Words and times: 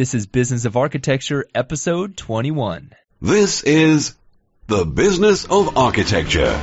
This 0.00 0.14
is 0.14 0.24
Business 0.24 0.64
of 0.64 0.78
Architecture, 0.78 1.44
episode 1.54 2.16
21. 2.16 2.94
This 3.20 3.62
is 3.62 4.14
The 4.66 4.86
Business 4.86 5.44
of 5.44 5.76
Architecture. 5.76 6.58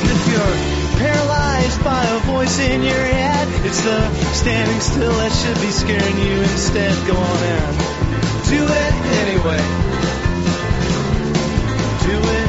If 0.00 0.26
you're 0.26 0.56
paralyzed 1.04 1.84
by 1.84 2.06
a 2.06 2.18
voice 2.20 2.58
in 2.60 2.82
your 2.82 2.94
head, 2.94 3.66
it's 3.66 3.82
the 3.82 4.10
standing 4.32 4.80
still 4.80 5.12
that 5.12 5.32
should 5.32 5.60
be 5.60 5.70
scaring 5.70 6.16
you 6.16 6.40
instead. 6.40 6.96
Go 7.06 7.14
on 7.14 7.42
and 7.44 7.76
do 8.48 8.64
it 8.64 8.94
anyway. 9.20 9.60
Do 12.08 12.16
it 12.40 12.48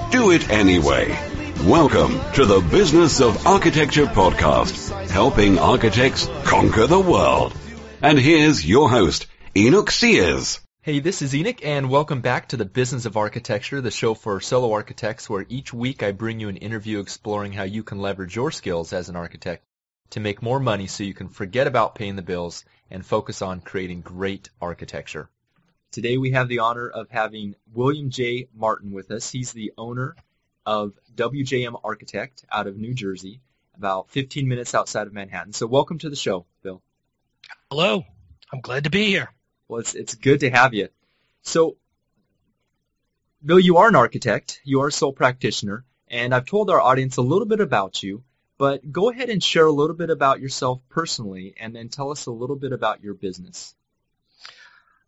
anyway. 0.00 0.12
Do 0.12 0.30
it 0.30 0.48
anyway. 0.48 1.36
Welcome 1.66 2.20
to 2.34 2.46
the 2.46 2.60
Business 2.70 3.20
of 3.20 3.46
Architecture 3.46 4.06
podcast, 4.06 4.85
helping 5.16 5.58
architects 5.58 6.28
conquer 6.44 6.86
the 6.86 7.00
world. 7.00 7.56
And 8.02 8.18
here's 8.18 8.66
your 8.66 8.90
host, 8.90 9.26
Enoch 9.56 9.90
Sears. 9.90 10.60
Hey, 10.82 11.00
this 11.00 11.22
is 11.22 11.34
Enoch, 11.34 11.64
and 11.64 11.88
welcome 11.88 12.20
back 12.20 12.48
to 12.48 12.58
the 12.58 12.66
Business 12.66 13.06
of 13.06 13.16
Architecture, 13.16 13.80
the 13.80 13.90
show 13.90 14.12
for 14.12 14.42
solo 14.42 14.72
architects, 14.72 15.26
where 15.30 15.46
each 15.48 15.72
week 15.72 16.02
I 16.02 16.12
bring 16.12 16.38
you 16.38 16.50
an 16.50 16.58
interview 16.58 17.00
exploring 17.00 17.52
how 17.52 17.62
you 17.62 17.82
can 17.82 17.98
leverage 17.98 18.36
your 18.36 18.50
skills 18.50 18.92
as 18.92 19.08
an 19.08 19.16
architect 19.16 19.64
to 20.10 20.20
make 20.20 20.42
more 20.42 20.60
money 20.60 20.86
so 20.86 21.02
you 21.02 21.14
can 21.14 21.30
forget 21.30 21.66
about 21.66 21.94
paying 21.94 22.16
the 22.16 22.20
bills 22.20 22.66
and 22.90 23.04
focus 23.04 23.40
on 23.40 23.62
creating 23.62 24.02
great 24.02 24.50
architecture. 24.60 25.30
Today 25.92 26.18
we 26.18 26.32
have 26.32 26.48
the 26.48 26.58
honor 26.58 26.90
of 26.90 27.08
having 27.08 27.54
William 27.72 28.10
J. 28.10 28.48
Martin 28.54 28.90
with 28.90 29.10
us. 29.10 29.30
He's 29.30 29.52
the 29.52 29.72
owner 29.78 30.14
of 30.66 30.92
WJM 31.14 31.80
Architect 31.82 32.44
out 32.52 32.66
of 32.66 32.76
New 32.76 32.92
Jersey, 32.92 33.40
about 33.76 34.10
15 34.10 34.48
minutes 34.48 34.74
outside 34.74 35.06
of 35.06 35.12
Manhattan. 35.12 35.52
So 35.52 35.66
welcome 35.66 35.98
to 35.98 36.10
the 36.10 36.16
show, 36.16 36.46
Bill. 36.62 36.82
Hello. 37.70 38.04
I'm 38.52 38.60
glad 38.60 38.84
to 38.84 38.90
be 38.90 39.06
here. 39.06 39.32
Well, 39.68 39.80
it's, 39.80 39.94
it's 39.94 40.14
good 40.14 40.40
to 40.40 40.50
have 40.50 40.72
you. 40.72 40.88
So, 41.42 41.76
Bill, 43.44 43.58
you 43.58 43.78
are 43.78 43.88
an 43.88 43.96
architect. 43.96 44.60
You 44.64 44.82
are 44.82 44.88
a 44.88 44.92
sole 44.92 45.12
practitioner, 45.12 45.84
and 46.08 46.34
I've 46.34 46.46
told 46.46 46.70
our 46.70 46.80
audience 46.80 47.16
a 47.16 47.22
little 47.22 47.46
bit 47.46 47.60
about 47.60 48.02
you, 48.02 48.22
but 48.58 48.90
go 48.90 49.10
ahead 49.10 49.30
and 49.30 49.42
share 49.42 49.66
a 49.66 49.72
little 49.72 49.96
bit 49.96 50.10
about 50.10 50.40
yourself 50.40 50.80
personally, 50.88 51.54
and 51.58 51.74
then 51.74 51.88
tell 51.88 52.10
us 52.10 52.26
a 52.26 52.32
little 52.32 52.56
bit 52.56 52.72
about 52.72 53.02
your 53.02 53.14
business. 53.14 53.74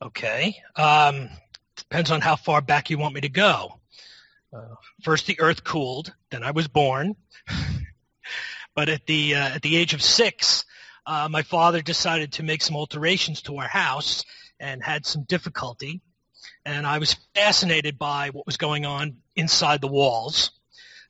Okay. 0.02 0.56
Um, 0.76 1.28
depends 1.76 2.10
on 2.10 2.20
how 2.20 2.36
far 2.36 2.60
back 2.60 2.90
you 2.90 2.98
want 2.98 3.14
me 3.14 3.22
to 3.22 3.28
go. 3.28 3.78
Uh, 4.52 4.74
first, 5.02 5.26
the 5.26 5.40
earth 5.40 5.64
cooled. 5.64 6.12
Then 6.30 6.42
I 6.42 6.52
was 6.52 6.68
born. 6.68 7.16
but 8.78 8.88
at 8.88 9.06
the 9.06 9.34
uh, 9.34 9.56
at 9.56 9.62
the 9.62 9.76
age 9.76 9.92
of 9.92 10.00
six, 10.00 10.64
uh, 11.04 11.26
my 11.28 11.42
father 11.42 11.82
decided 11.82 12.34
to 12.34 12.44
make 12.44 12.62
some 12.62 12.76
alterations 12.76 13.42
to 13.42 13.56
our 13.56 13.66
house 13.66 14.24
and 14.60 14.84
had 14.84 15.04
some 15.04 15.24
difficulty. 15.24 16.00
And 16.64 16.86
I 16.86 16.98
was 16.98 17.16
fascinated 17.34 17.98
by 17.98 18.30
what 18.30 18.46
was 18.46 18.56
going 18.56 18.86
on 18.86 19.16
inside 19.34 19.80
the 19.80 19.88
walls. 19.88 20.52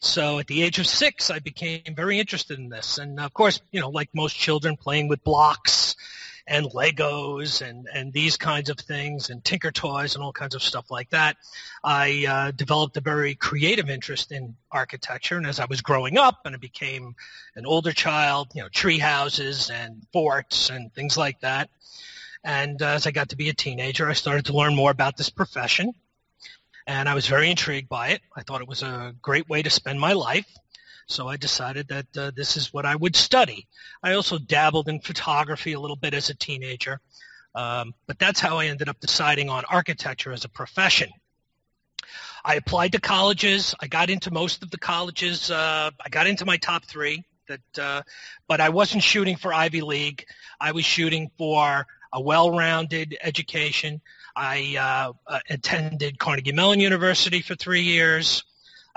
So 0.01 0.39
at 0.39 0.47
the 0.47 0.63
age 0.63 0.79
of 0.79 0.87
six, 0.87 1.31
I 1.31 1.41
became 1.41 1.95
very 1.95 2.19
interested 2.19 2.59
in 2.59 2.71
this. 2.71 2.97
And 2.97 3.21
of 3.21 3.35
course, 3.35 3.61
you 3.71 3.81
know, 3.81 3.91
like 3.91 4.09
most 4.15 4.35
children, 4.35 4.79
playing 4.79 5.09
with 5.09 5.23
blocks 5.23 5.95
and 6.49 6.67
Legos 6.67 7.61
and, 7.61 7.87
and 7.93 8.11
these 8.11 8.39
kinds 8.39 8.71
of 8.71 8.79
things 8.79 9.29
and 9.29 9.45
Tinker 9.45 9.71
Toys 9.71 10.15
and 10.15 10.25
all 10.25 10.33
kinds 10.33 10.55
of 10.55 10.63
stuff 10.63 10.91
like 10.91 11.11
that. 11.11 11.37
I 11.85 12.25
uh, 12.27 12.51
developed 12.53 12.97
a 12.97 13.03
very 13.03 13.35
creative 13.35 13.91
interest 13.91 14.33
in 14.33 14.57
architecture. 14.73 15.37
And 15.37 15.47
as 15.47 15.61
I 15.61 15.67
was 15.67 15.83
growing 15.83 16.17
up 16.17 16.41
and 16.47 16.55
I 16.55 16.59
became 16.59 17.15
an 17.55 17.67
older 17.67 17.93
child, 17.93 18.49
you 18.55 18.63
know, 18.63 18.69
tree 18.71 18.99
houses 18.99 19.71
and 19.71 20.03
forts 20.11 20.71
and 20.71 20.93
things 20.95 21.19
like 21.19 21.39
that. 21.41 21.69
And 22.43 22.81
uh, 22.81 22.87
as 22.87 23.07
I 23.07 23.11
got 23.11 23.29
to 23.31 23.37
be 23.37 23.51
a 23.51 23.55
teenager, 23.55 24.09
I 24.09 24.15
started 24.15 24.47
to 24.47 24.55
learn 24.55 24.75
more 24.75 24.91
about 24.91 25.19
this 25.19 25.29
profession. 25.29 25.93
And 26.87 27.11
I 27.11 27.15
was 27.15 27.27
very 27.27 27.51
intrigued 27.51 27.91
by 27.91 28.09
it. 28.09 28.23
I 28.35 28.43
thought 28.43 28.63
it 28.63 28.69
was 28.69 28.83
a 28.83 29.15
great 29.21 29.51
way 29.51 29.61
to 29.63 29.69
spend 29.69 30.01
my 30.01 30.15
life. 30.15 30.47
So 31.09 31.27
I 31.27 31.39
decided 31.39 31.89
that 31.89 32.07
uh, 32.17 32.31
this 32.37 32.59
is 32.59 32.73
what 32.73 32.85
I 32.85 32.95
would 32.95 33.17
study. 33.17 33.67
I 34.03 34.13
also 34.13 34.37
dabbled 34.39 34.89
in 34.89 35.01
photography 35.01 35.73
a 35.73 35.81
little 35.81 35.97
bit 35.97 36.13
as 36.13 36.29
a 36.29 36.35
teenager, 36.35 37.01
um, 37.55 37.95
but 38.07 38.19
that's 38.19 38.41
how 38.41 38.59
I 38.59 38.67
ended 38.67 38.91
up 38.91 39.01
deciding 39.01 39.49
on 39.49 39.65
architecture 39.65 40.33
as 40.33 40.45
a 40.45 40.51
profession. 40.51 41.09
I 42.45 42.57
applied 42.57 42.93
to 42.93 43.01
colleges. 43.01 43.75
I 43.81 43.87
got 43.87 44.11
into 44.11 44.31
most 44.31 44.63
of 44.63 44.71
the 44.71 44.79
colleges. 44.79 45.51
Uh, 45.51 45.91
I 46.05 46.09
got 46.11 46.27
into 46.27 46.45
my 46.45 46.59
top 46.59 46.85
three, 46.85 47.25
that, 47.49 47.79
uh, 47.79 48.03
but 48.47 48.61
I 48.61 48.69
wasn't 48.69 49.03
shooting 49.03 49.37
for 49.37 49.53
Ivy 49.53 49.81
League. 49.81 50.27
I 50.61 50.73
was 50.73 50.85
shooting 50.85 51.31
for 51.39 51.87
a 52.13 52.21
well-rounded 52.21 53.17
education. 53.23 54.03
I 54.37 55.15
uh, 55.27 55.39
attended 55.49 56.19
Carnegie 56.19 56.53
Mellon 56.53 56.81
University 56.81 57.41
for 57.41 57.55
three 57.55 57.83
years. 57.83 58.45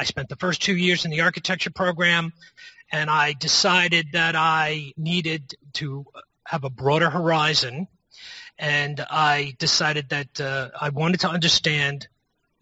I 0.01 0.03
spent 0.03 0.29
the 0.29 0.35
first 0.35 0.63
two 0.63 0.75
years 0.75 1.05
in 1.05 1.11
the 1.11 1.21
architecture 1.21 1.69
program, 1.69 2.33
and 2.91 3.07
I 3.07 3.33
decided 3.33 4.13
that 4.13 4.35
I 4.35 4.93
needed 4.97 5.53
to 5.73 6.07
have 6.43 6.63
a 6.63 6.71
broader 6.71 7.07
horizon, 7.07 7.87
and 8.57 8.99
I 8.99 9.53
decided 9.59 10.09
that 10.09 10.41
uh, 10.41 10.69
I 10.81 10.89
wanted 10.89 11.19
to 11.19 11.29
understand 11.29 12.07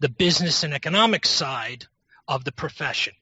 the 0.00 0.10
business 0.10 0.64
and 0.64 0.74
economic 0.74 1.24
side 1.24 1.86
of 2.28 2.44
the 2.44 2.52
profession. 2.52 3.14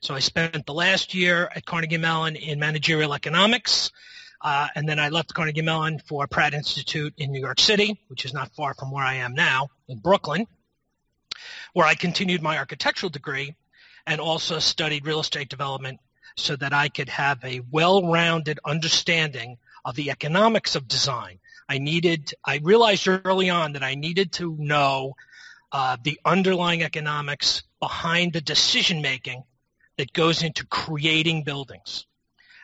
So 0.00 0.12
I 0.12 0.18
spent 0.18 0.66
the 0.66 0.74
last 0.74 1.14
year 1.14 1.48
at 1.54 1.64
Carnegie 1.64 1.98
Mellon 1.98 2.34
in 2.34 2.58
managerial 2.58 3.14
economics, 3.14 3.92
uh, 4.40 4.66
and 4.74 4.88
then 4.88 4.98
I 4.98 5.10
left 5.10 5.34
Carnegie 5.34 5.62
Mellon 5.62 6.00
for 6.00 6.26
Pratt 6.26 6.52
Institute 6.52 7.14
in 7.16 7.30
New 7.30 7.40
York 7.40 7.60
City, 7.60 8.00
which 8.08 8.24
is 8.24 8.34
not 8.34 8.52
far 8.56 8.74
from 8.74 8.90
where 8.90 9.04
I 9.04 9.14
am 9.26 9.34
now 9.34 9.68
in 9.86 9.98
Brooklyn 9.98 10.48
where 11.72 11.86
I 11.86 11.94
continued 11.94 12.42
my 12.42 12.58
architectural 12.58 13.10
degree 13.10 13.56
and 14.06 14.20
also 14.20 14.58
studied 14.58 15.06
real 15.06 15.20
estate 15.20 15.48
development 15.48 16.00
so 16.36 16.56
that 16.56 16.72
I 16.72 16.88
could 16.88 17.08
have 17.08 17.44
a 17.44 17.60
well-rounded 17.70 18.58
understanding 18.64 19.58
of 19.84 19.94
the 19.96 20.10
economics 20.10 20.76
of 20.76 20.88
design. 20.88 21.38
I 21.68 21.78
needed, 21.78 22.34
I 22.44 22.60
realized 22.62 23.08
early 23.08 23.50
on 23.50 23.72
that 23.72 23.82
I 23.82 23.94
needed 23.94 24.32
to 24.32 24.56
know 24.58 25.14
uh, 25.72 25.96
the 26.02 26.20
underlying 26.24 26.82
economics 26.82 27.62
behind 27.80 28.32
the 28.32 28.40
decision 28.40 29.02
making 29.02 29.44
that 29.96 30.12
goes 30.12 30.42
into 30.42 30.66
creating 30.66 31.44
buildings. 31.44 32.06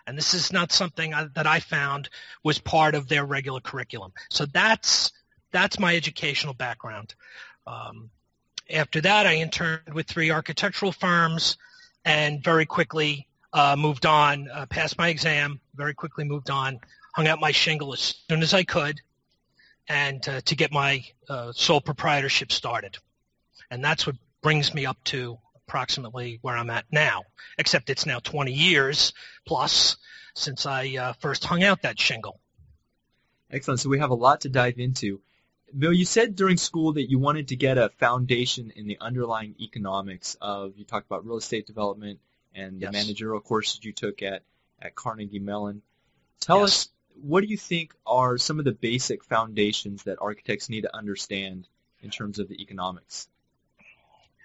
And 0.07 0.17
this 0.17 0.33
is 0.33 0.53
not 0.53 0.73
something 0.73 1.13
I, 1.13 1.27
that 1.35 1.47
I 1.47 1.61
found 1.61 2.09
was 2.43 2.59
part 2.59 2.95
of 2.95 3.09
their 3.09 3.25
regular 3.25 3.61
curriculum. 3.61 4.13
So 4.31 4.47
that's 4.47 5.13
that's 5.51 5.79
my 5.79 5.97
educational 5.97 6.55
background. 6.55 7.15
Um, 7.67 8.11
after 8.71 9.01
that, 9.01 9.27
I 9.27 9.37
interned 9.37 9.93
with 9.93 10.07
three 10.07 10.31
architectural 10.31 10.93
firms 10.93 11.57
and 12.05 12.43
very 12.43 12.67
quickly 12.67 13.29
uh, 13.53 13.77
moved 13.77 14.07
on, 14.07 14.49
uh, 14.51 14.67
passed 14.67 14.99
my 14.99 15.09
exam, 15.09 15.61
very 15.75 15.95
quickly 15.95 16.25
moved 16.25 16.51
on, 16.51 16.81
hung 17.15 17.27
out 17.27 17.41
my 17.41 17.53
shingle 17.53 17.93
as 17.93 18.15
soon 18.29 18.43
as 18.43 18.55
I 18.55 18.65
could, 18.65 19.01
and 19.89 20.27
uh, 20.29 20.41
to 20.43 20.57
get 20.57 20.71
my 20.71 21.05
uh, 21.29 21.53
sole 21.53 21.81
proprietorship 21.81 22.53
started. 22.53 22.99
And 23.71 23.83
that's 23.83 24.07
what 24.07 24.17
brings 24.43 24.75
me 24.75 24.87
up 24.87 25.03
to 25.05 25.39
approximately 25.67 26.39
where 26.43 26.57
I'm 26.57 26.71
at 26.71 26.87
now, 26.91 27.25
except 27.59 27.91
it's 27.91 28.07
now 28.07 28.19
20 28.21 28.53
years 28.53 29.13
plus 29.47 29.97
since 30.35 30.67
I 30.67 30.97
uh, 30.97 31.13
first 31.15 31.45
hung 31.45 31.63
out 31.63 31.83
that 31.83 31.99
shingle. 31.99 32.41
Excellent. 33.51 33.81
So 33.81 33.89
we 33.89 33.99
have 33.99 34.11
a 34.11 34.15
lot 34.15 34.43
to 34.43 34.49
dive 34.49 34.79
into. 34.79 35.21
Bill, 35.77 35.93
you 35.93 36.05
said 36.05 36.35
during 36.35 36.57
school 36.57 36.95
that 36.95 37.11
you 37.11 37.19
wanted 37.19 37.49
to 37.49 37.57
get 37.57 37.79
a 37.79 37.91
foundation 37.91 38.73
in 38.75 38.87
the 38.87 38.99
underlying 39.01 39.55
economics 39.61 40.37
of, 40.41 40.75
you 40.77 40.85
talked 40.85 41.07
about 41.07 41.27
real 41.27 41.37
estate 41.37 41.67
development 41.67 42.21
and 42.55 42.81
the 42.81 42.91
managerial 42.91 43.41
courses 43.41 43.85
you 43.85 43.93
took 43.93 44.23
at, 44.23 44.43
at 44.81 44.95
Carnegie 44.95 45.39
Mellon. 45.39 45.83
Tell 46.41 46.61
Yes. 46.61 46.65
us, 46.65 46.89
what 47.21 47.43
do 47.43 47.49
you 47.49 47.57
think 47.57 47.95
are 48.07 48.39
some 48.39 48.59
of 48.59 48.65
the 48.65 48.73
basic 48.73 49.25
foundations 49.25 50.05
that 50.05 50.19
architects 50.21 50.69
need 50.69 50.83
to 50.83 50.97
understand 50.97 51.67
in 52.01 52.11
terms 52.11 52.39
of 52.39 52.49
the 52.49 52.63
economics? 52.63 53.29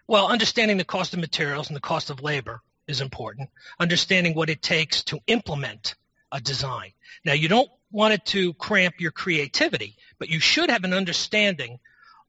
Well, 0.07 0.27
understanding 0.27 0.77
the 0.77 0.83
cost 0.83 1.13
of 1.13 1.19
materials 1.19 1.67
and 1.67 1.75
the 1.75 1.81
cost 1.81 2.09
of 2.09 2.21
labor 2.21 2.61
is 2.87 2.99
important. 2.99 3.49
Understanding 3.79 4.33
what 4.33 4.49
it 4.49 4.61
takes 4.61 5.03
to 5.05 5.19
implement 5.27 5.95
a 6.31 6.41
design. 6.41 6.91
Now, 7.23 7.33
you 7.33 7.47
don't 7.47 7.69
want 7.91 8.13
it 8.13 8.25
to 8.25 8.53
cramp 8.55 8.99
your 8.99 9.11
creativity, 9.11 9.95
but 10.23 10.29
you 10.29 10.39
should 10.39 10.69
have 10.69 10.85
an 10.85 10.93
understanding 10.93 11.79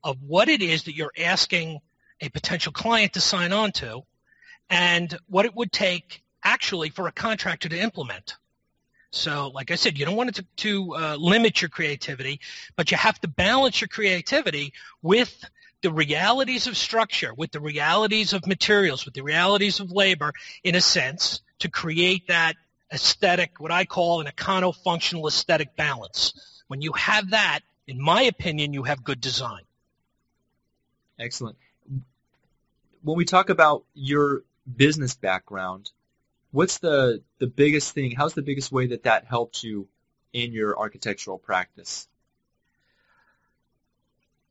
of 0.03 0.17
what 0.21 0.49
it 0.49 0.63
is 0.63 0.83
that 0.83 0.97
you're 0.97 1.13
asking 1.17 1.79
a 2.21 2.29
potential 2.29 2.73
client 2.73 3.13
to 3.13 3.21
sign 3.21 3.53
on 3.53 3.71
to 3.71 4.03
and 4.69 5.17
what 5.29 5.45
it 5.45 5.55
would 5.55 5.71
take 5.71 6.25
actually 6.43 6.89
for 6.89 7.07
a 7.07 7.13
contractor 7.13 7.69
to 7.69 7.79
implement. 7.79 8.35
So, 9.13 9.53
like 9.55 9.71
I 9.71 9.77
said, 9.77 9.97
you 9.97 10.07
don't 10.07 10.17
want 10.17 10.31
it 10.31 10.35
to, 10.35 10.47
to 10.57 10.97
uh, 10.97 11.17
limit 11.21 11.63
your 11.63 11.69
creativity, 11.69 12.41
but 12.75 12.91
you 12.91 12.97
have 12.97 13.21
to 13.21 13.29
balance 13.29 13.81
your 13.81 13.87
creativity 13.87 14.73
with 15.01 15.33
the 15.83 15.93
realities 15.93 16.67
of 16.67 16.77
structure, 16.77 17.33
with 17.33 17.53
the 17.53 17.61
realities 17.61 18.33
of 18.33 18.45
materials, 18.45 19.05
with 19.05 19.15
the 19.15 19.23
realities 19.23 19.79
of 19.79 19.93
labor, 19.93 20.33
in 20.65 20.75
a 20.75 20.81
sense, 20.81 21.43
to 21.61 21.71
create 21.71 22.27
that 22.27 22.57
aesthetic, 22.93 23.61
what 23.61 23.71
I 23.71 23.85
call 23.85 24.21
an 24.21 24.27
econo-functional 24.27 25.29
aesthetic 25.29 25.77
balance. 25.77 26.33
When 26.67 26.83
you 26.83 26.91
have 26.95 27.31
that, 27.31 27.61
in 27.87 28.01
my 28.01 28.23
opinion, 28.23 28.73
you 28.73 28.85
have 28.85 29.05
good 29.05 29.21
design. 29.21 29.63
Excellent. 31.19 31.57
When 33.03 33.17
we 33.17 33.25
talk 33.25 33.51
about 33.51 33.85
your 33.95 34.43
business 34.77 35.15
background, 35.15 35.91
what's 36.51 36.79
the, 36.79 37.23
the 37.39 37.47
biggest 37.47 37.93
thing, 37.93 38.13
how's 38.13 38.35
the 38.35 38.43
biggest 38.43 38.73
way 38.73 38.89
that 38.89 39.03
that 39.03 39.27
helped 39.27 39.63
you 39.63 39.87
in 40.33 40.53
your 40.53 40.79
architectural 40.79 41.39
practice? 41.39 42.09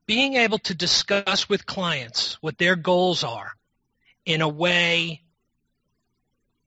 Being 0.06 0.36
able 0.36 0.60
to 0.60 0.76
discuss 0.76 1.50
with 1.50 1.66
clients 1.66 2.38
what 2.42 2.58
their 2.58 2.76
goals 2.76 3.24
are 3.24 3.54
in 4.26 4.42
a 4.42 4.50
way 4.50 5.23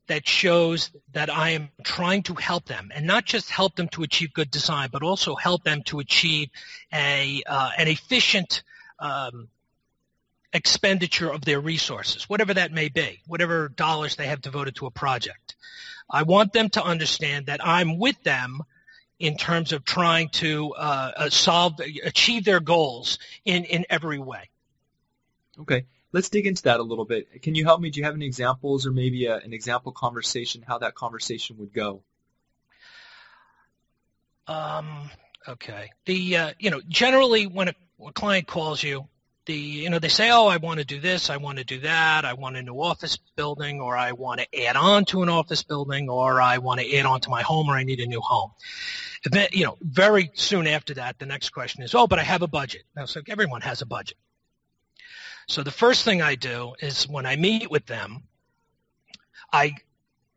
that 0.08 0.26
shows 0.26 0.90
that 1.12 1.30
I 1.30 1.50
am 1.50 1.68
trying 1.82 2.22
to 2.24 2.34
help 2.34 2.66
them 2.66 2.90
and 2.94 3.06
not 3.06 3.24
just 3.24 3.50
help 3.50 3.74
them 3.74 3.88
to 3.88 4.02
achieve 4.02 4.32
good 4.32 4.50
design, 4.50 4.88
but 4.92 5.02
also 5.02 5.34
help 5.34 5.64
them 5.64 5.82
to 5.86 5.98
achieve 5.98 6.48
a, 6.92 7.42
uh, 7.46 7.70
an 7.76 7.88
efficient 7.88 8.62
um, 8.98 9.48
expenditure 10.52 11.30
of 11.30 11.44
their 11.44 11.60
resources, 11.60 12.28
whatever 12.28 12.54
that 12.54 12.72
may 12.72 12.88
be, 12.88 13.20
whatever 13.26 13.68
dollars 13.68 14.16
they 14.16 14.26
have 14.26 14.40
devoted 14.40 14.76
to 14.76 14.86
a 14.86 14.90
project. 14.90 15.56
I 16.08 16.22
want 16.22 16.52
them 16.52 16.70
to 16.70 16.84
understand 16.84 17.46
that 17.46 17.66
I'm 17.66 17.98
with 17.98 18.22
them 18.22 18.62
in 19.18 19.36
terms 19.36 19.72
of 19.72 19.84
trying 19.84 20.28
to 20.28 20.74
uh, 20.74 21.12
uh 21.16 21.30
solve, 21.30 21.80
achieve 22.04 22.44
their 22.44 22.60
goals 22.60 23.18
in, 23.44 23.64
in 23.64 23.86
every 23.90 24.18
way. 24.18 24.50
Okay 25.60 25.86
let's 26.16 26.30
dig 26.30 26.46
into 26.46 26.62
that 26.62 26.80
a 26.80 26.82
little 26.82 27.04
bit. 27.04 27.42
Can 27.42 27.54
you 27.54 27.66
help 27.66 27.78
me? 27.78 27.90
Do 27.90 28.00
you 28.00 28.06
have 28.06 28.14
any 28.14 28.24
examples 28.24 28.86
or 28.86 28.90
maybe 28.90 29.26
a, 29.26 29.36
an 29.36 29.52
example 29.52 29.92
conversation, 29.92 30.64
how 30.66 30.78
that 30.78 30.94
conversation 30.94 31.58
would 31.58 31.74
go? 31.74 32.00
Um, 34.46 35.10
okay. 35.46 35.92
The, 36.06 36.36
uh, 36.38 36.52
you 36.58 36.70
know, 36.70 36.80
generally 36.88 37.46
when 37.46 37.68
a, 37.68 37.74
a 38.06 38.12
client 38.12 38.46
calls 38.46 38.82
you, 38.82 39.06
the, 39.44 39.52
you 39.54 39.90
know, 39.90 39.98
they 39.98 40.08
say, 40.08 40.30
oh, 40.30 40.46
I 40.46 40.56
want 40.56 40.80
to 40.80 40.86
do 40.86 41.00
this, 41.00 41.28
I 41.28 41.36
want 41.36 41.58
to 41.58 41.64
do 41.64 41.80
that, 41.80 42.24
I 42.24 42.32
want 42.32 42.56
a 42.56 42.62
new 42.62 42.80
office 42.80 43.18
building, 43.36 43.82
or 43.82 43.94
I 43.94 44.12
want 44.12 44.40
to 44.40 44.64
add 44.64 44.76
on 44.76 45.04
to 45.06 45.22
an 45.22 45.28
office 45.28 45.62
building, 45.62 46.08
or 46.08 46.40
I 46.40 46.58
want 46.58 46.80
to 46.80 46.96
add 46.96 47.04
on 47.04 47.20
to 47.20 47.30
my 47.30 47.42
home, 47.42 47.68
or 47.68 47.74
I 47.74 47.84
need 47.84 48.00
a 48.00 48.06
new 48.06 48.22
home. 48.22 48.52
Then, 49.22 49.48
you 49.52 49.64
know, 49.64 49.76
very 49.82 50.30
soon 50.32 50.66
after 50.66 50.94
that, 50.94 51.18
the 51.18 51.26
next 51.26 51.50
question 51.50 51.82
is, 51.82 51.94
oh, 51.94 52.06
but 52.06 52.18
I 52.18 52.22
have 52.22 52.40
a 52.40 52.48
budget. 52.48 52.84
Now, 52.96 53.04
so 53.04 53.20
everyone 53.28 53.60
has 53.60 53.82
a 53.82 53.86
budget. 53.86 54.16
So 55.46 55.62
the 55.62 55.70
first 55.70 56.04
thing 56.04 56.22
I 56.22 56.34
do 56.34 56.74
is 56.80 57.08
when 57.08 57.24
I 57.24 57.36
meet 57.36 57.70
with 57.70 57.86
them, 57.86 58.24
I 59.52 59.74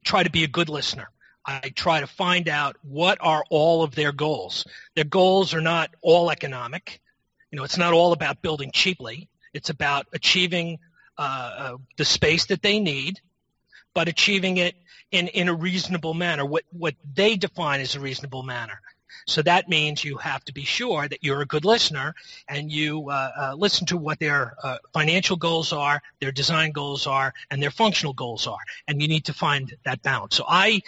try 0.04 0.24
to 0.24 0.30
be 0.30 0.44
a 0.44 0.48
good 0.48 0.70
listener. 0.70 1.10
I 1.46 1.72
try 1.76 2.02
to 2.02 2.08
find 2.08 2.48
out 2.48 2.76
what 2.84 3.18
are 3.22 3.44
all 3.50 3.82
of 3.82 3.96
their 3.96 4.12
goals. 4.12 4.68
Their 4.96 5.06
goals 5.06 5.54
are 5.56 5.62
not 5.62 5.90
all 6.02 6.30
economic. 6.30 7.02
You 7.52 7.58
know, 7.58 7.64
it's 7.64 7.78
not 7.78 7.94
all 7.94 8.14
about 8.14 8.44
building 8.44 8.72
cheaply. 8.72 9.30
It's 9.54 9.72
about 9.72 10.06
achieving 10.14 10.78
uh, 11.18 11.52
uh, 11.58 11.78
the 11.98 12.06
space 12.06 12.46
that 12.48 12.62
they 12.62 12.80
need, 12.80 13.20
but 13.96 14.08
achieving 14.08 14.58
it 14.58 14.76
in, 15.12 15.28
in 15.30 15.50
a 15.50 15.54
reasonable 15.54 16.14
manner, 16.14 16.46
what, 16.46 16.66
what 16.72 16.94
they 17.16 17.36
define 17.36 17.82
as 17.82 17.96
a 17.96 18.00
reasonable 18.00 18.44
manner. 18.44 18.80
So 19.28 19.42
that 19.44 19.70
means 19.70 20.04
you 20.04 20.18
have 20.18 20.44
to 20.46 20.54
be 20.54 20.64
sure 20.64 21.08
that 21.08 21.24
you're 21.24 21.42
a 21.42 21.46
good 21.46 21.66
listener 21.66 22.16
and 22.48 22.72
you 22.72 23.10
uh, 23.10 23.32
uh, 23.38 23.56
listen 23.56 23.86
to 23.88 23.98
what 23.98 24.20
their 24.20 24.56
uh, 24.64 24.78
financial 24.94 25.36
goals 25.36 25.74
are, 25.74 26.02
their 26.20 26.32
design 26.32 26.72
goals 26.72 27.08
are, 27.08 27.34
and 27.52 27.62
their 27.62 27.72
functional 27.72 28.14
goals 28.14 28.48
are. 28.48 28.60
And 28.88 29.02
you 29.02 29.08
need 29.08 29.26
to 29.26 29.34
find 29.34 29.76
that 29.86 30.02
balance. 30.02 30.36
So 30.36 30.46
I 30.48 30.82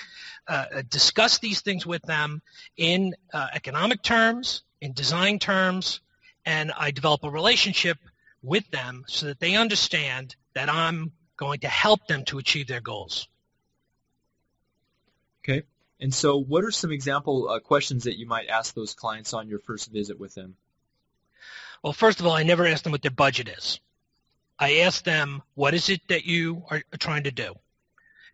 uh, 0.47 0.81
discuss 0.89 1.39
these 1.39 1.61
things 1.61 1.85
with 1.85 2.01
them 2.03 2.41
in 2.77 3.15
uh, 3.33 3.47
economic 3.53 4.01
terms, 4.01 4.63
in 4.81 4.93
design 4.93 5.39
terms, 5.39 6.01
and 6.45 6.71
I 6.71 6.91
develop 6.91 7.23
a 7.23 7.29
relationship 7.29 7.97
with 8.43 8.69
them 8.71 9.05
so 9.07 9.27
that 9.27 9.39
they 9.39 9.55
understand 9.55 10.35
that 10.53 10.69
I'm 10.69 11.11
going 11.37 11.59
to 11.59 11.67
help 11.67 12.07
them 12.07 12.25
to 12.25 12.37
achieve 12.39 12.67
their 12.67 12.81
goals. 12.81 13.27
Okay. 15.43 15.63
And 16.01 16.13
so 16.13 16.37
what 16.37 16.63
are 16.63 16.71
some 16.71 16.91
example 16.91 17.47
uh, 17.47 17.59
questions 17.59 18.05
that 18.05 18.17
you 18.17 18.25
might 18.25 18.47
ask 18.47 18.73
those 18.73 18.95
clients 18.95 19.33
on 19.33 19.47
your 19.47 19.59
first 19.59 19.91
visit 19.91 20.19
with 20.19 20.33
them? 20.33 20.55
Well, 21.83 21.93
first 21.93 22.19
of 22.19 22.25
all, 22.25 22.33
I 22.33 22.43
never 22.43 22.65
ask 22.65 22.83
them 22.83 22.91
what 22.91 23.03
their 23.03 23.11
budget 23.11 23.47
is. 23.47 23.79
I 24.57 24.77
ask 24.79 25.03
them, 25.03 25.43
what 25.53 25.73
is 25.73 25.89
it 25.89 26.01
that 26.09 26.25
you 26.25 26.63
are 26.69 26.81
trying 26.99 27.23
to 27.23 27.31
do? 27.31 27.53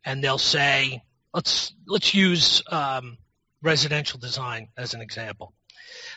And 0.06 0.24
they'll 0.24 0.38
say, 0.38 1.04
let's, 1.34 1.74
let's 1.86 2.14
use 2.14 2.64
um, 2.72 3.18
residential 3.62 4.20
design 4.20 4.70
as 4.78 4.94
an 4.94 5.02
example. 5.02 5.54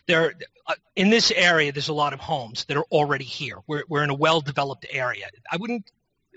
There, 0.06 0.34
uh, 0.66 0.74
in 0.96 1.10
this 1.10 1.30
area, 1.30 1.72
there's 1.72 1.88
a 1.88 1.92
lot 1.92 2.12
of 2.12 2.20
homes 2.20 2.64
that 2.64 2.76
are 2.76 2.86
already 2.90 3.24
here. 3.24 3.56
We're, 3.66 3.84
we're 3.88 4.04
in 4.04 4.10
a 4.10 4.14
well-developed 4.14 4.86
area. 4.90 5.26
I 5.50 5.56
wouldn't 5.56 5.90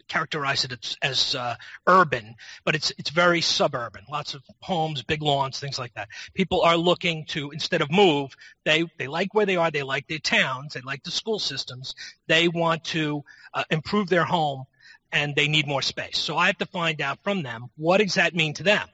characterize 0.07 0.63
it 0.65 0.73
as, 0.73 0.97
as 1.01 1.35
uh, 1.35 1.55
urban, 1.87 2.35
but 2.63 2.75
it's 2.75 2.91
it's 2.97 3.09
very 3.09 3.41
suburban. 3.41 4.03
Lots 4.09 4.33
of 4.33 4.43
homes, 4.61 5.01
big 5.03 5.21
lawns, 5.21 5.59
things 5.59 5.79
like 5.79 5.93
that. 5.95 6.09
People 6.33 6.61
are 6.61 6.77
looking 6.77 7.25
to 7.27 7.51
instead 7.51 7.81
of 7.81 7.91
move, 7.91 8.35
they 8.65 8.85
they 8.97 9.07
like 9.07 9.33
where 9.33 9.45
they 9.45 9.55
are. 9.55 9.71
They 9.71 9.83
like 9.83 10.07
their 10.07 10.19
towns. 10.19 10.73
They 10.73 10.81
like 10.81 11.03
the 11.03 11.11
school 11.11 11.39
systems. 11.39 11.95
They 12.27 12.47
want 12.47 12.83
to 12.85 13.23
uh, 13.53 13.63
improve 13.69 14.09
their 14.09 14.25
home, 14.25 14.65
and 15.11 15.35
they 15.35 15.47
need 15.47 15.67
more 15.67 15.81
space. 15.81 16.17
So 16.17 16.37
I 16.37 16.47
have 16.47 16.57
to 16.59 16.65
find 16.65 17.01
out 17.01 17.19
from 17.23 17.43
them 17.43 17.69
what 17.75 17.99
does 17.99 18.15
that 18.15 18.35
mean 18.35 18.53
to 18.55 18.63
them. 18.63 18.87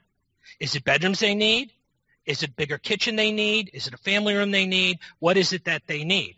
Is 0.60 0.76
it 0.76 0.84
bedrooms 0.84 1.20
they 1.20 1.36
need? 1.36 1.72
Is 2.26 2.44
it 2.44 2.56
bigger 2.56 2.78
kitchen 2.78 3.16
they 3.16 3.32
need? 3.32 3.72
Is 3.74 3.88
it 3.88 3.94
a 3.94 3.98
family 3.98 4.36
room 4.36 4.52
they 4.52 4.66
need? 4.66 5.00
What 5.20 5.38
is 5.38 5.54
it 5.54 5.66
that 5.66 5.88
they 5.88 6.04
need? 6.04 6.36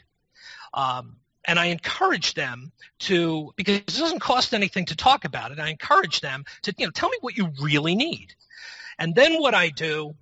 Um, 0.74 1.18
and 1.46 1.60
I 1.60 1.68
encourage 1.68 2.34
them 2.34 2.72
to 3.00 3.54
because 3.56 3.78
it 3.78 3.88
doesn't 3.88 4.20
cost 4.20 4.54
anything 4.54 4.86
to 4.86 4.96
talk 4.96 5.26
about 5.26 5.52
it. 5.52 5.60
I 5.60 5.70
encourage 5.70 6.22
them 6.22 6.46
to 6.64 6.74
you 6.78 6.86
know 6.86 6.92
tell 6.92 7.10
me 7.10 7.18
what 7.22 7.38
you 7.38 7.52
really 7.62 7.96
need, 7.96 8.34
and 9.00 9.16
then 9.16 9.40
what 9.42 9.56
I 9.56 9.70
do 9.70 10.16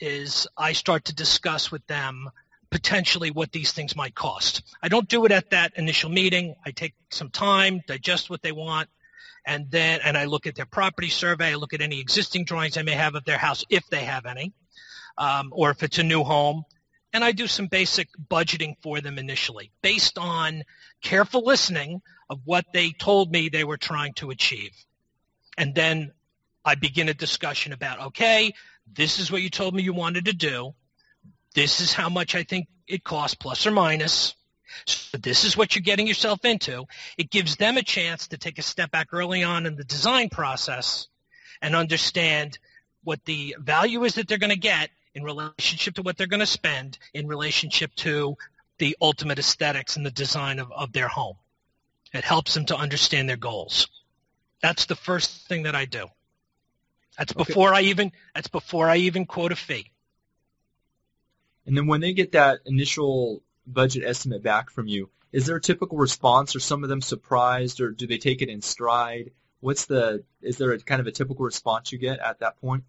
is 0.00 0.46
I 0.56 0.72
start 0.72 1.06
to 1.06 1.14
discuss 1.14 1.72
with 1.72 1.86
them 1.86 2.30
potentially 2.70 3.30
what 3.30 3.50
these 3.50 3.72
things 3.72 3.96
might 3.96 4.14
cost. 4.14 4.62
I 4.82 4.88
don't 4.88 5.08
do 5.08 5.24
it 5.24 5.32
at 5.32 5.50
that 5.50 5.72
initial 5.76 6.10
meeting. 6.10 6.54
I 6.64 6.70
take 6.70 6.94
some 7.10 7.30
time, 7.30 7.82
digest 7.86 8.28
what 8.28 8.42
they 8.42 8.52
want, 8.52 8.88
and 9.46 9.70
then 9.70 10.00
and 10.04 10.16
I 10.16 10.26
look 10.26 10.46
at 10.46 10.54
their 10.54 10.66
property 10.66 11.08
survey. 11.08 11.52
I 11.52 11.54
look 11.54 11.72
at 11.72 11.80
any 11.80 12.00
existing 12.00 12.44
drawings 12.44 12.76
I 12.76 12.82
may 12.82 12.92
have 12.92 13.14
of 13.14 13.24
their 13.24 13.38
house 13.38 13.64
if 13.70 13.88
they 13.88 14.04
have 14.04 14.26
any, 14.26 14.52
um, 15.16 15.52
or 15.52 15.70
if 15.70 15.82
it's 15.82 15.98
a 15.98 16.02
new 16.02 16.24
home 16.24 16.64
and 17.12 17.24
I 17.24 17.32
do 17.32 17.46
some 17.46 17.66
basic 17.66 18.08
budgeting 18.30 18.76
for 18.82 19.00
them 19.00 19.18
initially 19.18 19.70
based 19.82 20.18
on 20.18 20.64
careful 21.02 21.44
listening 21.44 22.02
of 22.28 22.40
what 22.44 22.66
they 22.72 22.90
told 22.90 23.32
me 23.32 23.48
they 23.48 23.64
were 23.64 23.78
trying 23.78 24.12
to 24.14 24.30
achieve. 24.30 24.72
And 25.56 25.74
then 25.74 26.12
I 26.64 26.74
begin 26.74 27.08
a 27.08 27.14
discussion 27.14 27.72
about, 27.72 28.00
okay, 28.08 28.52
this 28.92 29.18
is 29.18 29.32
what 29.32 29.42
you 29.42 29.50
told 29.50 29.74
me 29.74 29.82
you 29.82 29.94
wanted 29.94 30.26
to 30.26 30.32
do. 30.32 30.74
This 31.54 31.80
is 31.80 31.92
how 31.92 32.08
much 32.08 32.34
I 32.34 32.42
think 32.42 32.68
it 32.86 33.02
costs, 33.02 33.34
plus 33.34 33.66
or 33.66 33.70
minus. 33.70 34.34
So 34.84 35.16
this 35.16 35.44
is 35.44 35.56
what 35.56 35.74
you're 35.74 35.82
getting 35.82 36.06
yourself 36.06 36.44
into. 36.44 36.84
It 37.16 37.30
gives 37.30 37.56
them 37.56 37.78
a 37.78 37.82
chance 37.82 38.28
to 38.28 38.38
take 38.38 38.58
a 38.58 38.62
step 38.62 38.90
back 38.90 39.08
early 39.12 39.42
on 39.42 39.66
in 39.66 39.76
the 39.76 39.84
design 39.84 40.28
process 40.28 41.08
and 41.62 41.74
understand 41.74 42.58
what 43.02 43.24
the 43.24 43.56
value 43.58 44.04
is 44.04 44.14
that 44.14 44.28
they're 44.28 44.38
going 44.38 44.50
to 44.50 44.56
get 44.56 44.90
in 45.18 45.24
relationship 45.24 45.94
to 45.94 46.02
what 46.02 46.16
they're 46.16 46.28
going 46.28 46.40
to 46.40 46.46
spend, 46.46 46.96
in 47.12 47.26
relationship 47.26 47.92
to 47.96 48.36
the 48.78 48.96
ultimate 49.00 49.38
aesthetics 49.38 49.96
and 49.96 50.06
the 50.06 50.10
design 50.12 50.60
of, 50.60 50.70
of 50.70 50.92
their 50.92 51.08
home. 51.08 51.36
It 52.14 52.24
helps 52.24 52.54
them 52.54 52.66
to 52.66 52.76
understand 52.76 53.28
their 53.28 53.36
goals. 53.36 53.88
That's 54.62 54.86
the 54.86 54.94
first 54.94 55.48
thing 55.48 55.64
that 55.64 55.74
I 55.74 55.84
do. 55.84 56.06
That's 57.18 57.32
before 57.32 57.70
okay. 57.70 57.78
I 57.78 57.82
even 57.90 58.12
that's 58.32 58.48
before 58.48 58.88
I 58.88 58.98
even 58.98 59.26
quote 59.26 59.50
a 59.50 59.56
fee. 59.56 59.90
And 61.66 61.76
then 61.76 61.88
when 61.88 62.00
they 62.00 62.12
get 62.12 62.32
that 62.32 62.60
initial 62.64 63.42
budget 63.66 64.04
estimate 64.04 64.42
back 64.42 64.70
from 64.70 64.86
you, 64.86 65.10
is 65.32 65.46
there 65.46 65.56
a 65.56 65.60
typical 65.60 65.98
response? 65.98 66.54
Are 66.54 66.60
some 66.60 66.84
of 66.84 66.88
them 66.88 67.02
surprised, 67.02 67.80
or 67.80 67.90
do 67.90 68.06
they 68.06 68.18
take 68.18 68.40
it 68.40 68.48
in 68.48 68.62
stride? 68.62 69.32
What's 69.60 69.86
the 69.86 70.22
is 70.40 70.58
there 70.58 70.70
a 70.70 70.78
kind 70.78 71.00
of 71.00 71.08
a 71.08 71.12
typical 71.12 71.44
response 71.44 71.90
you 71.90 71.98
get 71.98 72.20
at 72.20 72.38
that 72.38 72.60
point? 72.60 72.84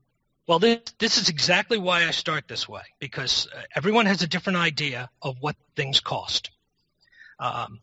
Well, 0.49 0.57
this, 0.57 0.79
this 0.97 1.19
is 1.19 1.29
exactly 1.29 1.77
why 1.77 2.07
I 2.07 2.09
start 2.09 2.47
this 2.47 2.67
way, 2.67 2.81
because 2.97 3.47
uh, 3.55 3.61
everyone 3.75 4.07
has 4.07 4.23
a 4.23 4.27
different 4.27 4.57
idea 4.57 5.11
of 5.21 5.35
what 5.41 5.55
things 5.75 5.99
cost. 5.99 6.49
Um, 7.39 7.81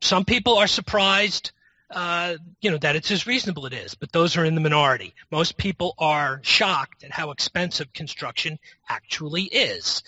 some 0.00 0.24
people 0.24 0.56
are 0.56 0.68
surprised 0.68 1.50
uh, 1.90 2.34
you 2.60 2.70
know, 2.70 2.78
that 2.78 2.96
it's 2.96 3.10
as 3.10 3.26
reasonable 3.26 3.66
it 3.66 3.72
is, 3.72 3.94
but 3.94 4.10
those 4.12 4.36
are 4.36 4.44
in 4.44 4.54
the 4.54 4.60
minority. 4.60 5.14
Most 5.30 5.56
people 5.56 5.94
are 5.98 6.40
shocked 6.42 7.04
at 7.04 7.12
how 7.12 7.30
expensive 7.30 7.92
construction 7.92 8.58
actually 8.88 9.44
is. 9.44 10.02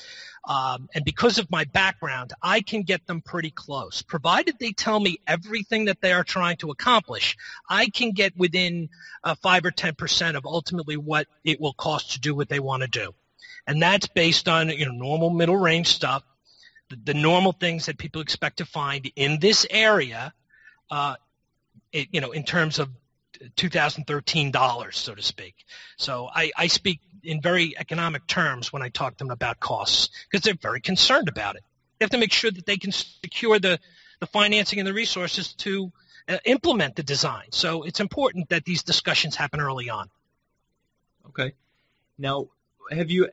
Um, 0.44 0.88
and 0.94 1.04
because 1.04 1.38
of 1.38 1.50
my 1.50 1.64
background, 1.64 2.32
I 2.42 2.62
can 2.62 2.82
get 2.82 3.06
them 3.06 3.20
pretty 3.20 3.50
close. 3.50 4.02
Provided 4.02 4.58
they 4.58 4.72
tell 4.72 4.98
me 4.98 5.18
everything 5.26 5.84
that 5.86 6.00
they 6.00 6.12
are 6.12 6.24
trying 6.24 6.56
to 6.58 6.70
accomplish, 6.70 7.36
I 7.68 7.88
can 7.90 8.12
get 8.12 8.36
within 8.36 8.88
uh, 9.22 9.34
5 9.34 9.66
or 9.66 9.70
10% 9.70 10.36
of 10.36 10.46
ultimately 10.46 10.96
what 10.96 11.26
it 11.44 11.60
will 11.60 11.74
cost 11.74 12.12
to 12.12 12.20
do 12.20 12.34
what 12.34 12.48
they 12.48 12.60
want 12.60 12.82
to 12.82 12.88
do. 12.88 13.14
And 13.66 13.82
that's 13.82 14.08
based 14.08 14.48
on, 14.48 14.70
you 14.70 14.86
know, 14.86 14.92
normal 14.92 15.30
middle 15.30 15.56
range 15.56 15.88
stuff, 15.88 16.22
the, 16.88 16.96
the 17.04 17.14
normal 17.14 17.52
things 17.52 17.86
that 17.86 17.98
people 17.98 18.22
expect 18.22 18.58
to 18.58 18.64
find 18.64 19.10
in 19.14 19.40
this 19.40 19.66
area, 19.68 20.32
uh, 20.90 21.16
you 22.10 22.20
know, 22.20 22.32
in 22.32 22.44
terms 22.44 22.78
of 22.78 22.88
2013 23.56 24.50
dollars, 24.50 24.96
so 24.96 25.14
to 25.14 25.22
speak. 25.22 25.54
So 25.96 26.28
I, 26.32 26.50
I 26.56 26.66
speak 26.66 27.00
in 27.22 27.40
very 27.40 27.76
economic 27.78 28.26
terms 28.26 28.72
when 28.72 28.82
I 28.82 28.88
talk 28.88 29.14
to 29.14 29.24
them 29.24 29.30
about 29.30 29.60
costs 29.60 30.10
because 30.30 30.44
they're 30.44 30.54
very 30.54 30.80
concerned 30.80 31.28
about 31.28 31.56
it. 31.56 31.62
They 31.98 32.04
have 32.04 32.10
to 32.10 32.18
make 32.18 32.32
sure 32.32 32.50
that 32.50 32.66
they 32.66 32.76
can 32.76 32.92
secure 32.92 33.58
the, 33.58 33.78
the 34.20 34.26
financing 34.26 34.78
and 34.78 34.86
the 34.86 34.94
resources 34.94 35.52
to 35.54 35.92
uh, 36.28 36.38
implement 36.44 36.96
the 36.96 37.02
design. 37.02 37.46
So 37.50 37.82
it's 37.82 38.00
important 38.00 38.50
that 38.50 38.64
these 38.64 38.82
discussions 38.82 39.34
happen 39.34 39.60
early 39.60 39.90
on. 39.90 40.10
Okay. 41.28 41.54
Now, 42.16 42.48
have 42.90 43.10
you? 43.10 43.28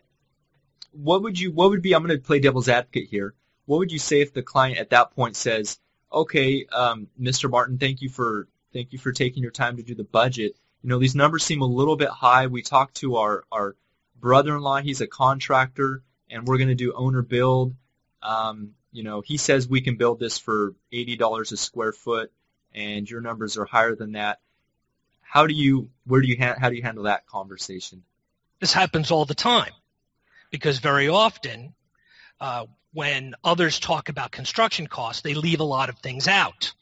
What 0.92 1.24
would 1.24 1.40
you? 1.40 1.52
What 1.52 1.70
would 1.72 1.82
be? 1.82 1.94
I'm 1.94 2.04
going 2.06 2.18
to 2.18 2.24
play 2.24 2.40
devil's 2.40 2.70
advocate 2.70 3.10
here. 3.10 3.34
What 3.66 3.80
would 3.80 3.92
you 3.92 4.00
say 4.00 4.22
if 4.22 4.34
the 4.34 4.44
client 4.44 4.78
at 4.78 4.92
that 4.92 5.12
point 5.12 5.36
says, 5.36 5.80
"Okay, 6.12 6.66
um, 6.72 7.08
Mr. 7.20 7.50
Martin, 7.50 7.78
thank 7.78 8.02
you 8.02 8.10
for 8.10 8.48
thank 8.76 8.94
you 8.94 9.00
for 9.00 9.12
taking 9.12 9.42
your 9.42 9.52
time 9.52 9.78
to 9.78 9.84
do 9.84 9.96
the 9.96 10.04
budget 10.04 10.56
you 10.86 10.90
know, 10.90 11.00
these 11.00 11.16
numbers 11.16 11.44
seem 11.44 11.64
a 11.64 11.66
little 11.66 11.96
bit 11.96 12.10
high. 12.10 12.46
We 12.46 12.62
talked 12.62 12.98
to 12.98 13.16
our, 13.16 13.44
our 13.52 13.76
brother-in-law. 14.20 14.82
He's 14.82 15.02
a 15.02 15.08
contractor, 15.08 16.04
and 16.30 16.46
we're 16.46 16.60
going 16.60 16.68
to 16.68 16.76
do 16.76 16.94
owner 16.94 17.24
build. 17.24 17.74
Um, 18.22 18.76
you 18.92 19.02
know, 19.02 19.22
he 19.22 19.38
says 19.38 19.68
we 19.68 19.82
can 19.82 19.96
build 19.96 20.20
this 20.20 20.38
for 20.38 20.76
$80 20.94 21.52
a 21.52 21.58
square 21.58 21.92
foot, 21.92 22.32
and 22.72 23.10
your 23.10 23.20
numbers 23.20 23.58
are 23.58 23.66
higher 23.66 23.96
than 23.96 24.12
that. 24.12 24.38
How 25.24 25.48
do 25.48 25.56
you, 25.56 25.90
where 26.06 26.22
do 26.22 26.28
you, 26.28 26.38
ha- 26.40 26.54
how 26.56 26.70
do 26.70 26.76
you 26.76 26.84
handle 26.84 27.06
that 27.06 27.26
conversation? 27.26 28.04
This 28.60 28.72
happens 28.72 29.10
all 29.10 29.26
the 29.26 29.34
time 29.34 29.74
because 30.52 30.78
very 30.78 31.10
often 31.10 31.74
uh, 32.40 32.68
when 32.94 33.34
others 33.44 33.80
talk 33.80 34.10
about 34.10 34.30
construction 34.30 34.86
costs, 34.86 35.24
they 35.24 35.34
leave 35.34 35.62
a 35.62 35.64
lot 35.64 35.90
of 35.90 35.98
things 35.98 36.28
out 36.28 36.74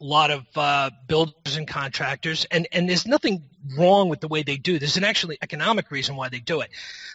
a 0.00 0.04
lot 0.04 0.30
of 0.30 0.44
uh, 0.56 0.90
builders 1.06 1.56
and 1.56 1.66
contractors, 1.66 2.46
and, 2.50 2.68
and 2.72 2.88
there's 2.88 3.06
nothing 3.06 3.44
wrong 3.78 4.08
with 4.08 4.20
the 4.20 4.28
way 4.28 4.42
they 4.42 4.56
do. 4.56 4.78
There's 4.78 4.96
an 4.96 5.04
actually 5.04 5.38
economic 5.40 5.90
reason 5.90 6.16
why 6.16 6.28
they 6.28 6.40
do 6.40 6.60
it, 6.60 6.70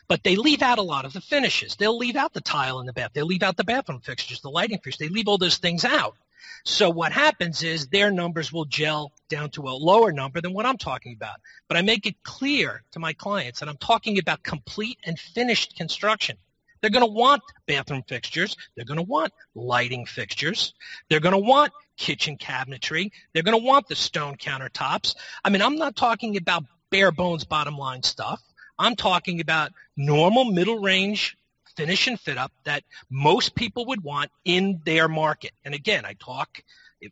but 0.07 0.23
they 0.23 0.35
leave 0.35 0.61
out 0.61 0.79
a 0.79 0.83
lot 0.83 1.05
of 1.05 1.13
the 1.13 1.21
finishes. 1.21 1.75
They'll 1.75 1.97
leave 1.97 2.15
out 2.15 2.33
the 2.33 2.41
tile 2.41 2.79
in 2.79 2.87
the 2.87 2.93
bath. 2.93 3.11
They'll 3.13 3.25
leave 3.25 3.43
out 3.43 3.55
the 3.55 3.63
bathroom 3.63 3.99
fixtures, 3.99 4.41
the 4.41 4.49
lighting 4.49 4.79
fixtures. 4.79 5.07
They 5.07 5.13
leave 5.13 5.27
all 5.27 5.37
those 5.37 5.57
things 5.57 5.85
out. 5.85 6.15
So 6.63 6.89
what 6.89 7.11
happens 7.11 7.63
is 7.63 7.87
their 7.87 8.11
numbers 8.11 8.51
will 8.51 8.65
gel 8.65 9.11
down 9.29 9.49
to 9.51 9.63
a 9.63 9.71
lower 9.71 10.11
number 10.11 10.41
than 10.41 10.53
what 10.53 10.65
I'm 10.65 10.77
talking 10.77 11.13
about. 11.13 11.35
But 11.67 11.77
I 11.77 11.81
make 11.81 12.05
it 12.05 12.23
clear 12.23 12.83
to 12.91 12.99
my 12.99 13.13
clients 13.13 13.59
that 13.59 13.69
I'm 13.69 13.77
talking 13.77 14.17
about 14.19 14.43
complete 14.43 14.97
and 15.03 15.19
finished 15.19 15.75
construction. 15.75 16.37
They're 16.81 16.89
going 16.89 17.05
to 17.05 17.11
want 17.11 17.43
bathroom 17.67 18.03
fixtures. 18.07 18.57
They're 18.75 18.85
going 18.85 18.97
to 18.97 19.03
want 19.03 19.33
lighting 19.55 20.05
fixtures. 20.05 20.73
They're 21.09 21.19
going 21.19 21.33
to 21.33 21.47
want 21.47 21.73
kitchen 21.97 22.37
cabinetry. 22.37 23.11
They're 23.33 23.43
going 23.43 23.59
to 23.59 23.65
want 23.65 23.87
the 23.87 23.95
stone 23.95 24.35
countertops. 24.37 25.15
I 25.43 25.49
mean, 25.49 25.61
I'm 25.61 25.75
not 25.75 25.95
talking 25.95 26.37
about 26.37 26.65
bare 26.89 27.11
bones 27.11 27.43
bottom 27.43 27.77
line 27.77 28.03
stuff. 28.03 28.41
I'm 28.77 28.95
talking 28.95 29.41
about 29.41 29.71
normal 29.95 30.45
middle 30.45 30.79
range 30.79 31.37
finish 31.75 32.07
and 32.07 32.19
fit 32.19 32.37
up 32.37 32.51
that 32.65 32.83
most 33.09 33.55
people 33.55 33.85
would 33.85 34.03
want 34.03 34.31
in 34.43 34.81
their 34.85 35.07
market. 35.07 35.51
And 35.63 35.73
again, 35.73 36.05
I 36.05 36.13
talk 36.13 36.63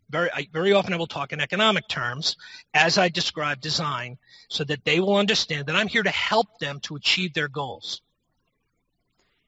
very, 0.08 0.30
I, 0.32 0.46
very 0.52 0.72
often 0.72 0.92
I 0.92 0.96
will 0.96 1.06
talk 1.06 1.32
in 1.32 1.40
economic 1.40 1.88
terms 1.88 2.36
as 2.74 2.98
I 2.98 3.08
describe 3.08 3.60
design 3.60 4.18
so 4.48 4.64
that 4.64 4.84
they 4.84 5.00
will 5.00 5.16
understand 5.16 5.66
that 5.66 5.76
I'm 5.76 5.88
here 5.88 6.02
to 6.02 6.10
help 6.10 6.58
them 6.58 6.80
to 6.80 6.96
achieve 6.96 7.34
their 7.34 7.48
goals. 7.48 8.02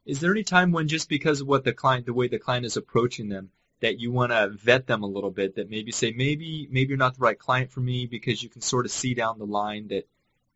Is 0.04 0.20
there 0.20 0.32
any 0.32 0.42
time 0.42 0.72
when 0.72 0.88
just 0.88 1.08
because 1.08 1.40
of 1.40 1.46
what 1.46 1.64
the 1.64 1.72
client, 1.72 2.06
the 2.06 2.12
way 2.12 2.28
the 2.28 2.38
client 2.38 2.66
is 2.66 2.76
approaching 2.76 3.28
them, 3.28 3.50
that 3.80 3.98
you 3.98 4.12
want 4.12 4.32
to 4.32 4.48
vet 4.48 4.86
them 4.86 5.02
a 5.02 5.06
little 5.06 5.30
bit, 5.30 5.56
that 5.56 5.68
maybe 5.68 5.90
say, 5.92 6.12
maybe, 6.12 6.68
maybe 6.70 6.90
you're 6.90 6.98
not 6.98 7.14
the 7.14 7.20
right 7.20 7.38
client 7.38 7.70
for 7.70 7.80
me 7.80 8.06
because 8.06 8.42
you 8.42 8.48
can 8.48 8.62
sort 8.62 8.86
of 8.86 8.92
see 8.92 9.14
down 9.14 9.38
the 9.38 9.44
line 9.44 9.88
that 9.88 10.08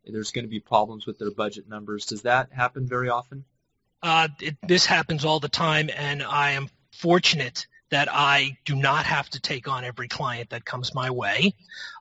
there's 0.06 0.30
going 0.30 0.44
to 0.44 0.48
be 0.48 0.60
problems 0.60 1.06
with 1.06 1.18
their 1.18 1.32
budget 1.32 1.68
numbers. 1.68 2.06
Does 2.06 2.22
that 2.22 2.52
happen 2.52 2.86
very 2.86 3.08
often? 3.08 3.44
Uh, 4.02 4.28
it, 4.40 4.56
this 4.62 4.86
happens 4.86 5.24
all 5.24 5.40
the 5.40 5.48
time, 5.48 5.90
and 5.96 6.22
I 6.22 6.52
am 6.52 6.68
fortunate 6.92 7.66
that 7.90 8.08
I 8.10 8.58
do 8.64 8.74
not 8.74 9.06
have 9.06 9.28
to 9.30 9.40
take 9.40 9.68
on 9.68 9.84
every 9.84 10.08
client 10.08 10.50
that 10.50 10.64
comes 10.64 10.94
my 10.94 11.10
way. 11.10 11.54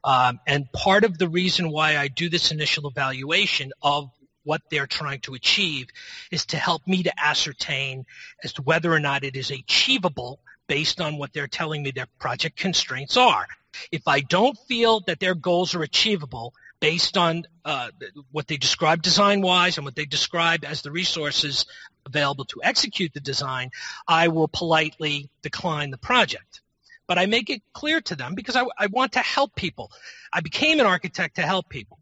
Um, 0.03 0.39
and 0.47 0.71
part 0.71 1.03
of 1.03 1.17
the 1.17 1.29
reason 1.29 1.69
why 1.69 1.97
I 1.97 2.07
do 2.07 2.29
this 2.29 2.51
initial 2.51 2.87
evaluation 2.87 3.71
of 3.81 4.09
what 4.45 4.61
they're 4.71 4.87
trying 4.87 5.19
to 5.21 5.33
achieve 5.33 5.87
is 6.31 6.45
to 6.47 6.57
help 6.57 6.87
me 6.87 7.03
to 7.03 7.13
ascertain 7.21 8.05
as 8.43 8.53
to 8.53 8.61
whether 8.61 8.93
or 8.93 8.99
not 8.99 9.23
it 9.23 9.35
is 9.35 9.51
achievable 9.51 10.39
based 10.67 11.01
on 11.01 11.17
what 11.17 11.33
they're 11.33 11.47
telling 11.47 11.83
me 11.83 11.91
their 11.91 12.07
project 12.19 12.55
constraints 12.55 13.17
are. 13.17 13.45
If 13.91 14.07
I 14.07 14.21
don't 14.21 14.57
feel 14.67 15.01
that 15.01 15.19
their 15.19 15.35
goals 15.35 15.75
are 15.75 15.83
achievable 15.83 16.53
based 16.79 17.17
on 17.17 17.43
uh, 17.63 17.89
what 18.31 18.47
they 18.47 18.57
describe 18.57 19.01
design-wise 19.01 19.77
and 19.77 19.85
what 19.85 19.95
they 19.95 20.05
describe 20.05 20.63
as 20.63 20.81
the 20.81 20.91
resources 20.91 21.65
available 22.05 22.45
to 22.45 22.61
execute 22.63 23.13
the 23.13 23.19
design, 23.19 23.71
I 24.07 24.27
will 24.27 24.47
politely 24.47 25.29
decline 25.41 25.91
the 25.91 25.97
project. 25.97 26.61
But 27.07 27.17
I 27.17 27.25
make 27.25 27.49
it 27.49 27.61
clear 27.73 28.01
to 28.01 28.15
them 28.15 28.33
because 28.35 28.55
I, 28.55 28.65
I 28.77 28.87
want 28.87 29.13
to 29.13 29.19
help 29.19 29.55
people. 29.55 29.91
I 30.33 30.41
became 30.41 30.79
an 30.79 30.85
architect 30.85 31.35
to 31.35 31.43
help 31.43 31.69
people 31.69 31.99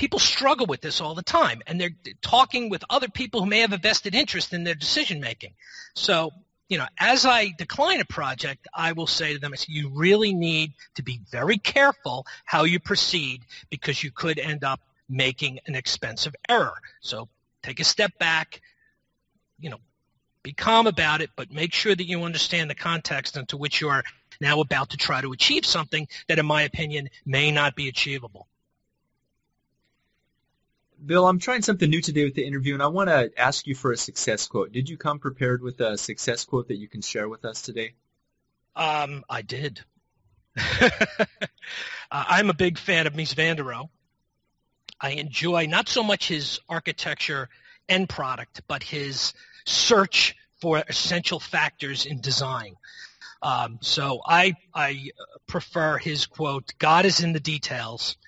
people 0.00 0.18
struggle 0.18 0.64
with 0.64 0.80
this 0.80 1.02
all 1.02 1.14
the 1.14 1.22
time 1.22 1.60
and 1.66 1.78
they're 1.78 1.94
talking 2.22 2.70
with 2.70 2.82
other 2.88 3.10
people 3.10 3.40
who 3.40 3.46
may 3.46 3.58
have 3.58 3.74
a 3.74 3.76
vested 3.76 4.14
interest 4.14 4.54
in 4.54 4.64
their 4.64 4.74
decision 4.74 5.20
making. 5.20 5.52
So, 5.94 6.30
you 6.70 6.78
know, 6.78 6.86
as 6.98 7.26
I 7.26 7.52
decline 7.58 8.00
a 8.00 8.06
project, 8.06 8.66
I 8.72 8.92
will 8.92 9.06
say 9.06 9.34
to 9.34 9.38
them, 9.38 9.52
you 9.68 9.90
really 9.90 10.32
need 10.32 10.72
to 10.94 11.02
be 11.02 11.20
very 11.30 11.58
careful 11.58 12.24
how 12.46 12.64
you 12.64 12.80
proceed 12.80 13.42
because 13.68 14.02
you 14.02 14.10
could 14.10 14.38
end 14.38 14.64
up 14.64 14.80
making 15.06 15.60
an 15.66 15.74
expensive 15.74 16.34
error. 16.48 16.78
So 17.02 17.28
take 17.62 17.78
a 17.78 17.84
step 17.84 18.18
back, 18.18 18.62
you 19.58 19.68
know, 19.68 19.80
be 20.42 20.54
calm 20.54 20.86
about 20.86 21.20
it, 21.20 21.28
but 21.36 21.52
make 21.52 21.74
sure 21.74 21.94
that 21.94 22.06
you 22.06 22.22
understand 22.22 22.70
the 22.70 22.74
context 22.74 23.36
into 23.36 23.58
which 23.58 23.82
you 23.82 23.90
are 23.90 24.02
now 24.40 24.62
about 24.62 24.88
to 24.90 24.96
try 24.96 25.20
to 25.20 25.32
achieve 25.32 25.66
something 25.66 26.08
that, 26.26 26.38
in 26.38 26.46
my 26.46 26.62
opinion, 26.62 27.10
may 27.26 27.50
not 27.50 27.76
be 27.76 27.88
achievable. 27.88 28.46
Bill, 31.04 31.26
I'm 31.26 31.38
trying 31.38 31.62
something 31.62 31.88
new 31.88 32.02
today 32.02 32.24
with 32.24 32.34
the 32.34 32.44
interview, 32.44 32.74
and 32.74 32.82
I 32.82 32.88
want 32.88 33.08
to 33.08 33.30
ask 33.38 33.66
you 33.66 33.74
for 33.74 33.92
a 33.92 33.96
success 33.96 34.46
quote. 34.46 34.70
Did 34.72 34.88
you 34.88 34.98
come 34.98 35.18
prepared 35.18 35.62
with 35.62 35.80
a 35.80 35.96
success 35.96 36.44
quote 36.44 36.68
that 36.68 36.76
you 36.76 36.88
can 36.88 37.00
share 37.00 37.28
with 37.28 37.44
us 37.44 37.62
today? 37.62 37.94
Um, 38.76 39.24
I 39.28 39.42
did. 39.42 39.80
uh, 40.56 40.90
I'm 42.10 42.50
a 42.50 42.54
big 42.54 42.76
fan 42.76 43.06
of 43.06 43.14
Mies 43.14 43.34
van 43.34 43.56
der 43.56 43.64
Rohe. 43.64 43.88
I 45.00 45.12
enjoy 45.12 45.66
not 45.66 45.88
so 45.88 46.02
much 46.02 46.28
his 46.28 46.60
architecture 46.68 47.48
end 47.88 48.10
product, 48.10 48.60
but 48.68 48.82
his 48.82 49.32
search 49.64 50.36
for 50.60 50.82
essential 50.86 51.40
factors 51.40 52.04
in 52.04 52.20
design. 52.20 52.76
Um, 53.42 53.78
so 53.80 54.20
I, 54.26 54.54
I 54.74 55.10
prefer 55.46 55.96
his 55.96 56.26
quote, 56.26 56.74
God 56.78 57.06
is 57.06 57.20
in 57.20 57.32
the 57.32 57.40
details, 57.40 58.18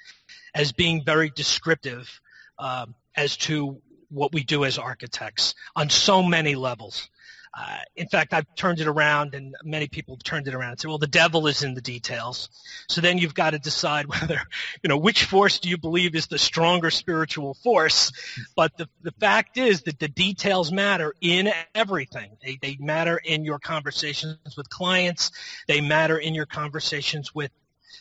as 0.55 0.73
being 0.73 1.05
very 1.05 1.29
descriptive 1.29 2.22
um, 2.62 2.95
as 3.16 3.37
to 3.37 3.83
what 4.09 4.33
we 4.33 4.45
do 4.45 4.64
as 4.64 4.78
architects 4.78 5.54
on 5.75 5.90
so 5.90 6.23
many 6.23 6.54
levels. 6.54 7.09
Uh, 7.54 7.78
in 7.97 8.09
fact, 8.09 8.33
I've 8.33 8.47
turned 8.54 8.81
it 8.81 8.87
around, 8.87 9.35
and 9.35 9.54
many 9.62 9.87
people 9.87 10.14
have 10.14 10.23
turned 10.23 10.49
it 10.49 10.54
around 10.54 10.71
and 10.71 10.81
said, 10.81 10.88
"Well, 10.88 10.97
the 10.97 11.07
devil 11.07 11.47
is 11.49 11.62
in 11.62 11.75
the 11.75 11.83
details." 11.83 12.49
So 12.88 13.02
then 13.02 13.19
you've 13.19 13.35
got 13.35 13.50
to 13.50 13.59
decide 13.59 14.07
whether, 14.21 14.40
you 14.83 14.88
know, 14.88 14.97
which 14.97 15.25
force 15.25 15.59
do 15.59 15.69
you 15.69 15.76
believe 15.76 16.14
is 16.14 16.28
the 16.28 16.38
stronger 16.38 16.90
spiritual 16.90 17.52
force. 17.52 18.11
But 18.57 18.78
the 18.78 18.88
the 19.02 19.12
fact 19.21 19.59
is 19.59 19.83
that 19.83 19.99
the 19.99 20.09
details 20.09 20.73
matter 20.73 21.14
in 21.21 21.52
everything. 21.75 22.38
They 22.42 22.59
they 22.62 22.78
matter 22.81 23.19
in 23.19 23.45
your 23.45 23.59
conversations 23.59 24.57
with 24.57 24.71
clients. 24.71 25.31
They 25.69 25.83
matter 25.83 26.16
in 26.16 26.35
your 26.35 26.47
conversations 26.47 27.35
with 27.35 27.50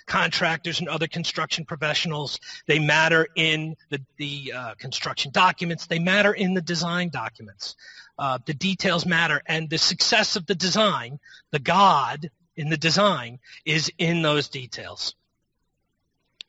contractors 0.06 0.80
and 0.80 0.90
other 0.90 1.08
construction 1.08 1.66
professionals. 1.66 2.40
They 2.68 2.80
matter 2.80 3.28
in 3.36 3.76
the, 3.90 4.02
the 4.18 4.54
uh, 4.56 4.74
construction 4.76 5.32
documents. 5.32 5.88
They 5.88 6.00
matter 6.00 6.34
in 6.34 6.54
the 6.54 6.62
design 6.62 7.10
documents. 7.10 7.76
Uh, 8.20 8.38
the 8.46 8.54
details 8.54 9.06
matter, 9.06 9.42
and 9.48 9.70
the 9.70 9.78
success 9.78 10.36
of 10.36 10.46
the 10.46 10.54
design, 10.56 11.20
the 11.52 11.60
God 11.60 12.30
in 12.56 12.70
the 12.70 12.78
design 12.78 13.40
is 13.66 13.92
in 13.98 14.22
those 14.22 14.48
details. 14.50 15.16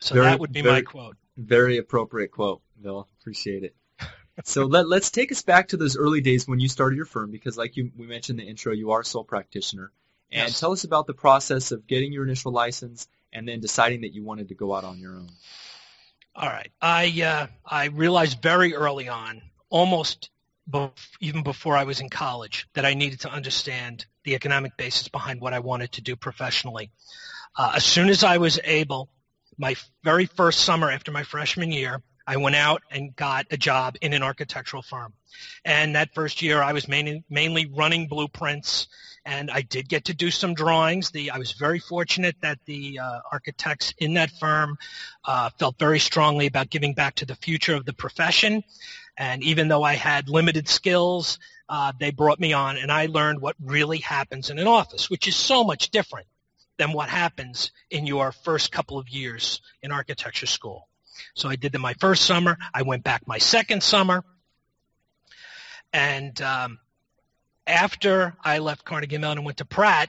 So 0.00 0.14
Very- 0.14 0.26
that 0.26 0.40
would 0.40 0.52
be 0.52 0.62
my 0.62 0.68
very- 0.70 0.82
quote. 0.82 1.16
Very 1.36 1.78
appropriate 1.78 2.30
quote, 2.30 2.60
Bill. 2.82 3.08
Appreciate 3.20 3.64
it. 3.64 3.74
so 4.44 4.66
let, 4.66 4.86
let's 4.86 5.10
take 5.10 5.32
us 5.32 5.42
back 5.42 5.68
to 5.68 5.76
those 5.78 5.96
early 5.96 6.20
days 6.20 6.46
when 6.46 6.60
you 6.60 6.68
started 6.68 6.96
your 6.96 7.06
firm, 7.06 7.30
because 7.30 7.56
like 7.56 7.76
you, 7.76 7.90
we 7.96 8.06
mentioned 8.06 8.38
in 8.38 8.44
the 8.46 8.50
intro, 8.50 8.72
you 8.74 8.90
are 8.90 9.00
a 9.00 9.04
sole 9.04 9.24
practitioner. 9.24 9.90
And 10.30 10.48
Yes. 10.48 10.60
tell 10.60 10.72
us 10.72 10.84
about 10.84 11.06
the 11.06 11.14
process 11.14 11.72
of 11.72 11.86
getting 11.86 12.12
your 12.12 12.24
initial 12.24 12.52
license 12.52 13.08
and 13.32 13.48
then 13.48 13.60
deciding 13.60 14.02
that 14.02 14.14
you 14.14 14.24
wanted 14.24 14.48
to 14.48 14.54
go 14.54 14.74
out 14.74 14.84
on 14.84 14.98
your 14.98 15.12
own. 15.12 15.30
All 16.34 16.48
right. 16.48 16.70
I 16.80 17.22
uh, 17.22 17.46
I 17.66 17.86
realized 17.86 18.40
very 18.40 18.74
early 18.74 19.08
on, 19.08 19.42
almost 19.68 20.30
bef- 20.70 20.90
even 21.20 21.42
before 21.42 21.76
I 21.76 21.84
was 21.84 22.00
in 22.00 22.08
college, 22.08 22.66
that 22.74 22.84
I 22.84 22.94
needed 22.94 23.20
to 23.20 23.30
understand 23.30 24.06
the 24.24 24.34
economic 24.34 24.76
basis 24.76 25.08
behind 25.08 25.40
what 25.40 25.52
I 25.52 25.58
wanted 25.58 25.92
to 25.92 26.00
do 26.00 26.16
professionally. 26.16 26.90
Uh, 27.56 27.72
as 27.76 27.84
soon 27.84 28.08
as 28.08 28.24
I 28.24 28.38
was 28.38 28.58
able, 28.64 29.10
my 29.58 29.76
very 30.02 30.26
first 30.26 30.60
summer 30.60 30.90
after 30.90 31.12
my 31.12 31.22
freshman 31.22 31.70
year, 31.70 32.02
I 32.26 32.36
went 32.36 32.56
out 32.56 32.82
and 32.90 33.14
got 33.16 33.46
a 33.50 33.56
job 33.56 33.96
in 34.00 34.12
an 34.12 34.22
architectural 34.22 34.82
firm. 34.82 35.12
And 35.64 35.96
that 35.96 36.14
first 36.14 36.42
year, 36.42 36.62
I 36.62 36.72
was 36.72 36.88
mainly, 36.88 37.24
mainly 37.28 37.66
running 37.66 38.06
blueprints, 38.06 38.88
and 39.24 39.50
I 39.50 39.62
did 39.62 39.88
get 39.88 40.06
to 40.06 40.14
do 40.14 40.30
some 40.30 40.54
drawings. 40.54 41.10
The 41.10 41.30
I 41.30 41.38
was 41.38 41.52
very 41.52 41.78
fortunate 41.78 42.36
that 42.42 42.58
the 42.64 42.98
uh, 42.98 43.20
architects 43.30 43.94
in 43.98 44.14
that 44.14 44.30
firm 44.30 44.76
uh, 45.24 45.50
felt 45.58 45.78
very 45.78 45.98
strongly 45.98 46.46
about 46.46 46.70
giving 46.70 46.94
back 46.94 47.16
to 47.16 47.26
the 47.26 47.34
future 47.36 47.74
of 47.74 47.84
the 47.84 47.92
profession. 47.92 48.62
And 49.16 49.42
even 49.42 49.68
though 49.68 49.82
I 49.82 49.94
had 49.94 50.28
limited 50.28 50.68
skills, 50.68 51.38
uh, 51.68 51.92
they 51.98 52.10
brought 52.10 52.40
me 52.40 52.52
on, 52.52 52.76
and 52.76 52.90
I 52.90 53.06
learned 53.06 53.40
what 53.40 53.56
really 53.60 53.98
happens 53.98 54.50
in 54.50 54.58
an 54.58 54.66
office, 54.66 55.08
which 55.08 55.28
is 55.28 55.36
so 55.36 55.64
much 55.64 55.90
different 55.90 56.26
than 56.78 56.92
what 56.92 57.08
happens 57.08 57.70
in 57.90 58.06
your 58.06 58.32
first 58.32 58.72
couple 58.72 58.98
of 58.98 59.08
years 59.08 59.60
in 59.82 59.92
architecture 59.92 60.46
school. 60.46 60.88
So 61.34 61.48
I 61.48 61.56
did 61.56 61.72
that 61.72 61.78
my 61.78 61.94
first 61.94 62.24
summer. 62.24 62.58
I 62.74 62.82
went 62.82 63.04
back 63.04 63.26
my 63.26 63.38
second 63.38 63.82
summer. 63.82 64.24
And 65.92 66.40
um, 66.40 66.78
after 67.66 68.34
I 68.42 68.58
left 68.58 68.84
Carnegie 68.84 69.18
Mellon 69.18 69.38
and 69.38 69.44
went 69.44 69.58
to 69.58 69.64
Pratt, 69.64 70.08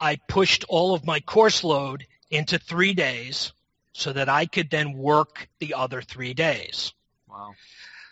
I 0.00 0.16
pushed 0.28 0.64
all 0.68 0.94
of 0.94 1.04
my 1.04 1.20
course 1.20 1.62
load 1.62 2.06
into 2.30 2.58
three 2.58 2.94
days 2.94 3.52
so 3.92 4.12
that 4.12 4.28
I 4.28 4.46
could 4.46 4.70
then 4.70 4.94
work 4.94 5.48
the 5.58 5.74
other 5.74 6.00
three 6.00 6.32
days. 6.32 6.92
Wow. 7.28 7.54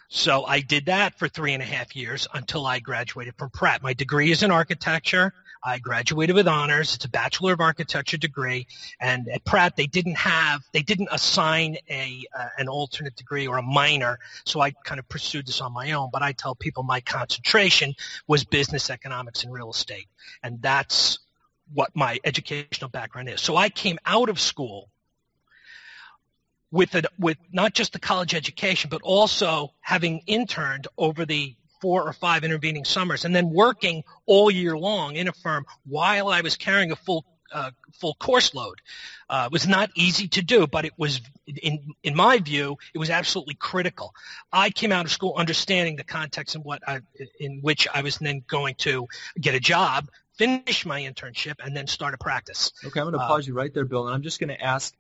So 0.09 0.45
I 0.45 0.61
did 0.61 0.87
that 0.87 1.19
for 1.19 1.29
three 1.29 1.53
and 1.53 1.63
a 1.63 1.67
half 1.67 1.95
years 1.95 2.27
until 2.33 2.67
I 2.67 2.79
graduated 2.79 3.35
from 3.37 3.51
Pratt. 3.51 3.83
My 3.83 3.93
degree 3.93 4.31
is 4.31 4.43
in 4.43 4.51
architecture. 4.51 5.33
I 5.63 5.79
graduated 5.79 6.37
with 6.37 6.49
honors. 6.49 6.95
It's 6.95 7.05
a 7.05 7.09
Bachelor 7.09 7.53
of 7.53 7.61
Architecture 7.61 8.17
degree. 8.17 8.67
And 9.01 9.29
at 9.29 9.45
Pratt, 9.45 9.77
they 9.77 9.87
didn't 9.87 10.17
have, 10.17 10.63
they 10.73 10.83
didn't 10.83 11.09
assign 11.11 11.77
a 11.91 12.25
uh, 12.37 12.49
an 12.59 12.69
alternate 12.69 13.17
degree 13.17 13.47
or 13.47 13.59
a 13.59 13.63
minor. 13.63 14.19
So 14.45 14.61
I 14.61 14.71
kind 14.71 14.99
of 14.99 15.09
pursued 15.09 15.47
this 15.47 15.61
on 15.61 15.73
my 15.73 15.93
own. 15.93 16.11
But 16.13 16.23
I 16.23 16.33
tell 16.33 16.55
people 16.55 16.83
my 16.83 17.01
concentration 17.01 17.95
was 18.27 18.45
business 18.45 18.91
economics 18.91 19.45
and 19.45 19.53
real 19.53 19.71
estate, 19.71 20.09
and 20.43 20.63
that's 20.63 21.19
what 21.73 21.95
my 21.95 22.19
educational 22.25 22.89
background 22.91 23.29
is. 23.29 23.41
So 23.41 23.57
I 23.57 23.69
came 23.69 23.99
out 24.07 24.29
of 24.29 24.41
school 24.41 24.89
with 26.71 26.95
it 26.95 27.07
with 27.19 27.39
not 27.53 27.75
just 27.75 27.93
the 27.93 27.99
college 27.99 28.35
education, 28.35 28.91
but 28.91 29.03
also 29.03 29.73
having 29.81 30.23
interned 30.27 30.87
over 30.97 31.25
the 31.25 31.55
four 31.81 32.03
or 32.07 32.13
five 32.13 32.45
intervening 32.45 32.85
summers, 32.85 33.25
and 33.25 33.35
then 33.35 33.51
working 33.51 34.05
all 34.27 34.51
year 34.51 34.77
long 34.77 35.17
in 35.17 35.29
a 35.29 35.33
firm 35.33 35.67
while 35.87 36.29
I 36.29 36.41
was 36.41 36.57
carrying 36.57 36.93
a 36.93 36.97
full 36.97 37.25
uh, 37.53 37.71
full 37.93 38.15
course 38.15 38.55
load. 38.55 38.81
Uh, 39.31 39.45
it 39.47 39.53
was 39.53 39.67
not 39.67 39.91
easy 39.95 40.29
to 40.29 40.43
do, 40.43 40.67
but 40.67 40.85
it 40.85 40.93
was, 40.97 41.21
in 41.47 41.95
in 42.03 42.15
my 42.15 42.39
view, 42.39 42.77
it 42.95 42.99
was 42.99 43.11
absolutely 43.11 43.55
critical. 43.55 44.15
I 44.53 44.71
came 44.71 44.93
out 44.93 45.07
of 45.07 45.13
school 45.13 45.35
understanding 45.37 45.97
the 45.97 46.05
context 46.05 46.55
in 46.55 46.63
what 46.63 46.83
I, 46.87 47.01
in 47.41 47.61
which 47.63 47.89
I 47.93 48.03
was 48.03 48.19
then 48.19 48.43
going 48.47 48.75
to 48.77 49.07
get 49.41 49.55
a 49.55 49.61
job, 49.61 50.09
finish 50.37 50.85
my 50.85 51.01
internship, 51.03 51.55
and 51.65 51.75
then 51.77 51.87
start 51.87 52.15
a 52.15 52.19
practice. 52.19 52.73
Okay, 52.85 53.01
I'm 53.01 53.07
going 53.07 53.15
to 53.15 53.21
Uh, 53.21 53.29
pause 53.29 53.47
you 53.47 53.55
right 53.55 53.73
there, 53.73 53.85
Bill, 53.85 54.07
and 54.07 54.15
I'm 54.15 54.23
just 54.23 54.41
going 54.41 54.51
to 54.51 54.63
ask 54.63 54.95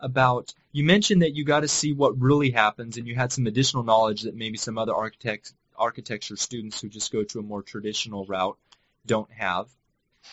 about, 0.00 0.52
you 0.72 0.84
mentioned 0.84 1.22
that 1.22 1.34
you 1.34 1.44
got 1.44 1.60
to 1.60 1.68
see 1.68 1.92
what 1.94 2.20
really 2.20 2.50
happens 2.50 2.98
and 2.98 3.06
you 3.06 3.14
had 3.14 3.32
some 3.32 3.46
additional 3.46 3.82
knowledge 3.82 4.22
that 4.22 4.34
maybe 4.34 4.58
some 4.58 4.76
other 4.76 4.94
architect, 4.94 5.54
architecture 5.76 6.36
students 6.36 6.80
who 6.80 6.88
just 6.88 7.12
go 7.12 7.24
to 7.24 7.38
a 7.38 7.42
more 7.42 7.62
traditional 7.62 8.26
route 8.26 8.58
don't 9.06 9.30
have. 9.32 9.68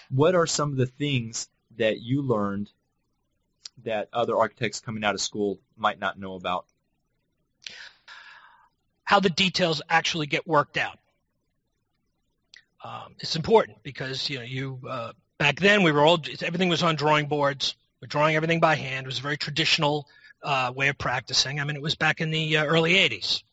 What 0.10 0.36
are 0.36 0.48
some 0.48 0.72
of 0.72 0.78
the 0.78 0.86
things 0.86 1.50
that 1.78 2.02
you 2.02 2.22
learned 2.22 2.70
that 3.84 4.10
other 4.14 4.38
architects 4.38 4.80
coming 4.80 5.04
out 5.04 5.16
of 5.16 5.22
school 5.22 5.60
might 5.78 6.00
not 6.00 6.20
know 6.20 6.36
about? 6.36 6.66
how 9.12 9.20
the 9.20 9.30
details 9.30 9.82
actually 9.90 10.26
get 10.26 10.48
worked 10.48 10.78
out. 10.78 10.98
Um, 12.82 13.14
it's 13.20 13.36
important 13.36 13.84
because 13.84 14.30
you 14.30 14.38
know 14.38 14.46
you 14.46 14.80
uh, 14.90 15.12
back 15.38 15.60
then 15.60 15.84
we 15.84 15.92
were 15.92 16.00
all 16.00 16.18
everything 16.42 16.70
was 16.70 16.82
on 16.82 16.96
drawing 16.96 17.26
boards. 17.26 17.76
We're 18.02 18.08
drawing 18.08 18.38
everything 18.38 18.62
by 18.62 18.76
hand. 18.76 19.06
It 19.06 19.08
was 19.08 19.20
a 19.20 19.22
very 19.22 19.36
traditional 19.36 20.08
uh, 20.42 20.72
way 20.74 20.88
of 20.88 20.98
practicing. 20.98 21.60
I 21.60 21.66
mean, 21.66 21.76
it 21.76 21.82
was 21.82 21.96
back 21.96 22.22
in 22.22 22.32
the 22.32 22.56
uh, 22.56 22.66
early 22.66 22.94
'80s. 22.94 23.44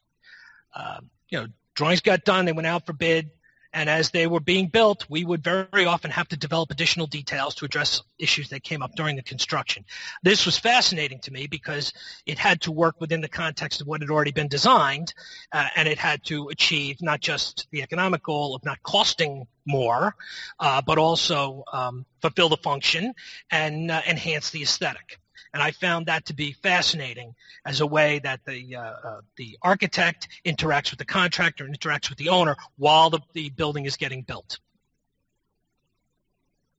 Um, 0.77 1.11
you 1.29 1.41
know, 1.41 1.49
drawings 1.79 2.01
got 2.01 2.25
done. 2.25 2.45
They 2.45 2.53
went 2.53 2.67
out 2.67 2.85
for 2.87 2.93
bid, 2.93 3.31
and 3.73 3.88
as 3.88 4.11
they 4.11 4.27
were 4.27 4.41
being 4.41 4.67
built, 4.67 5.07
we 5.09 5.25
would 5.25 5.45
very 5.45 5.87
often 5.87 6.11
have 6.11 6.27
to 6.31 6.37
develop 6.37 6.73
additional 6.73 7.07
details 7.07 7.55
to 7.57 7.64
address 7.64 8.03
issues 8.19 8.49
that 8.49 8.64
came 8.64 8.83
up 8.83 8.97
during 8.97 9.14
the 9.14 9.23
construction. 9.23 9.85
This 10.25 10.45
was 10.45 10.59
fascinating 10.59 11.21
to 11.21 11.33
me 11.33 11.47
because 11.47 11.93
it 12.27 12.37
had 12.37 12.62
to 12.62 12.73
work 12.73 13.01
within 13.01 13.21
the 13.21 13.29
context 13.29 13.81
of 13.81 13.87
what 13.87 14.01
had 14.01 14.11
already 14.11 14.33
been 14.33 14.49
designed, 14.49 15.14
uh, 15.53 15.69
and 15.77 15.87
it 15.87 15.99
had 15.99 16.25
to 16.25 16.49
achieve 16.49 17.01
not 17.01 17.21
just 17.21 17.69
the 17.71 17.83
economic 17.83 18.25
goal 18.25 18.57
of 18.57 18.64
not 18.64 18.83
costing 18.83 19.47
more, 19.64 20.17
uh, 20.59 20.83
but 20.83 20.99
also 20.99 21.62
um, 21.73 22.05
fulfill 22.21 22.49
the 22.49 22.57
function 22.57 23.14
and 23.53 23.88
uh, 23.93 24.03
enhance 24.09 24.51
the 24.51 24.62
aesthetic. 24.62 25.21
And 25.53 25.63
I 25.63 25.71
found 25.71 26.07
that 26.07 26.27
to 26.27 26.35
be 26.35 26.53
fascinating 26.53 27.35
as 27.65 27.81
a 27.81 27.87
way 27.87 28.19
that 28.21 28.41
the 28.45 28.77
uh, 28.77 28.81
uh, 28.81 29.21
the 29.37 29.59
architect 29.63 30.29
interacts 30.45 30.91
with 30.91 30.99
the 30.99 31.05
contractor 31.05 31.65
and 31.65 31.79
interacts 31.79 32.09
with 32.09 32.19
the 32.19 32.29
owner 32.29 32.57
while 32.77 33.11
the, 33.11 33.21
the 33.33 33.51
building 33.51 33.87
is 33.87 33.97
getting 33.97 34.23
built. 34.23 34.59